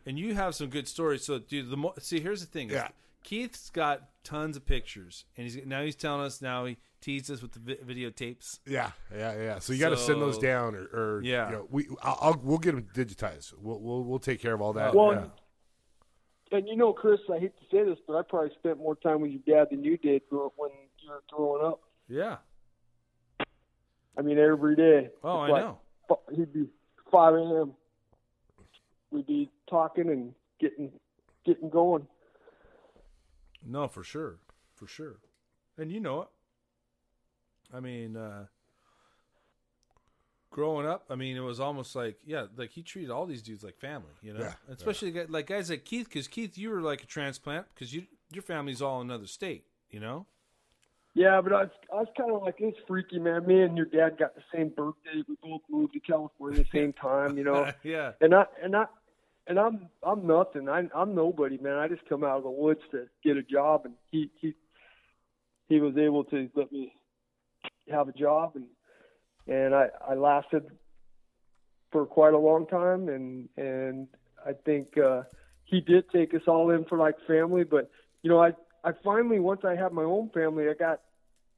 and 0.05 0.17
you 0.19 0.33
have 0.35 0.55
some 0.55 0.67
good 0.67 0.87
stories. 0.87 1.23
So, 1.25 1.39
dude, 1.39 1.69
the 1.69 1.77
mo- 1.77 1.93
see, 1.99 2.19
here's 2.19 2.41
the 2.41 2.47
thing. 2.47 2.69
Yeah. 2.69 2.89
Keith's 3.23 3.69
got 3.69 4.09
tons 4.23 4.57
of 4.57 4.65
pictures, 4.65 5.25
and 5.37 5.45
he's 5.47 5.63
now 5.65 5.83
he's 5.83 5.95
telling 5.95 6.21
us 6.25 6.41
now 6.41 6.65
he 6.65 6.77
teased 7.01 7.29
us 7.31 7.41
with 7.41 7.51
the 7.51 7.59
vi- 7.59 7.75
videotapes. 8.09 8.59
Yeah, 8.65 8.91
yeah, 9.15 9.35
yeah. 9.39 9.59
So 9.59 9.73
you 9.73 9.79
got 9.79 9.89
to 9.89 9.97
send 9.97 10.21
those 10.21 10.35
So- 10.35 10.41
down, 10.41 10.75
or, 10.75 10.83
or 10.85 11.21
Yeah. 11.23 11.45
you 11.49 11.55
know, 11.57 11.67
we 11.69 11.87
I'll, 12.01 12.17
I'll 12.21 12.41
we'll 12.43 12.57
get 12.57 12.73
them 12.75 12.87
digitized. 12.95 13.53
We'll 13.59 13.79
we'll 13.79 14.03
we'll 14.03 14.19
take 14.19 14.41
care 14.41 14.53
of 14.55 14.61
all 14.61 14.73
that. 14.73 14.95
Well, 14.95 15.13
yeah. 15.13 16.57
and 16.57 16.67
you 16.67 16.75
know, 16.75 16.93
Chris, 16.93 17.19
I 17.31 17.37
hate 17.37 17.53
to 17.59 17.63
say 17.75 17.83
this, 17.83 17.99
but 18.07 18.15
I 18.15 18.23
probably 18.27 18.51
spent 18.57 18.77
more 18.79 18.95
time 18.95 19.21
with 19.21 19.31
your 19.31 19.41
dad 19.45 19.67
than 19.69 19.83
you 19.83 19.97
did 19.97 20.23
grow- 20.29 20.51
when 20.57 20.71
you 20.97 21.09
were 21.09 21.21
growing 21.31 21.63
up. 21.65 21.81
Yeah. 22.07 22.37
I 24.17 24.21
mean, 24.23 24.37
every 24.37 24.75
day. 24.75 25.09
Oh, 25.23 25.43
It's 25.43 25.49
I 25.49 25.53
like, 25.53 25.63
know. 25.63 25.77
fu- 26.07 26.35
He'd 26.35 26.53
be 26.53 26.65
5 27.11 27.33
a.m. 27.33 27.73
We'd 29.11 29.27
be 29.27 29.49
talking 29.69 30.09
and 30.09 30.33
getting 30.59 30.91
getting 31.45 31.69
going. 31.69 32.07
No, 33.65 33.87
for 33.87 34.03
sure, 34.03 34.37
for 34.73 34.87
sure, 34.87 35.17
and 35.77 35.91
you 35.91 35.99
know 35.99 36.21
it. 36.23 36.27
I 37.73 37.79
mean, 37.79 38.17
uh, 38.17 38.45
growing 40.49 40.85
up, 40.87 41.05
I 41.09 41.15
mean, 41.15 41.37
it 41.37 41.41
was 41.41 41.59
almost 41.59 41.95
like 41.95 42.17
yeah, 42.25 42.45
like 42.55 42.71
he 42.71 42.81
treated 42.83 43.11
all 43.11 43.25
these 43.25 43.41
dudes 43.41 43.63
like 43.63 43.77
family, 43.77 44.11
you 44.21 44.33
know. 44.33 44.41
Yeah, 44.41 44.53
Especially 44.69 45.11
guy- 45.11 45.25
like 45.29 45.47
guys 45.47 45.69
like 45.69 45.85
Keith, 45.85 46.05
because 46.07 46.27
Keith, 46.27 46.57
you 46.57 46.69
were 46.69 46.81
like 46.81 47.03
a 47.03 47.07
transplant 47.07 47.67
because 47.73 47.93
you 47.93 48.03
your 48.31 48.43
family's 48.43 48.81
all 48.81 49.01
in 49.01 49.07
another 49.09 49.27
state, 49.27 49.65
you 49.89 49.99
know. 49.99 50.25
Yeah, 51.13 51.41
but 51.41 51.51
I 51.51 51.63
was, 51.63 51.69
I 51.91 51.95
was 51.97 52.07
kind 52.17 52.31
of 52.31 52.41
like, 52.41 52.55
it's 52.59 52.77
freaky, 52.87 53.19
man. 53.19 53.45
Me 53.45 53.63
and 53.63 53.75
your 53.75 53.85
dad 53.87 54.17
got 54.17 54.33
the 54.33 54.43
same 54.55 54.69
birthday. 54.69 55.21
We 55.27 55.35
both 55.43 55.59
moved 55.69 55.91
to 55.91 55.99
California 55.99 56.61
at 56.61 56.67
the 56.71 56.77
same 56.79 56.93
time, 57.01 57.37
you 57.37 57.43
know. 57.43 57.69
yeah, 57.83 58.13
and 58.21 58.33
I 58.33 58.45
and 58.63 58.75
I 58.75 58.85
and 59.51 59.59
I'm 59.59 59.89
I'm 60.01 60.25
nothing. 60.25 60.69
I, 60.69 60.83
I'm 60.95 61.13
nobody, 61.13 61.57
man. 61.57 61.77
I 61.77 61.89
just 61.89 62.07
come 62.07 62.23
out 62.23 62.37
of 62.37 62.43
the 62.43 62.49
woods 62.49 62.79
to 62.91 63.07
get 63.21 63.35
a 63.35 63.43
job, 63.43 63.81
and 63.83 63.93
he 64.09 64.31
he 64.39 64.55
he 65.67 65.81
was 65.81 65.97
able 65.97 66.23
to 66.25 66.49
let 66.55 66.71
me 66.71 66.93
have 67.91 68.07
a 68.07 68.13
job, 68.13 68.53
and 68.55 68.65
and 69.53 69.75
I 69.75 69.87
I 70.09 70.13
lasted 70.15 70.63
for 71.91 72.05
quite 72.05 72.33
a 72.33 72.37
long 72.37 72.65
time, 72.65 73.09
and 73.09 73.49
and 73.57 74.07
I 74.45 74.53
think 74.53 74.97
uh, 74.97 75.23
he 75.65 75.81
did 75.81 76.09
take 76.11 76.33
us 76.33 76.43
all 76.47 76.69
in 76.71 76.85
for 76.85 76.97
like 76.97 77.15
family. 77.27 77.65
But 77.65 77.91
you 78.23 78.29
know, 78.29 78.41
I 78.41 78.53
I 78.85 78.91
finally 79.03 79.39
once 79.39 79.61
I 79.65 79.75
have 79.75 79.91
my 79.91 80.03
own 80.03 80.29
family, 80.33 80.69
I 80.69 80.75
got 80.75 81.01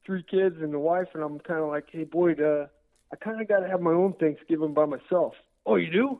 three 0.04 0.24
kids 0.28 0.56
and 0.60 0.74
a 0.74 0.80
wife, 0.80 1.08
and 1.14 1.22
I'm 1.22 1.38
kind 1.38 1.60
of 1.60 1.68
like, 1.68 1.84
hey, 1.92 2.02
Boyd, 2.02 2.40
uh, 2.40 2.66
I 3.12 3.16
kind 3.22 3.40
of 3.40 3.46
got 3.46 3.60
to 3.60 3.68
have 3.68 3.80
my 3.80 3.92
own 3.92 4.14
Thanksgiving 4.14 4.74
by 4.74 4.84
myself. 4.84 5.34
Oh, 5.64 5.76
you 5.76 5.92
do? 5.92 6.18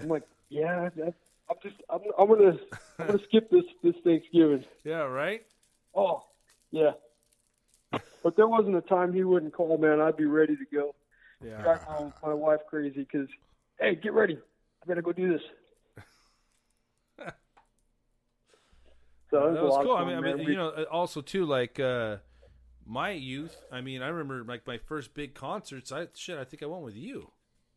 I'm 0.00 0.08
like, 0.08 0.22
yeah, 0.48 0.88
that, 0.96 1.14
I'm 1.50 1.56
just, 1.62 1.76
I'm, 1.90 2.00
I'm 2.18 2.28
gonna, 2.28 2.58
I'm 2.98 3.06
gonna 3.06 3.18
skip 3.28 3.50
this 3.50 3.64
this 3.82 3.94
Thanksgiving. 4.04 4.64
yeah, 4.84 5.02
right. 5.02 5.42
Oh, 5.94 6.24
yeah. 6.70 6.92
But 8.22 8.36
there 8.36 8.48
wasn't 8.48 8.76
a 8.76 8.82
time 8.82 9.12
he 9.12 9.24
wouldn't 9.24 9.54
call, 9.54 9.78
man. 9.78 10.00
I'd 10.00 10.16
be 10.16 10.26
ready 10.26 10.56
to 10.56 10.64
go. 10.72 10.94
Yeah, 11.42 11.62
Drive 11.62 11.80
my, 11.88 12.28
my 12.28 12.34
wife 12.34 12.60
crazy 12.68 13.06
because, 13.10 13.28
hey, 13.80 13.94
get 13.94 14.12
ready. 14.12 14.36
I 14.82 14.86
gotta 14.86 15.02
go 15.02 15.12
do 15.12 15.32
this. 15.32 15.42
So 19.30 19.48
it 19.48 19.54
that 19.54 19.62
was 19.62 19.72
lot 19.72 19.80
of 19.80 19.86
cool. 19.86 19.96
I 19.96 20.04
mean, 20.06 20.16
I 20.16 20.20
mean, 20.20 20.48
you 20.48 20.56
know, 20.56 20.70
also 20.90 21.20
too, 21.20 21.44
like 21.44 21.78
uh, 21.78 22.16
my 22.86 23.10
youth. 23.10 23.54
I 23.70 23.82
mean, 23.82 24.00
I 24.00 24.08
remember 24.08 24.42
like 24.42 24.66
my 24.66 24.78
first 24.78 25.12
big 25.12 25.34
concerts. 25.34 25.92
I 25.92 26.06
shit, 26.14 26.38
I 26.38 26.44
think 26.44 26.62
I 26.62 26.66
went 26.66 26.82
with 26.82 26.96
you. 26.96 27.30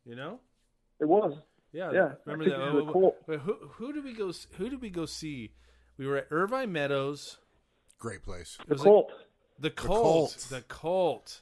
You 0.06 0.16
know. 0.16 0.40
it 0.98 1.06
was. 1.06 1.36
Yeah, 1.72 1.90
Yeah, 1.92 2.12
Remember 2.26 2.44
I 2.44 2.48
that? 2.48 2.58
think 2.58 2.72
you 2.74 2.82
were 2.84 2.88
Uh, 2.90 2.92
cool. 2.92 3.16
wait, 3.26 3.40
who 3.40 3.52
who 3.54 3.92
did 3.92 4.04
we 4.04 4.12
go? 4.12 4.32
Who 4.58 4.68
did 4.68 4.80
we 4.82 4.90
go 4.90 5.06
see? 5.06 5.52
We 5.96 6.06
were 6.06 6.16
at 6.18 6.26
Irvine 6.30 6.72
Meadows. 6.72 7.38
Great 7.98 8.22
place. 8.22 8.58
The 8.66 8.74
cult. 8.76 8.78
like- 8.78 8.84
Colt. 8.84 9.12
the 9.58 9.70
Colt. 9.70 10.02
Colt. 10.02 10.46
The 10.50 10.62
Colt. 10.62 11.40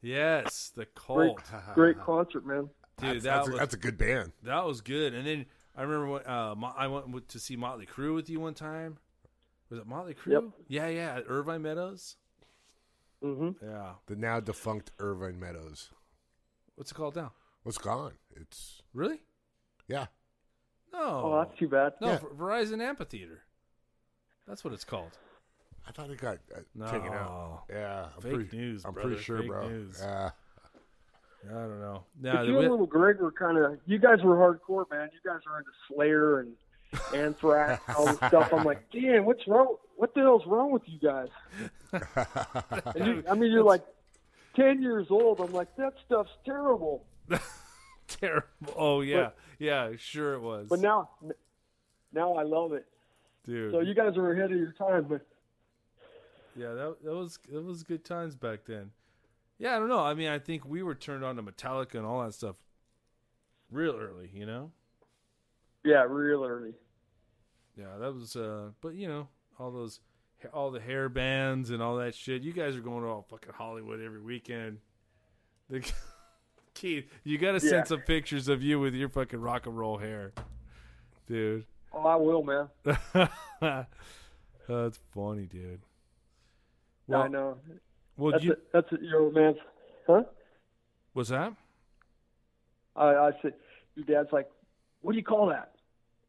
Yes, 0.00 0.70
the 0.74 0.86
Great, 1.06 1.36
great 1.74 2.00
concert, 2.00 2.44
man. 2.44 2.70
Dude, 2.98 3.22
that's, 3.22 3.24
that 3.24 3.34
that's, 3.36 3.46
was 3.48 3.54
a, 3.54 3.58
that's 3.58 3.74
a 3.74 3.78
good 3.78 3.98
band. 3.98 4.32
that 4.42 4.64
was 4.64 4.80
good. 4.80 5.14
And 5.14 5.26
then 5.26 5.46
I 5.76 5.82
remember 5.82 6.06
when 6.08 6.22
uh, 6.26 6.54
I 6.76 6.86
went 6.88 7.28
to 7.28 7.38
see 7.38 7.56
Motley 7.56 7.86
Crue 7.86 8.14
with 8.14 8.28
you 8.28 8.40
one 8.40 8.54
time. 8.54 8.98
Was 9.70 9.78
it 9.78 9.86
Motley 9.86 10.14
Crue? 10.14 10.32
Yep. 10.32 10.44
Yeah, 10.68 10.88
yeah, 10.88 11.16
at 11.16 11.24
Irvine 11.28 11.62
Meadows. 11.62 12.16
hmm 13.22 13.50
Yeah. 13.62 13.92
The 14.06 14.16
now 14.16 14.40
defunct 14.40 14.90
Irvine 14.98 15.38
Meadows. 15.38 15.90
What's 16.74 16.90
it 16.90 16.94
called 16.94 17.16
now? 17.16 17.32
What's 17.62 17.78
gone? 17.78 18.14
It's 18.34 18.82
Really? 18.92 19.22
Yeah. 19.88 20.06
No. 20.92 21.00
Oh, 21.24 21.38
that's 21.44 21.58
too 21.58 21.68
bad. 21.68 21.94
no, 22.00 22.08
Yeah. 22.08 22.18
Ver- 22.18 22.28
Verizon 22.30 22.80
Amphitheater. 22.82 23.42
That's 24.46 24.62
what 24.64 24.72
it's 24.74 24.84
called. 24.84 25.16
I 25.88 25.92
thought 25.92 26.10
it 26.10 26.18
got 26.20 26.38
uh, 26.54 26.60
No. 26.74 26.84
taken 26.86 27.12
out. 27.12 27.64
Yeah, 27.70 28.06
I'm 28.14 28.22
Fake 28.22 28.32
pretty, 28.34 28.56
news, 28.56 28.84
I'm 28.84 28.92
brother, 28.92 29.08
pretty 29.10 29.22
sure, 29.22 29.38
fake 29.38 29.48
bro. 29.48 29.68
news. 29.68 29.98
Yeah, 30.00 30.30
I 31.48 31.52
don't 31.54 31.80
know. 31.80 32.04
But 32.20 32.28
Yeah, 32.34 32.42
you 32.42 32.52
the, 32.52 32.58
and 32.60 32.70
little 32.70 32.86
Greg 32.86 33.18
were 33.20 33.32
kind 33.32 33.58
of. 33.58 33.78
You 33.86 33.98
guys 33.98 34.22
were 34.22 34.36
hardcore, 34.36 34.84
man. 34.90 35.08
You 35.12 35.18
guys 35.28 35.40
were 35.50 35.58
into 35.58 35.70
Slayer 35.88 36.40
and 36.40 36.52
Anthrax 37.14 37.82
and 37.88 37.96
all 37.96 38.06
this 38.06 38.16
stuff. 38.16 38.52
I'm 38.52 38.64
like, 38.64 38.84
damn, 38.92 39.24
what's 39.24 39.46
wrong? 39.48 39.76
What 39.96 40.14
the 40.14 40.20
hell's 40.20 40.46
wrong 40.46 40.70
with 40.70 40.82
you 40.86 40.98
guys? 41.00 41.28
And 42.94 43.06
you, 43.06 43.24
I 43.30 43.34
mean, 43.34 43.50
you're 43.50 43.62
like 43.64 43.82
ten 44.54 44.82
years 44.82 45.06
old. 45.10 45.40
I'm 45.40 45.52
like, 45.52 45.74
that 45.76 45.94
stuff's 46.06 46.30
terrible. 46.44 47.04
terrible. 48.22 48.46
Oh 48.76 49.00
yeah, 49.02 49.30
yeah, 49.58 49.90
sure 49.98 50.34
it 50.34 50.40
was. 50.40 50.68
But 50.68 50.80
now, 50.80 51.10
now 52.12 52.34
I 52.34 52.42
love 52.44 52.72
it. 52.72 52.86
dude. 53.44 53.72
So 53.72 53.80
you 53.80 53.94
guys 53.94 54.16
are 54.16 54.32
ahead 54.32 54.52
of 54.52 54.58
your 54.58 54.72
time. 54.72 55.06
But 55.08 55.26
Yeah, 56.56 56.72
that 56.74 56.96
that 57.04 57.14
was 57.14 57.38
that 57.50 57.62
was 57.62 57.82
good 57.82 58.04
times 58.04 58.34
back 58.36 58.60
then. 58.66 58.90
Yeah, 59.58 59.76
I 59.76 59.78
don't 59.78 59.88
know. 59.88 60.00
I 60.00 60.14
mean, 60.14 60.28
I 60.28 60.38
think 60.38 60.64
we 60.66 60.82
were 60.82 60.94
turned 60.94 61.24
on 61.24 61.36
to 61.36 61.42
Metallica 61.42 61.94
and 61.94 62.06
all 62.06 62.22
that 62.24 62.34
stuff 62.34 62.56
real 63.70 63.94
early, 63.96 64.30
you 64.32 64.44
know. 64.46 64.70
yeah, 65.84 66.04
real 66.08 66.44
early. 66.44 66.72
Yeah, 67.76 67.96
that 67.98 68.12
was. 68.14 68.36
uh 68.36 68.70
But 68.80 68.94
you 68.94 69.08
know, 69.08 69.28
all 69.58 69.70
those, 69.70 70.00
all 70.52 70.70
the 70.70 70.80
hair 70.80 71.08
bands 71.08 71.70
and 71.70 71.82
all 71.82 71.96
that 71.96 72.14
shit. 72.14 72.42
You 72.42 72.52
guys 72.52 72.76
are 72.76 72.80
going 72.80 73.02
to 73.02 73.08
all 73.08 73.22
fucking 73.30 73.52
Hollywood 73.54 74.00
every 74.00 74.20
weekend. 74.20 74.78
The, 75.70 75.80
Keith, 76.74 77.06
you 77.24 77.38
got 77.38 77.52
to 77.52 77.60
send 77.60 77.72
Yeah. 77.72 77.84
some 77.84 78.00
pictures 78.00 78.48
of 78.48 78.62
you 78.62 78.80
with 78.80 78.94
your 78.94 79.08
fucking 79.08 79.40
rock 79.40 79.66
and 79.66 79.78
roll 79.78 79.98
hair, 79.98 80.32
dude. 81.26 81.64
Oh, 81.92 82.06
I 82.06 82.16
will, 82.16 82.42
man. 82.42 82.68
That's 84.68 84.98
funny, 85.14 85.46
dude. 85.46 85.80
I 87.12 87.28
know. 87.28 87.58
well, 88.16 88.32
That's 88.32 88.44
you, 88.44 88.52
it. 88.52 88.72
That's 88.72 88.90
it, 88.92 89.02
your 89.02 89.20
old 89.22 89.34
man's. 89.34 89.56
Huh? 90.06 90.22
what's 91.12 91.28
that? 91.28 91.52
I, 92.96 93.06
I 93.14 93.30
said, 93.42 93.52
your 93.94 94.06
dad's 94.06 94.32
like, 94.32 94.48
what 95.02 95.12
do 95.12 95.18
you 95.18 95.24
call 95.24 95.46
that? 95.48 95.72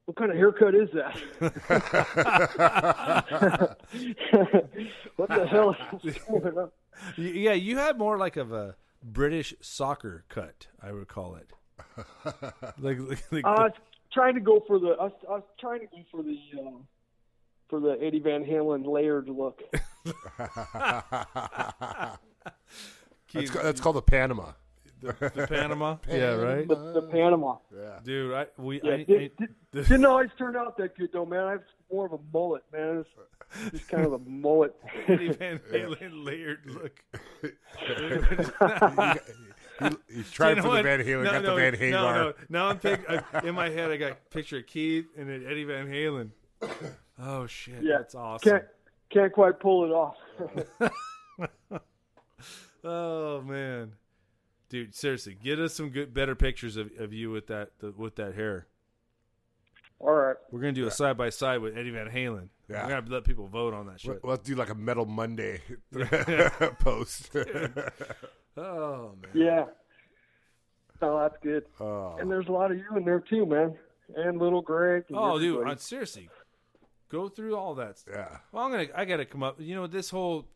What 0.06 0.18
kind 0.18 0.32
of 0.32 0.38
haircut 0.38 0.76
is 0.76 0.90
that? 0.94 1.16
what 5.16 5.30
the 5.30 5.48
hell 5.48 5.76
is 6.04 6.18
going 6.30 6.58
on? 6.58 6.72
Yeah, 7.18 7.54
you 7.54 7.78
had 7.78 7.98
more 7.98 8.18
like 8.18 8.36
of 8.36 8.52
a 8.52 8.76
British 9.04 9.54
soccer 9.62 10.26
cut, 10.30 10.68
I 10.82 10.92
would 10.92 11.08
call 11.08 11.36
it. 11.36 11.52
like, 12.80 13.00
like, 13.00 13.32
like 13.32 13.46
I 13.46 13.64
was 13.64 13.72
trying 14.12 14.36
to 14.36 14.42
go 14.42 14.64
for 14.66 14.80
the. 14.80 14.90
I 15.00 15.04
was, 15.06 15.14
I 15.28 15.32
was 15.32 15.44
trying 15.60 15.82
to 15.82 15.88
go 15.88 16.04
for 16.12 16.24
the. 16.24 16.38
Um, 16.60 16.88
for 17.74 17.80
the 17.80 17.98
Eddie 18.04 18.20
Van 18.20 18.46
Halen 18.46 18.86
layered 18.86 19.28
look. 19.30 19.62
that's, 23.34 23.50
that's 23.50 23.82
called 23.82 23.98
a 23.98 24.02
Panama. 24.04 24.52
the, 25.02 25.14
the 25.36 25.48
Panama. 25.48 25.98
yeah, 26.08 26.36
right. 26.36 26.68
The, 26.68 26.76
the 26.94 27.02
Panama. 27.02 27.58
Yeah. 27.76 28.00
Dude, 28.04 28.34
I 28.34 28.46
we 28.58 28.80
Yeah, 28.84 28.92
I, 28.92 29.06
it, 29.08 29.34
I, 29.40 29.44
it 29.44 29.88
didn't 29.88 30.06
always 30.06 30.30
turn 30.38 30.56
out 30.56 30.78
that 30.78 30.96
good 30.96 31.10
though, 31.14 31.26
man. 31.26 31.46
I 31.46 31.52
have 31.54 31.64
more 31.92 32.06
of 32.06 32.14
a 32.14 32.20
mullet, 32.32 32.64
man. 32.72 33.06
It's 33.66 33.72
just 33.72 33.88
kind 33.88 34.06
of 34.06 34.14
a 34.14 34.20
mullet. 34.20 34.76
Eddie 35.08 35.30
Van 35.30 35.60
Halen 35.72 36.26
layered 36.26 36.66
look. 36.66 37.00
He's 40.10 40.32
trying 40.32 40.58
You 40.58 40.62
know 40.62 40.62
for 40.64 40.68
the 40.70 40.76
what? 40.76 40.84
Van 40.84 41.00
Halen, 41.02 41.24
No, 41.24 41.32
got 41.32 41.44
no, 41.44 41.56
the 41.56 41.62
Van 41.62 41.74
Hagar. 41.76 42.14
No, 42.16 42.24
no. 42.30 42.34
Now 42.50 42.68
I'm 42.70 42.80
pic- 42.80 43.10
I, 43.10 43.24
in 43.48 43.56
my 43.56 43.70
head. 43.70 43.92
I 43.92 43.98
got 43.98 44.12
a 44.14 44.16
picture 44.30 44.58
of 44.58 44.68
Keith 44.68 45.06
and 45.18 45.30
then 45.30 45.46
Eddie 45.48 45.64
Van 45.66 45.88
Halen. 45.88 46.30
Oh 47.20 47.46
shit, 47.48 47.84
Yeah, 47.84 47.98
that's 47.98 48.16
awesome. 48.16 48.50
Can't 48.52 48.64
can't 49.10 49.34
quite 49.34 49.60
pull 49.60 49.86
it 49.86 49.92
off. 49.92 50.18
Oh 52.86 53.42
man, 53.42 53.94
dude, 54.68 54.94
seriously, 54.94 55.38
get 55.42 55.58
us 55.58 55.74
some 55.74 55.90
good, 55.90 56.14
better 56.14 56.36
pictures 56.36 56.76
of, 56.76 56.92
of 57.00 57.14
you 57.14 57.32
with 57.32 57.48
that 57.48 57.70
the, 57.80 57.92
with 57.92 58.16
that 58.18 58.36
hair. 58.36 58.68
All 60.00 60.14
right. 60.14 60.36
We're 60.52 60.60
gonna 60.60 60.74
do 60.74 60.86
a 60.86 60.92
side 60.92 61.16
by 61.16 61.30
side 61.30 61.62
with 61.62 61.78
Eddie 61.78 61.92
Van 61.92 62.10
Halen. 62.10 62.50
Yeah. 62.74 62.84
We're 62.88 63.02
gonna 63.02 63.12
let 63.16 63.24
people 63.24 63.48
vote 63.48 63.74
on 63.74 63.86
that 63.88 64.00
We'll, 64.06 64.16
shit. 64.16 64.24
we'll 64.24 64.38
do 64.38 64.56
like 64.56 64.70
a 64.70 64.76
Metal 64.76 65.06
Monday 65.06 65.62
post. 66.80 67.32
Oh 68.58 69.16
man, 69.22 69.32
Yeah. 69.34 69.66
Oh, 71.02 71.20
that's 71.20 71.36
good. 71.42 71.64
oh, 71.80 72.18
And 72.20 72.30
there's 72.32 72.48
a 72.48 72.52
lot 72.52 72.72
of 72.72 72.78
you 72.78 72.86
in 72.96 73.04
there 73.04 73.20
too, 73.20 73.46
man. 73.48 73.76
And 74.16 74.38
little 74.40 74.62
Greg. 74.62 75.06
And 75.10 75.18
oh 75.18 75.40
dude, 75.40 75.54
everybody. 75.56 75.76
uh, 75.76 75.78
seriously, 75.80 76.30
go 77.10 77.30
through 77.30 77.56
all 77.58 77.74
that. 77.76 77.98
Stuff. 77.98 78.14
yeah. 78.16 78.38
Well, 78.52 78.64
I'm 78.66 78.72
gonna, 78.72 78.88
I 78.96 79.06
gotta 79.06 79.26
come 79.26 79.42
up. 79.44 79.60
You 79.60 79.74
know, 79.76 79.88
this 79.88 80.12
whole, 80.12 80.48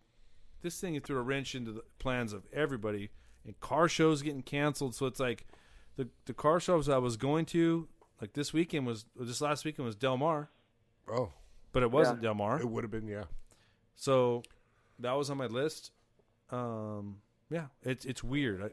this 0.61 0.80
thing 0.80 0.99
threw 1.01 1.18
a 1.18 1.22
wrench 1.24 1.55
into 1.55 1.72
the 1.72 1.82
plans 1.97 2.34
of 2.34 2.43
everybody, 2.53 3.09
and 3.45 3.59
car 3.59 3.88
shows 3.89 4.22
getting 4.22 4.43
canceled. 4.43 4.93
So 4.93 5.05
it's 5.07 5.20
like, 5.20 5.47
the 5.95 6.07
the 6.26 6.34
car 6.34 6.59
shows 6.59 6.88
I 6.89 6.99
was 6.99 7.18
going 7.18 7.45
to, 7.47 7.88
like 8.22 8.34
this 8.34 8.53
weekend 8.53 8.86
was, 8.86 9.05
this 9.15 9.41
last 9.41 9.65
weekend 9.65 9.88
was 9.88 9.95
Del 9.95 10.18
Mar, 10.18 10.49
Oh, 11.11 11.32
but 11.78 11.84
it 11.84 11.91
wasn't 11.91 12.19
Del 12.23 12.34
Mar. 12.34 12.59
it 12.59 12.67
would 12.67 12.84
have 12.84 12.89
been, 12.89 13.07
yeah. 13.07 13.25
So 13.95 14.41
that 14.97 15.11
was 15.11 15.30
on 15.30 15.38
my 15.38 15.45
list. 15.45 15.91
Um, 16.49 17.17
yeah, 17.51 17.65
it's 17.84 18.03
it's 18.03 18.23
weird. 18.23 18.63
I, 18.63 18.69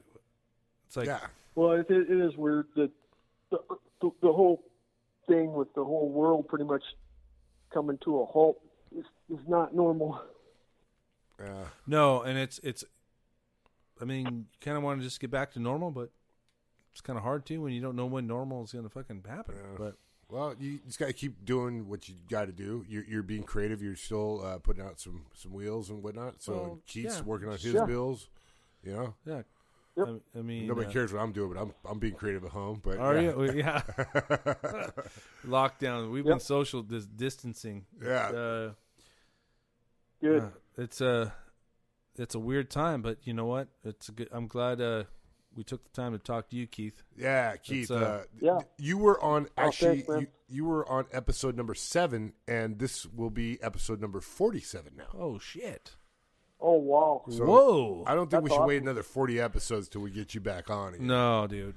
it's 0.86 0.96
like 0.96 1.08
yeah. 1.08 1.18
Well, 1.54 1.72
it, 1.72 1.84
it 1.90 2.10
is 2.10 2.34
weird 2.38 2.66
that 2.76 2.90
the, 3.50 3.58
the 4.00 4.10
the 4.22 4.32
whole 4.32 4.64
thing 5.26 5.52
with 5.52 5.68
the 5.74 5.84
whole 5.84 6.08
world 6.08 6.48
pretty 6.48 6.64
much 6.64 6.82
coming 7.74 7.98
to 8.04 8.20
a 8.20 8.24
halt 8.24 8.58
is 8.96 9.04
is 9.28 9.46
not 9.46 9.74
normal. 9.74 10.22
Yeah. 11.38 11.64
no, 11.86 12.22
and 12.22 12.38
it's 12.38 12.58
it's. 12.62 12.84
I 14.00 14.06
mean, 14.06 14.26
you 14.26 14.44
kind 14.62 14.78
of 14.78 14.82
want 14.82 15.00
to 15.00 15.04
just 15.04 15.20
get 15.20 15.30
back 15.30 15.52
to 15.52 15.60
normal, 15.60 15.90
but 15.90 16.08
it's 16.92 17.02
kind 17.02 17.18
of 17.18 17.22
hard 17.22 17.44
to 17.46 17.58
when 17.58 17.74
you 17.74 17.82
don't 17.82 17.96
know 17.96 18.06
when 18.06 18.26
normal 18.26 18.64
is 18.64 18.72
going 18.72 18.84
to 18.84 18.88
fucking 18.88 19.24
happen. 19.28 19.56
Yeah. 19.56 19.76
But 19.76 19.96
Well, 20.28 20.54
you 20.58 20.78
just 20.86 20.98
got 20.98 21.06
to 21.06 21.12
keep 21.12 21.44
doing 21.44 21.88
what 21.88 22.08
you 22.08 22.14
got 22.30 22.46
to 22.46 22.52
do. 22.52 22.84
You're, 22.88 23.04
you're 23.04 23.22
being 23.22 23.42
creative. 23.44 23.82
You're 23.82 23.94
still 23.96 24.44
uh, 24.44 24.58
putting 24.58 24.82
out 24.84 24.98
some, 25.00 25.26
some 25.34 25.52
wheels 25.52 25.90
and 25.90 26.02
whatnot. 26.02 26.42
So 26.42 26.52
Well, 26.52 26.78
Keith's 26.86 27.18
yeah. 27.18 27.22
working 27.24 27.48
on 27.48 27.54
his 27.58 27.72
Sure. 27.72 27.86
bills. 27.86 28.28
You 28.82 28.92
know, 28.92 29.14
yeah, 29.24 29.42
Yep. 29.96 30.08
I, 30.34 30.38
I 30.38 30.42
mean, 30.42 30.66
nobody 30.66 30.88
uh, 30.88 30.90
cares 30.92 31.12
what 31.12 31.20
I'm 31.22 31.32
doing, 31.32 31.52
but 31.52 31.60
I'm 31.60 31.72
I'm 31.88 31.98
being 31.98 32.14
creative 32.14 32.44
at 32.44 32.50
home. 32.50 32.80
But 32.82 32.98
Are 32.98 33.14
yeah. 33.16 33.30
you? 33.30 33.52
Yeah. 33.52 33.82
Lockdown. 35.46 36.10
We've 36.10 36.24
been 36.24 36.40
social 36.40 36.82
dis- 36.82 37.06
distancing. 37.06 37.86
Yeah. 38.02 38.28
Uh, 38.28 38.70
Good. 40.20 40.42
uh, 40.42 40.48
it's 40.78 41.00
a 41.00 41.32
it's 42.16 42.34
a 42.34 42.38
weird 42.38 42.70
time, 42.70 43.02
but 43.02 43.18
you 43.24 43.34
know 43.34 43.46
what? 43.46 43.68
It's 43.84 44.08
a 44.08 44.12
good. 44.12 44.28
I'm 44.32 44.46
glad 44.48 44.80
uh, 44.80 45.04
we 45.56 45.64
took 45.64 45.84
the 45.84 45.90
time 45.90 46.12
to 46.12 46.18
talk 46.18 46.48
to 46.50 46.56
you, 46.56 46.66
Keith. 46.66 47.02
Yeah, 47.16 47.56
Keith. 47.56 47.90
uh, 47.90 47.94
uh, 47.94 48.22
Yeah. 48.40 48.58
You 48.78 48.98
were 48.98 49.22
on 49.22 49.46
Oh, 49.56 49.62
actually. 49.66 50.02
thanks, 50.02 50.20
you, 50.22 50.26
you 50.48 50.64
were 50.64 50.88
on 50.88 51.06
episode 51.12 51.56
number 51.56 51.74
seven, 51.74 52.32
and 52.48 52.78
this 52.78 53.06
will 53.06 53.30
be 53.30 53.62
episode 53.62 54.00
number 54.00 54.20
forty-seven 54.20 54.92
now. 54.96 55.08
Oh 55.18 55.38
shit! 55.38 55.96
Oh 56.60 56.74
wow. 56.78 57.22
So 57.28 57.44
Whoa! 57.44 58.04
I 58.06 58.14
don't 58.14 58.30
think 58.30 58.42
we 58.42 58.48
That's 58.50 58.58
should 58.60 58.66
wait 58.66 58.82
another 58.82 59.02
forty 59.02 59.40
episodes 59.40 59.88
till 59.88 60.00
we 60.02 60.10
get 60.10 60.34
you 60.34 60.40
back 60.40 60.70
on. 60.70 60.94
Again. 60.94 61.06
No, 61.06 61.46
dude. 61.46 61.76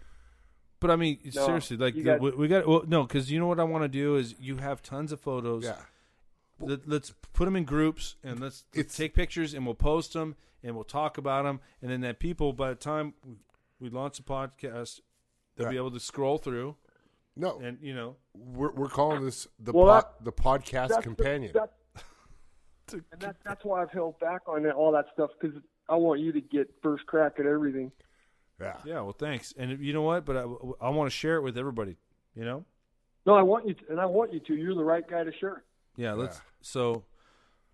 But 0.80 0.91
I 0.91 0.95
mean, 0.95 1.17
No, 1.34 1.45
seriously, 1.45 1.75
like 1.78 1.95
you 1.95 2.03
got- 2.03 2.19
we, 2.21 2.32
we 2.32 2.47
got 2.47 2.67
well, 2.67 2.84
no, 2.88 3.03
because 3.03 3.32
you 3.32 3.39
know 3.39 3.47
what 3.47 3.59
I 3.59 3.63
want 3.63 3.84
to 3.84 3.88
do 3.88 4.15
is 4.15 4.36
you 4.39 4.57
have 4.57 4.82
tons 4.84 5.11
of 5.11 5.19
photos. 5.19 5.63
Yeah. 5.63 5.75
Let, 6.59 6.88
us 6.89 7.13
put 7.34 7.45
them 7.45 7.55
in 7.55 7.65
groups 7.65 8.15
and 8.23 8.39
let's, 8.39 8.65
let's 8.75 8.95
take 8.97 9.13
pictures 9.13 9.53
and 9.53 9.63
we'll 9.65 9.75
post 9.75 10.13
them 10.13 10.36
and 10.63 10.73
we'll 10.73 10.84
talk 10.84 11.19
about 11.19 11.43
them 11.43 11.59
and 11.84 11.91
then 11.91 12.01
that 12.01 12.19
people 12.19 12.51
by 12.51 12.69
the 12.69 12.75
time 12.75 13.13
we, 13.80 13.89
we 13.89 13.95
launch 13.95 14.19
a 14.19 14.23
podcast, 14.23 14.99
they'll 15.55 15.67
Yeah. 15.67 15.71
be 15.71 15.78
able 15.78 15.91
to 15.91 15.99
scroll 15.99 16.38
through 16.38 16.75
No, 17.36 17.59
and 17.59 17.78
you 17.82 17.93
know 17.95 18.15
we're 18.36 18.71
we're 18.71 18.89
calling 18.89 19.23
this 19.25 19.47
the 19.59 19.71
Well, 19.71 19.86
pod, 19.88 20.03
that- 20.19 20.25
the 20.25 20.32
podcast 20.32 20.88
That's 20.89 21.03
companion. 21.03 21.51
The, 21.53 21.59
that, 21.59 22.93
and 23.11 23.21
that, 23.21 23.36
that's 23.43 23.63
why 23.65 23.82
I've 23.82 23.91
held 23.91 24.17
back 24.19 24.41
on 24.47 24.63
that, 24.63 24.73
all 24.75 24.91
that 24.93 25.05
stuff 25.13 25.32
because 25.39 25.55
I 25.89 25.95
want 25.95 26.19
you 26.19 26.32
to 26.32 26.41
get 26.41 26.69
first 26.82 27.05
crack 27.05 27.34
at 27.39 27.45
everything. 27.45 27.91
yeah. 28.61 28.78
yeah 28.86 29.01
well 29.01 29.13
thanks 29.13 29.53
and 29.57 29.80
you 29.80 29.93
know 29.93 30.01
what 30.03 30.25
but 30.25 30.36
I, 30.38 30.41
I 30.82 30.89
want 30.89 31.09
to 31.11 31.15
share 31.15 31.36
it 31.38 31.41
with 31.41 31.57
everybody 31.57 31.97
you 32.36 32.43
know 32.45 32.65
No, 33.25 33.36
I 33.36 33.41
want 33.43 33.67
you 33.67 33.73
to, 33.75 33.84
and 33.89 33.99
I 33.99 34.05
want 34.05 34.34
you 34.34 34.39
to. 34.41 34.55
You're 34.55 34.73
the 34.75 34.84
right 34.84 35.07
guy 35.07 35.23
to 35.23 35.32
share. 35.34 35.63
yeah 35.95 36.13
let's 36.13 36.38
Yeah. 36.38 36.41
so 36.61 37.03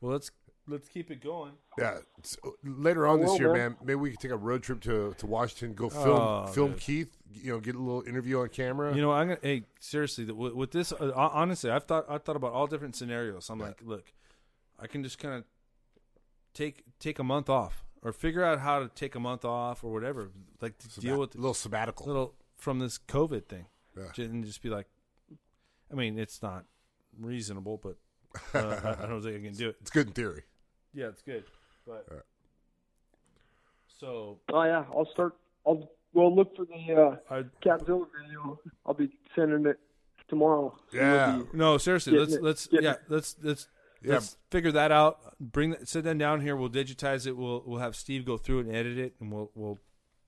well 0.01 0.11
let's 0.13 0.31
let's 0.67 0.87
keep 0.87 1.11
it 1.11 1.21
going 1.21 1.53
Yeah, 1.77 1.97
it's- 2.17 2.37
later 2.63 3.05
on 3.07 3.19
this 3.21 3.37
year, 3.39 3.49
man. 3.53 3.71
man, 3.71 3.77
maybe 3.83 3.95
we 3.95 4.11
could 4.11 4.19
take 4.19 4.31
a 4.31 4.37
road 4.37 4.63
trip 4.63 4.81
to, 4.81 5.13
to 5.17 5.25
Washington, 5.27 5.73
go 5.73 5.89
film 5.89 6.07
Oh, 6.09 6.47
film 6.47 6.71
dude. 6.71 6.79
Keith, 6.79 7.17
you 7.33 7.51
know, 7.51 7.59
get 7.59 7.75
a 7.75 7.79
little 7.79 8.03
interview 8.07 8.39
on 8.39 8.49
camera. 8.49 8.95
You 8.95 9.01
know, 9.01 9.11
I'm 9.11 9.27
gonna. 9.29 9.39
Hey, 9.41 9.63
seriously, 9.79 10.25
with, 10.25 10.53
with 10.53 10.71
this, 10.71 10.91
uh, 10.93 11.11
honestly, 11.15 11.69
I've 11.69 11.83
thought 11.85 12.05
I 12.09 12.17
thought 12.17 12.35
about 12.35 12.53
all 12.53 12.67
different 12.67 12.95
scenarios. 12.95 13.49
I'm 13.49 13.59
like, 13.59 13.81
look, 13.83 14.13
I 14.79 14.87
can 14.87 15.03
just 15.03 15.17
kind 15.19 15.35
of 15.35 15.43
take 16.53 16.83
take 16.99 17.19
a 17.19 17.23
month 17.23 17.49
off, 17.49 17.83
or 18.01 18.11
figure 18.13 18.43
out 18.43 18.59
how 18.59 18.79
to 18.79 18.87
take 18.89 19.15
a 19.15 19.19
month 19.19 19.43
off, 19.45 19.83
or 19.83 19.91
whatever, 19.91 20.31
like 20.61 20.77
to 20.79 20.99
deal 20.99 21.19
with 21.19 21.35
a 21.35 21.37
little 21.37 21.53
sabbatical. 21.53 22.05
little 22.05 22.35
from 22.55 22.79
this 22.79 22.97
COVID 22.97 23.47
thing, 23.47 23.65
Yeah. 23.97 24.23
And 24.23 24.45
just 24.45 24.61
be 24.61 24.69
like, 24.69 24.87
I 25.91 25.95
mean, 25.95 26.17
it's 26.17 26.41
not 26.41 26.65
reasonable, 27.19 27.77
but 27.83 27.97
uh, 28.53 28.95
I, 28.99 29.03
I 29.03 29.07
don't 29.07 29.21
think 29.21 29.35
I 29.37 29.45
can 29.47 29.53
do 29.53 29.69
it. 29.69 29.77
It's 29.81 29.89
good 29.91 30.07
in 30.07 30.13
theory. 30.13 30.43
Yeah, 30.93 31.07
it's 31.07 31.21
good, 31.21 31.43
but 31.87 32.05
Yeah. 32.11 32.17
so 33.99 34.39
Oh 34.51 34.63
yeah, 34.63 34.85
I'll 34.93 35.07
start. 35.11 35.35
I'll 35.65 35.89
well 36.13 36.35
look 36.35 36.55
for 36.55 36.65
the 36.65 36.93
uh, 36.93 37.33
I 37.33 37.43
Capzilla 37.65 38.05
video. 38.21 38.59
I'll 38.85 38.93
be 38.93 39.11
sending 39.35 39.65
it 39.65 39.79
tomorrow. 40.27 40.75
So 40.91 40.97
you'll 40.97 41.05
Yeah. 41.05 41.41
no 41.53 41.77
seriously, 41.77 42.17
let's 42.17 42.33
it- 42.33 42.43
let's 42.43 42.67
yeah 42.71 42.93
it. 42.93 43.01
let's 43.09 43.35
let's 43.41 43.67
Yeah. 44.01 44.13
Let's 44.15 44.35
figure 44.51 44.71
that 44.73 44.91
out. 44.91 45.37
Bring 45.39 45.71
that, 45.71 45.87
sit 45.87 46.03
them 46.03 46.17
down 46.17 46.41
here. 46.41 46.55
We'll 46.57 46.69
digitize 46.69 47.25
it. 47.25 47.37
We'll 47.37 47.63
we'll 47.65 47.79
have 47.79 47.95
Steve 47.95 48.25
go 48.25 48.37
through 48.37 48.59
it 48.59 48.65
and 48.67 48.75
edit 48.75 48.97
it, 48.97 49.15
and 49.21 49.31
we'll 49.31 49.49
we'll 49.55 49.79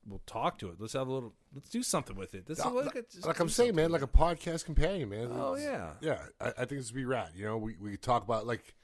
we'll 0.06 0.22
talk 0.26 0.58
to 0.60 0.70
it. 0.70 0.76
Let's 0.78 0.94
have 0.94 1.08
a 1.08 1.12
little. 1.12 1.34
Let's 1.54 1.68
do 1.68 1.82
something 1.82 2.16
with 2.16 2.34
it. 2.34 2.46
This 2.46 2.58
is 2.58 2.64
Like, 2.64 2.74
look 2.74 3.06
like 3.26 3.38
I'm 3.40 3.48
saying, 3.50 3.74
man, 3.74 3.90
like 3.92 4.00
a 4.02 4.06
podcast 4.06 4.64
companion, 4.64 5.10
man. 5.10 5.28
Oh 5.30 5.54
It's- 5.54 5.68
yeah. 5.70 5.92
yeah. 6.00 6.26
I, 6.40 6.48
I 6.62 6.64
think 6.64 6.80
this 6.80 6.90
would 6.90 6.96
be 6.96 7.04
rad. 7.04 7.32
You 7.34 7.44
know, 7.44 7.58
we 7.58 7.76
we 7.78 7.96
talk 7.98 8.22
about 8.24 8.46
like 8.46 8.74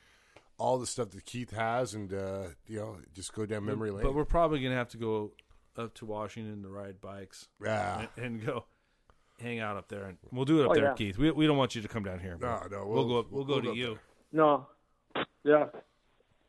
all 0.63 0.79
the 0.79 0.87
stuff 0.87 1.11
that 1.11 1.25
Keith 1.27 1.51
has, 1.51 1.93
and 1.95 2.13
uh, 2.15 2.45
you 2.69 2.79
know, 2.79 2.97
just 3.15 3.33
go 3.35 3.45
down 3.47 3.65
memory 3.65 3.91
lane. 3.91 4.05
But 4.05 4.15
we're 4.15 4.25
probably 4.25 4.63
gonna 4.63 4.77
have 4.77 4.91
to 4.91 4.97
go 4.97 5.33
up 5.77 5.93
to 5.95 6.07
Washington 6.07 6.63
to 6.63 6.69
ride 6.69 7.01
bikes 7.01 7.49
yeah. 7.63 8.07
and, 8.17 8.25
and 8.25 8.47
go 8.47 8.65
hang 9.41 9.59
out 9.59 9.77
up 9.77 9.89
there, 9.89 10.05
and 10.05 10.19
we'll 10.31 10.45
do 10.45 10.61
it 10.61 10.65
up 10.67 10.71
Oh, 10.71 10.75
there, 10.75 10.85
yeah. 10.85 10.95
Keith. 10.95 11.19
We 11.19 11.31
we 11.33 11.47
don't 11.47 11.57
want 11.57 11.75
you 11.75 11.83
to 11.83 11.89
come 11.89 12.05
down 12.05 12.21
here. 12.21 12.39
No, 12.41 12.61
no, 12.71 12.87
We'll, 12.87 12.89
we'll- 12.89 13.09
go. 13.09 13.19
Up, 13.19 13.31
we'll, 13.33 13.45
we'll 13.45 13.45
go 13.45 13.55
go 13.57 13.61
to 13.63 13.71
up 13.71 13.77
you. 13.77 13.99
No. 14.33 14.67
Yeah. 15.45 15.67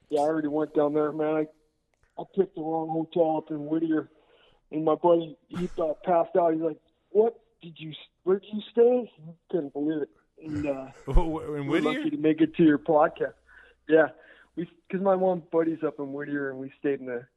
Yeah, 0.10 0.20
I 0.20 0.24
already 0.24 0.48
went 0.48 0.76
down 0.76 0.94
there, 0.94 1.12
man. 1.12 1.34
I 1.36 2.22
I 2.22 2.24
picked 2.36 2.54
the 2.56 2.62
wrong 2.62 2.90
hotel 2.90 3.38
up 3.38 3.50
in 3.50 3.66
Whittier, 3.66 4.10
and 4.72 4.86
my 4.86 4.94
buddy 4.96 5.36
he 5.48 5.68
uh, 5.82 5.94
passed 6.06 6.36
out. 6.36 6.54
He's 6.54 6.62
like, 6.62 6.78
"What 7.10 7.40
did 7.64 7.74
you? 7.80 7.94
Where 8.24 8.38
did 8.40 8.50
you 8.54 8.62
stay?" 8.72 9.12
He 9.16 9.32
couldn't 9.50 9.74
believe 9.74 10.04
it. 10.04 10.10
And 10.46 10.68
uh, 10.68 10.88
In 11.08 11.16
we're 11.32 11.64
Whittier. 11.64 12.00
lucky 12.00 12.10
to 12.12 12.18
make 12.18 12.42
it 12.42 12.56
to 12.58 12.64
your 12.64 12.78
podcast. 12.78 13.34
Yeah, 13.88 14.08
we 14.56 14.68
because 14.88 15.04
my 15.04 15.16
one 15.16 15.44
buddy's 15.52 15.84
up 15.86 15.96
in 16.00 16.14
Whittier, 16.14 16.50
and 16.52 16.60
we 16.60 16.72
stayed 16.80 17.00
in 17.02 17.10
a 17.10 17.28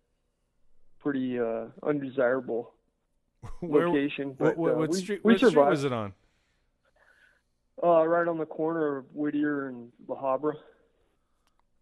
pretty 1.00 1.38
uh, 1.38 1.66
undesirable 1.82 2.72
Where? 3.60 3.88
location. 3.88 4.28
What, 4.28 4.38
But, 4.38 4.56
what, 4.58 4.72
uh, 4.72 4.76
what 4.78 4.90
we, 4.90 4.98
street? 4.98 5.20
we 5.24 5.32
what 5.32 5.38
street 5.40 5.56
was 5.56 5.84
it 5.84 5.92
on? 5.92 6.12
Uh, 7.82 8.06
right 8.06 8.26
on 8.26 8.38
the 8.38 8.46
corner 8.46 8.96
of 8.98 9.04
Whittier 9.14 9.68
and 9.68 9.92
La 10.08 10.16
Habra. 10.16 10.54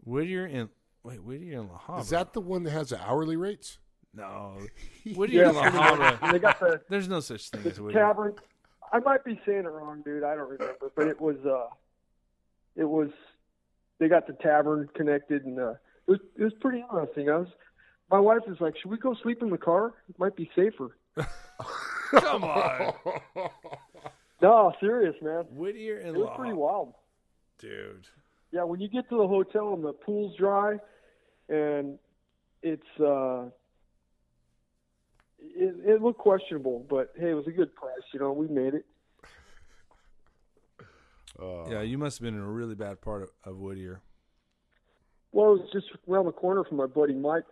Whittier 0.04 0.44
and 0.46 0.68
wait, 1.04 1.22
Whittier 1.22 1.60
and 1.60 1.68
La 1.70 1.78
Habra. 1.78 2.00
Is 2.00 2.10
that 2.10 2.32
the 2.32 2.40
one 2.40 2.64
that 2.64 2.70
has 2.72 2.88
the 2.90 3.00
hourly 3.00 3.36
rates? 3.36 3.78
no? 4.12 4.58
Whittier 5.14 5.44
and 5.44 5.56
La 5.56 5.64
Habra. 5.70 6.18
And 6.22 6.34
they 6.34 6.38
got 6.38 6.58
the 6.60 6.80
There's 6.88 7.08
no 7.08 7.20
such 7.20 7.48
thing 7.50 7.64
as 7.66 7.76
the 7.76 7.82
Whittier. 7.82 8.00
tavern. 8.00 8.34
I 8.92 8.98
might 9.00 9.24
be 9.24 9.40
saying 9.46 9.60
it 9.64 9.68
wrong, 9.68 10.02
dude. 10.04 10.24
I 10.24 10.34
don't 10.34 10.50
remember, 10.50 10.90
but 10.94 11.06
it 11.08 11.20
was 11.20 11.36
uh, 11.46 11.68
it 12.76 12.84
was 12.84 13.10
they 13.98 14.08
got 14.08 14.26
the 14.26 14.32
tavern 14.34 14.88
connected, 14.94 15.44
and 15.44 15.58
uh, 15.58 15.70
it 15.72 15.78
was 16.08 16.20
it 16.38 16.44
was 16.44 16.52
pretty 16.60 16.80
interesting. 16.80 17.28
I 17.30 17.36
was 17.38 17.48
my 18.10 18.18
wife 18.20 18.42
was 18.46 18.60
like, 18.60 18.74
"Should 18.78 18.90
we 18.90 18.98
go 18.98 19.14
sleep 19.22 19.42
in 19.42 19.50
the 19.50 19.58
car? 19.58 19.94
It 20.08 20.18
might 20.18 20.36
be 20.36 20.50
safer." 20.54 20.96
Come 22.10 22.44
on, 22.44 22.92
No, 24.42 24.72
serious, 24.78 25.14
man. 25.22 25.44
Whittier 25.50 25.98
and 25.98 26.08
It 26.08 26.18
was 26.18 26.26
Law, 26.26 26.36
pretty 26.36 26.52
wild. 26.54 26.94
dude. 27.58 28.06
Yeah, 28.52 28.64
when 28.64 28.80
you 28.80 28.88
get 28.88 29.08
to 29.08 29.16
the 29.16 29.26
hotel 29.26 29.72
and 29.74 29.82
the 29.82 29.92
pool's 29.92 30.36
dry, 30.36 30.76
and 31.48 31.98
it's 32.62 32.82
uh, 33.00 33.46
it, 35.40 35.74
it 35.84 36.02
looked 36.02 36.18
questionable, 36.18 36.86
but 36.88 37.12
hey, 37.18 37.30
it 37.30 37.34
was 37.34 37.46
a 37.46 37.50
good 37.52 37.74
price. 37.74 38.02
You 38.12 38.20
know, 38.20 38.32
we 38.32 38.46
made 38.48 38.74
it. 38.74 38.84
Uh, 41.40 41.68
Yeah, 41.68 41.82
you 41.82 41.98
must 41.98 42.18
have 42.18 42.24
been 42.24 42.34
in 42.34 42.40
a 42.40 42.50
really 42.50 42.74
bad 42.74 43.00
part 43.00 43.22
of, 43.22 43.30
of 43.44 43.58
Whittier. 43.58 44.00
Well, 45.32 45.54
it 45.54 45.60
was 45.62 45.70
just 45.72 45.86
around 46.08 46.26
the 46.26 46.32
corner 46.32 46.62
from 46.64 46.76
my 46.76 46.86
buddy 46.86 47.14
Mike, 47.14 47.44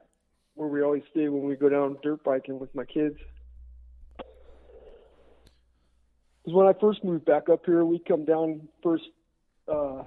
where 0.55 0.69
we 0.69 0.83
always 0.83 1.03
stay 1.11 1.29
when 1.29 1.43
we 1.45 1.57
go 1.57 1.69
down 1.69 1.97
dirt 2.03 2.23
biking 2.23 2.59
with 2.61 2.73
my 2.75 2.85
kids. 2.85 3.17
Because 6.45 6.55
when 6.57 6.67
I 6.67 6.73
first 6.81 7.03
moved 7.05 7.25
back 7.25 7.49
up 7.49 7.65
here, 7.67 7.85
we'd 7.85 8.05
come 8.05 8.25
down 8.25 8.69
first 8.83 9.05
uh, 9.69 10.03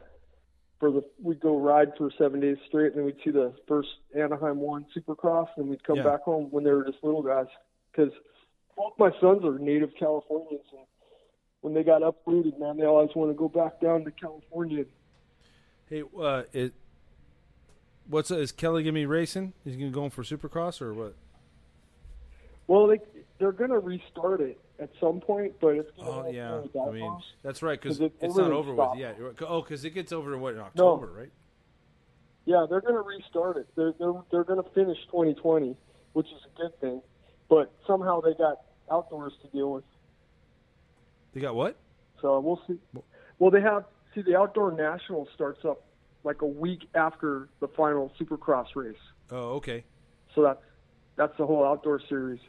for 0.79 0.91
the 0.91 1.01
we'd 1.21 1.39
go 1.39 1.57
ride 1.57 1.89
for 1.97 2.09
seven 2.17 2.39
days 2.39 2.57
straight, 2.67 2.87
and 2.87 2.95
then 2.97 3.05
we'd 3.05 3.15
see 3.23 3.31
the 3.31 3.53
first 3.67 3.89
Anaheim 4.17 4.57
one 4.59 4.85
Supercross, 4.95 5.47
and 5.57 5.69
we'd 5.69 5.83
come 5.83 5.97
Yeah. 5.97 6.03
back 6.03 6.21
home 6.23 6.47
when 6.51 6.63
they 6.63 6.71
were 6.71 6.83
just 6.85 7.03
little 7.03 7.21
guys. 7.23 7.47
Because 7.91 8.11
both 8.75 8.93
my 8.99 9.11
sons 9.21 9.43
are 9.45 9.57
native 9.57 9.91
Californians, 9.97 10.65
and 10.71 10.81
when 11.65 11.73
they 11.73 11.81
got 11.81 12.03
uprooted, 12.03 12.59
man, 12.59 12.77
they 12.77 12.85
always 12.85 13.09
want 13.15 13.31
to 13.31 13.33
go 13.35 13.49
back 13.49 13.81
down 13.81 14.03
to 14.05 14.11
California. 14.11 14.85
Hey, 15.89 16.03
uh, 16.21 16.43
it. 16.53 16.73
What's 18.07 18.29
is 18.29 18.51
Kelly 18.51 18.83
gonna 18.83 18.93
be 18.93 19.07
racing? 19.07 19.53
Is 19.65 19.73
he 19.73 19.79
gonna 19.79 19.89
go 19.91 20.03
in 20.05 20.11
for 20.11 20.21
Supercross 20.21 20.79
or 20.79 20.93
what? 20.93 21.15
Well, 22.67 22.85
they 22.85 22.99
they're 23.39 23.51
gonna 23.51 23.79
restart 23.79 24.41
it 24.41 24.59
at 24.79 24.91
some 24.99 25.19
point, 25.19 25.53
but 25.59 25.69
it's 25.69 25.89
gonna 25.97 26.27
Oh 26.27 26.29
yeah, 26.29 26.61
I 26.87 26.91
mean 26.91 27.17
that's 27.41 27.63
right 27.63 27.81
because 27.81 27.99
it- 27.99 28.13
it's 28.21 28.35
not 28.35 28.51
over 28.51 28.75
stopped. 28.75 28.97
with. 28.97 28.99
Yeah, 28.99 29.47
oh, 29.47 29.63
because 29.63 29.83
it 29.85 29.89
gets 29.95 30.11
over 30.11 30.35
in 30.35 30.41
what 30.41 30.53
in 30.53 30.59
October, 30.59 31.07
right? 31.07 31.31
yeah, 32.45 32.67
they're 32.69 32.81
gonna 32.81 33.01
restart 33.01 33.57
it. 33.57 33.65
They're 33.75 33.93
they're 33.97 34.13
they're 34.29 34.43
gonna 34.43 34.69
finish 34.75 34.99
2020, 35.07 35.75
which 36.13 36.27
is 36.27 36.41
a 36.45 36.61
good 36.61 36.79
thing. 36.79 37.01
But 37.49 37.71
somehow 37.87 38.21
they 38.21 38.35
got 38.35 38.61
outdoors 38.91 39.33
to 39.41 39.47
deal 39.47 39.71
with, 39.71 39.83
They 41.35 41.41
got 41.41 41.53
what? 41.53 41.75
so 42.21 42.39
we'll 42.39 42.59
see. 42.65 42.79
Well, 43.37 43.51
they 43.51 43.59
have 43.61 43.83
see 44.15 44.21
the 44.21 44.35
outdoor 44.37 44.71
national 44.71 45.27
starts 45.35 45.63
up 45.65 45.83
like 46.23 46.41
a 46.41 46.45
week 46.47 46.87
after 46.95 47.49
the 47.59 47.67
final 47.67 48.11
Supercross 48.19 48.67
race, 48.75 48.95
Oh, 49.29 49.55
okay. 49.57 49.83
so 50.33 50.41
that's 50.41 50.63
that's 51.17 51.37
the 51.37 51.45
whole 51.45 51.63
outdoor 51.65 51.99
series. 52.09 52.39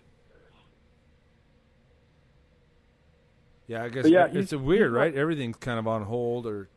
Yeah, 3.66 3.82
I 3.82 3.89
guess 3.89 4.05
But 4.05 4.12
yeah, 4.12 4.28
it's 4.30 4.53
a 4.53 4.59
weird, 4.59 4.93
right? 4.93 5.12
Everything's 5.14 5.57
kind 5.57 5.78
of 5.80 5.89
on 5.89 6.05
hold 6.05 6.47
or, 6.47 6.68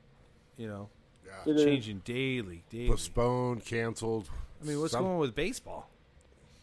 you 0.58 0.68
know, 0.68 0.90
It 1.46 1.52
is. 1.56 1.64
changing 1.64 2.00
daily, 2.04 2.64
daily. 2.72 2.90
Postponed, 2.90 3.64
canceled. 3.64 4.28
I 4.60 4.66
mean, 4.66 4.80
what's 4.80 4.94
Some- 4.94 5.04
going 5.04 5.14
on 5.14 5.20
with 5.20 5.36
baseball? 5.36 5.88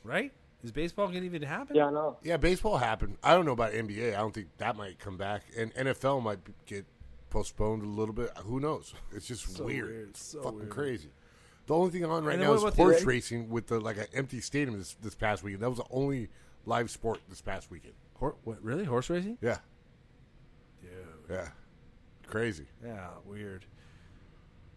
Right? 0.02 0.32
Is 0.64 0.72
baseball 0.72 1.06
gonna 1.08 1.20
even 1.22 1.42
happen? 1.42 1.76
Yeah, 1.76 1.86
I 1.86 1.90
know. 1.90 2.16
Yeah, 2.22 2.36
baseball 2.38 2.78
happened. 2.78 3.18
I 3.22 3.34
don't 3.34 3.44
know 3.44 3.52
about 3.52 3.72
NBA. 3.72 4.14
I 4.14 4.18
don't 4.18 4.34
think 4.34 4.48
that 4.58 4.76
might 4.76 4.98
come 4.98 5.16
back, 5.16 5.42
and 5.56 5.72
NFL 5.74 6.22
might 6.22 6.38
get 6.66 6.84
postponed 7.30 7.82
a 7.82 7.86
little 7.86 8.14
bit. 8.14 8.30
Who 8.38 8.58
knows? 8.60 8.94
It's 9.12 9.26
just 9.26 9.46
So 9.56 9.64
weird. 9.64 9.88
weird, 9.88 10.08
It's 10.10 10.22
so 10.24 10.42
fucking 10.42 10.58
weird. 10.60 10.70
crazy. 10.70 11.10
The 11.66 11.74
only 11.74 11.90
thing 11.90 12.04
on 12.04 12.24
right 12.24 12.38
now 12.38 12.52
is 12.54 12.62
about 12.62 12.74
the- 12.76 12.82
horse 12.82 13.04
racing 13.04 13.48
with 13.50 13.66
the 13.66 13.78
like 13.80 13.96
an 13.98 14.06
empty 14.14 14.40
stadium 14.40 14.78
this, 14.78 14.94
this 15.02 15.14
past 15.14 15.42
weekend. 15.42 15.62
That 15.62 15.68
was 15.68 15.78
the 15.78 15.86
only 15.90 16.28
live 16.64 16.90
sport 16.90 17.20
this 17.28 17.40
past 17.42 17.70
weekend. 17.70 17.94
Hor- 18.14 18.36
what? 18.44 18.62
Really? 18.62 18.84
Horse 18.84 19.10
racing? 19.10 19.38
Yeah, 19.42 19.58
Dude. 20.80 20.90
yeah, 21.30 21.48
crazy. 22.26 22.66
Yeah, 22.84 23.08
weird. 23.24 23.66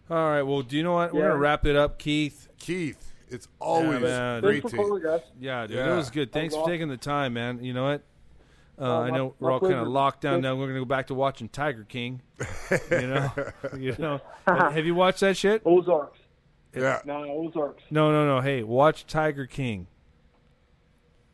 All 0.09 0.17
right. 0.17 0.41
Well, 0.41 0.61
do 0.63 0.75
you 0.75 0.83
know 0.83 0.93
what? 0.93 1.13
We're 1.13 1.27
gonna 1.27 1.37
wrap 1.37 1.65
it 1.65 1.75
up, 1.75 1.99
Keith. 1.99 2.49
Keith, 2.59 3.13
it's 3.29 3.47
always 3.59 4.01
man. 4.01 4.41
great 4.41 4.61
Thanks 4.61 4.71
for 4.71 4.77
to. 4.77 4.83
calling, 4.83 5.03
guys. 5.03 5.21
Yeah, 5.39 5.67
dude, 5.67 5.77
Yeah. 5.77 5.93
it 5.93 5.95
was 5.95 6.09
good. 6.09 6.31
Thanks 6.31 6.53
That 6.53 6.59
for 6.59 6.63
was 6.65 6.71
taking 6.71 6.87
the 6.89 6.97
time, 6.97 7.33
man. 7.33 7.63
You 7.63 7.73
know 7.73 7.83
what? 7.85 8.01
Uh, 8.81 8.99
I 8.99 9.09
my- 9.11 9.17
know 9.17 9.35
my 9.39 9.45
we're 9.47 9.51
all 9.51 9.59
kind 9.59 9.73
of 9.73 9.79
pleasure. 9.79 9.89
locked 9.89 10.21
down 10.21 10.41
now. 10.41 10.55
We're 10.55 10.67
gonna 10.67 10.79
go 10.79 10.85
back 10.85 11.07
to 11.07 11.13
watching 11.13 11.49
Tiger 11.49 11.83
King. 11.87 12.21
You 12.91 13.07
know, 13.07 13.31
you 13.77 13.95
know. 13.99 14.21
Have 14.47 14.85
you 14.85 14.95
watched 14.95 15.19
that 15.21 15.35
shit? 15.37 15.61
Ozarks. 15.65 16.19
Yeah, 16.75 16.99
No, 17.05 17.23
Ozarks. 17.23 17.81
No, 17.89 18.11
no, 18.11 18.25
no. 18.27 18.41
Hey, 18.41 18.61
watch 18.63 19.05
Tiger 19.07 19.45
King. 19.47 19.87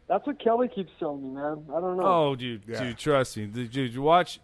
That's 0.08 0.26
what 0.28 0.40
Kelly 0.40 0.68
keeps 0.74 0.92
telling 1.00 1.22
me, 1.24 1.42
man. 1.42 1.66
I 1.76 1.80
don't 1.82 1.98
know. 1.98 2.04
Oh, 2.06 2.36
dude, 2.36 2.62
Yeah. 2.68 2.84
dude, 2.84 2.98
trust 2.98 3.38
me, 3.38 3.48
dude, 3.48 3.72
dude, 3.72 3.98
watch, 3.98 4.40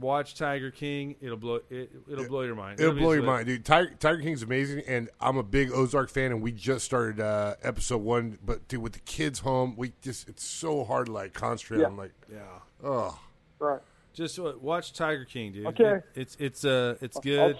watch 0.00 0.34
Tiger 0.34 0.70
King. 0.70 1.16
It'll 1.20 1.36
blow, 1.36 1.60
it, 1.70 1.90
it'll 2.10 2.26
blow 2.28 2.42
your 2.42 2.54
mind. 2.54 2.80
It'll 2.80 2.92
be 2.94 3.00
blow 3.00 3.12
your 3.12 3.22
mind, 3.22 3.46
dude. 3.46 3.64
Tiger, 3.64 3.94
Tiger 3.98 4.20
King's 4.20 4.42
amazing, 4.42 4.82
and 4.86 5.08
I'm 5.20 5.36
a 5.36 5.42
big 5.42 5.70
Ozark 5.72 6.10
fan. 6.10 6.32
And 6.32 6.42
we 6.42 6.52
just 6.52 6.84
started 6.84 7.20
uh, 7.20 7.54
episode 7.62 7.98
one, 8.02 8.38
but 8.44 8.66
dude, 8.68 8.82
with 8.82 8.92
the 8.94 9.00
kids 9.00 9.38
home, 9.40 9.74
we 9.76 9.92
just—it's 10.02 10.44
so 10.44 10.84
hard 10.84 11.06
to 11.06 11.12
like 11.12 11.32
concentrate 11.32 11.80
Yeah. 11.80 11.86
on 11.86 11.96
like, 11.96 12.12
Yeah, 12.32 12.40
oh, 12.82 13.18
Right. 13.58 13.80
just 14.12 14.38
uh, 14.38 14.52
watch 14.60 14.92
Tiger 14.92 15.24
King, 15.24 15.52
dude. 15.52 15.66
Okay. 15.66 15.84
It- 15.84 16.04
it's 16.14 16.36
it's 16.40 16.64
uh 16.64 16.96
it's 17.00 17.18
good. 17.20 17.58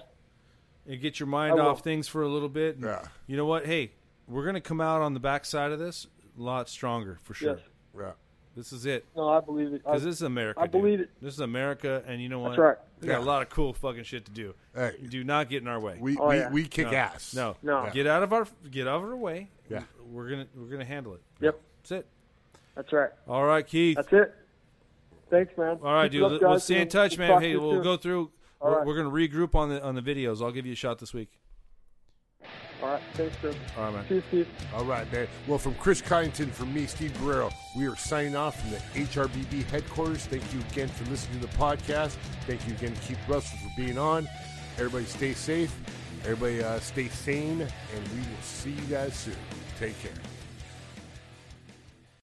And 0.86 1.00
get 1.00 1.18
your 1.18 1.28
mind 1.28 1.58
off 1.58 1.80
things 1.80 2.08
for 2.08 2.20
a 2.22 2.28
little 2.28 2.50
bit. 2.50 2.76
and 2.76 2.84
Yeah. 2.84 3.02
You 3.26 3.38
know 3.38 3.46
what? 3.46 3.64
Hey, 3.64 3.92
we're 4.28 4.44
gonna 4.44 4.60
come 4.60 4.80
out 4.82 5.00
on 5.00 5.14
the 5.14 5.20
backside 5.20 5.72
of 5.72 5.78
this 5.78 6.06
a 6.38 6.42
lot 6.42 6.68
stronger 6.68 7.18
for 7.22 7.32
sure. 7.32 7.56
Yes. 7.56 7.60
yeah, 7.98 8.12
This 8.56 8.72
is 8.72 8.86
it. 8.86 9.04
No, 9.16 9.28
I 9.28 9.40
believe 9.40 9.68
it. 9.72 9.82
Because 9.84 10.04
this 10.04 10.14
is 10.16 10.22
America. 10.22 10.60
I 10.60 10.64
dude. 10.66 10.72
believe 10.72 11.00
it. 11.00 11.10
This 11.20 11.34
is 11.34 11.40
America, 11.40 12.04
and 12.06 12.22
you 12.22 12.28
know 12.28 12.38
what? 12.38 12.50
That's 12.50 12.58
right. 12.60 12.76
We 13.00 13.08
got 13.08 13.20
a 13.20 13.24
lot 13.24 13.42
of 13.42 13.48
cool 13.50 13.72
fucking 13.72 14.04
shit 14.04 14.24
to 14.26 14.30
do. 14.30 14.54
Hey. 14.74 14.92
Do 15.08 15.24
not 15.24 15.50
get 15.50 15.62
in 15.62 15.68
our 15.68 15.80
way. 15.80 15.96
we 16.00 16.16
Oh, 16.16 16.28
we, 16.28 16.36
yeah. 16.36 16.50
we 16.50 16.64
kick 16.64 16.86
no, 16.90 16.96
ass. 16.96 17.34
No, 17.34 17.56
No. 17.62 17.84
Yeah. 17.84 17.90
Get 17.90 18.06
out 18.06 18.22
of 18.22 18.32
our 18.32 18.46
get 18.70 18.86
out 18.86 19.02
of 19.02 19.04
our 19.10 19.16
way. 19.16 19.50
Yeah. 19.68 19.82
We're 20.10 20.30
gonna 20.30 20.46
we're 20.56 20.68
gonna 20.68 20.84
handle 20.84 21.14
it. 21.14 21.22
Yep. 21.40 21.60
That's 21.82 21.90
it. 21.92 22.06
That's 22.76 22.92
right. 22.92 23.10
All 23.28 23.44
right, 23.44 23.66
Keith. 23.66 23.96
That's 23.96 24.12
it. 24.12 24.34
Thanks, 25.30 25.52
man. 25.58 25.78
All 25.82 25.92
right, 25.94 26.04
Keep 26.10 26.12
dude. 26.20 26.22
up, 26.24 26.30
Let- 26.32 26.40
guys, 26.42 26.50
We'll 26.50 26.60
stay 26.60 26.80
in 26.80 26.88
touch, 26.88 27.18
we'll 27.18 27.26
man. 27.26 27.28
talk 27.34 27.40
to 27.42 27.48
Hey, 27.48 27.56
we'll 27.56 27.72
soon. 27.72 27.82
go 27.82 27.96
through. 27.96 28.30
All 28.60 28.70
We're, 28.70 28.76
right. 28.78 28.86
we're 28.86 28.96
gonna 28.96 29.10
regroup 29.10 29.54
on 29.54 29.68
the 29.70 29.82
on 29.82 29.94
the 29.96 30.02
videos. 30.02 30.40
I'll 30.42 30.52
give 30.52 30.64
you 30.66 30.72
a 30.72 30.76
shot 30.76 30.98
this 31.00 31.12
week. 31.12 31.28
All 32.84 32.90
right. 32.90 33.02
Thanks, 33.14 33.34
Chris. 33.36 33.56
All 33.78 33.84
right, 33.84 33.94
man. 33.94 34.04
You, 34.10 34.22
Steve. 34.28 34.48
All 34.74 34.84
right, 34.84 35.10
man. 35.10 35.26
Well, 35.48 35.56
from 35.56 35.74
Chris 35.76 36.02
Kyington, 36.02 36.50
from 36.50 36.74
me, 36.74 36.84
Steve 36.84 37.18
Guerrero, 37.18 37.50
we 37.74 37.86
are 37.86 37.96
signing 37.96 38.36
off 38.36 38.60
from 38.60 38.72
the 38.72 38.76
HRBB 39.06 39.64
headquarters. 39.70 40.26
Thank 40.26 40.42
you 40.52 40.60
again 40.70 40.88
for 40.88 41.08
listening 41.08 41.40
to 41.40 41.46
the 41.46 41.52
podcast. 41.54 42.16
Thank 42.46 42.68
you 42.68 42.74
again 42.74 42.94
to 42.94 43.00
Keith 43.00 43.18
Russell 43.26 43.58
for 43.58 43.72
being 43.74 43.96
on. 43.96 44.28
Everybody 44.76 45.06
stay 45.06 45.32
safe. 45.32 45.74
Everybody 46.24 46.62
uh, 46.62 46.78
stay 46.80 47.08
sane, 47.08 47.62
and 47.62 48.08
we 48.12 48.18
will 48.18 48.42
see 48.42 48.72
you 48.72 48.82
guys 48.82 49.16
soon. 49.16 49.36
Take 49.78 49.98
care. 50.02 50.12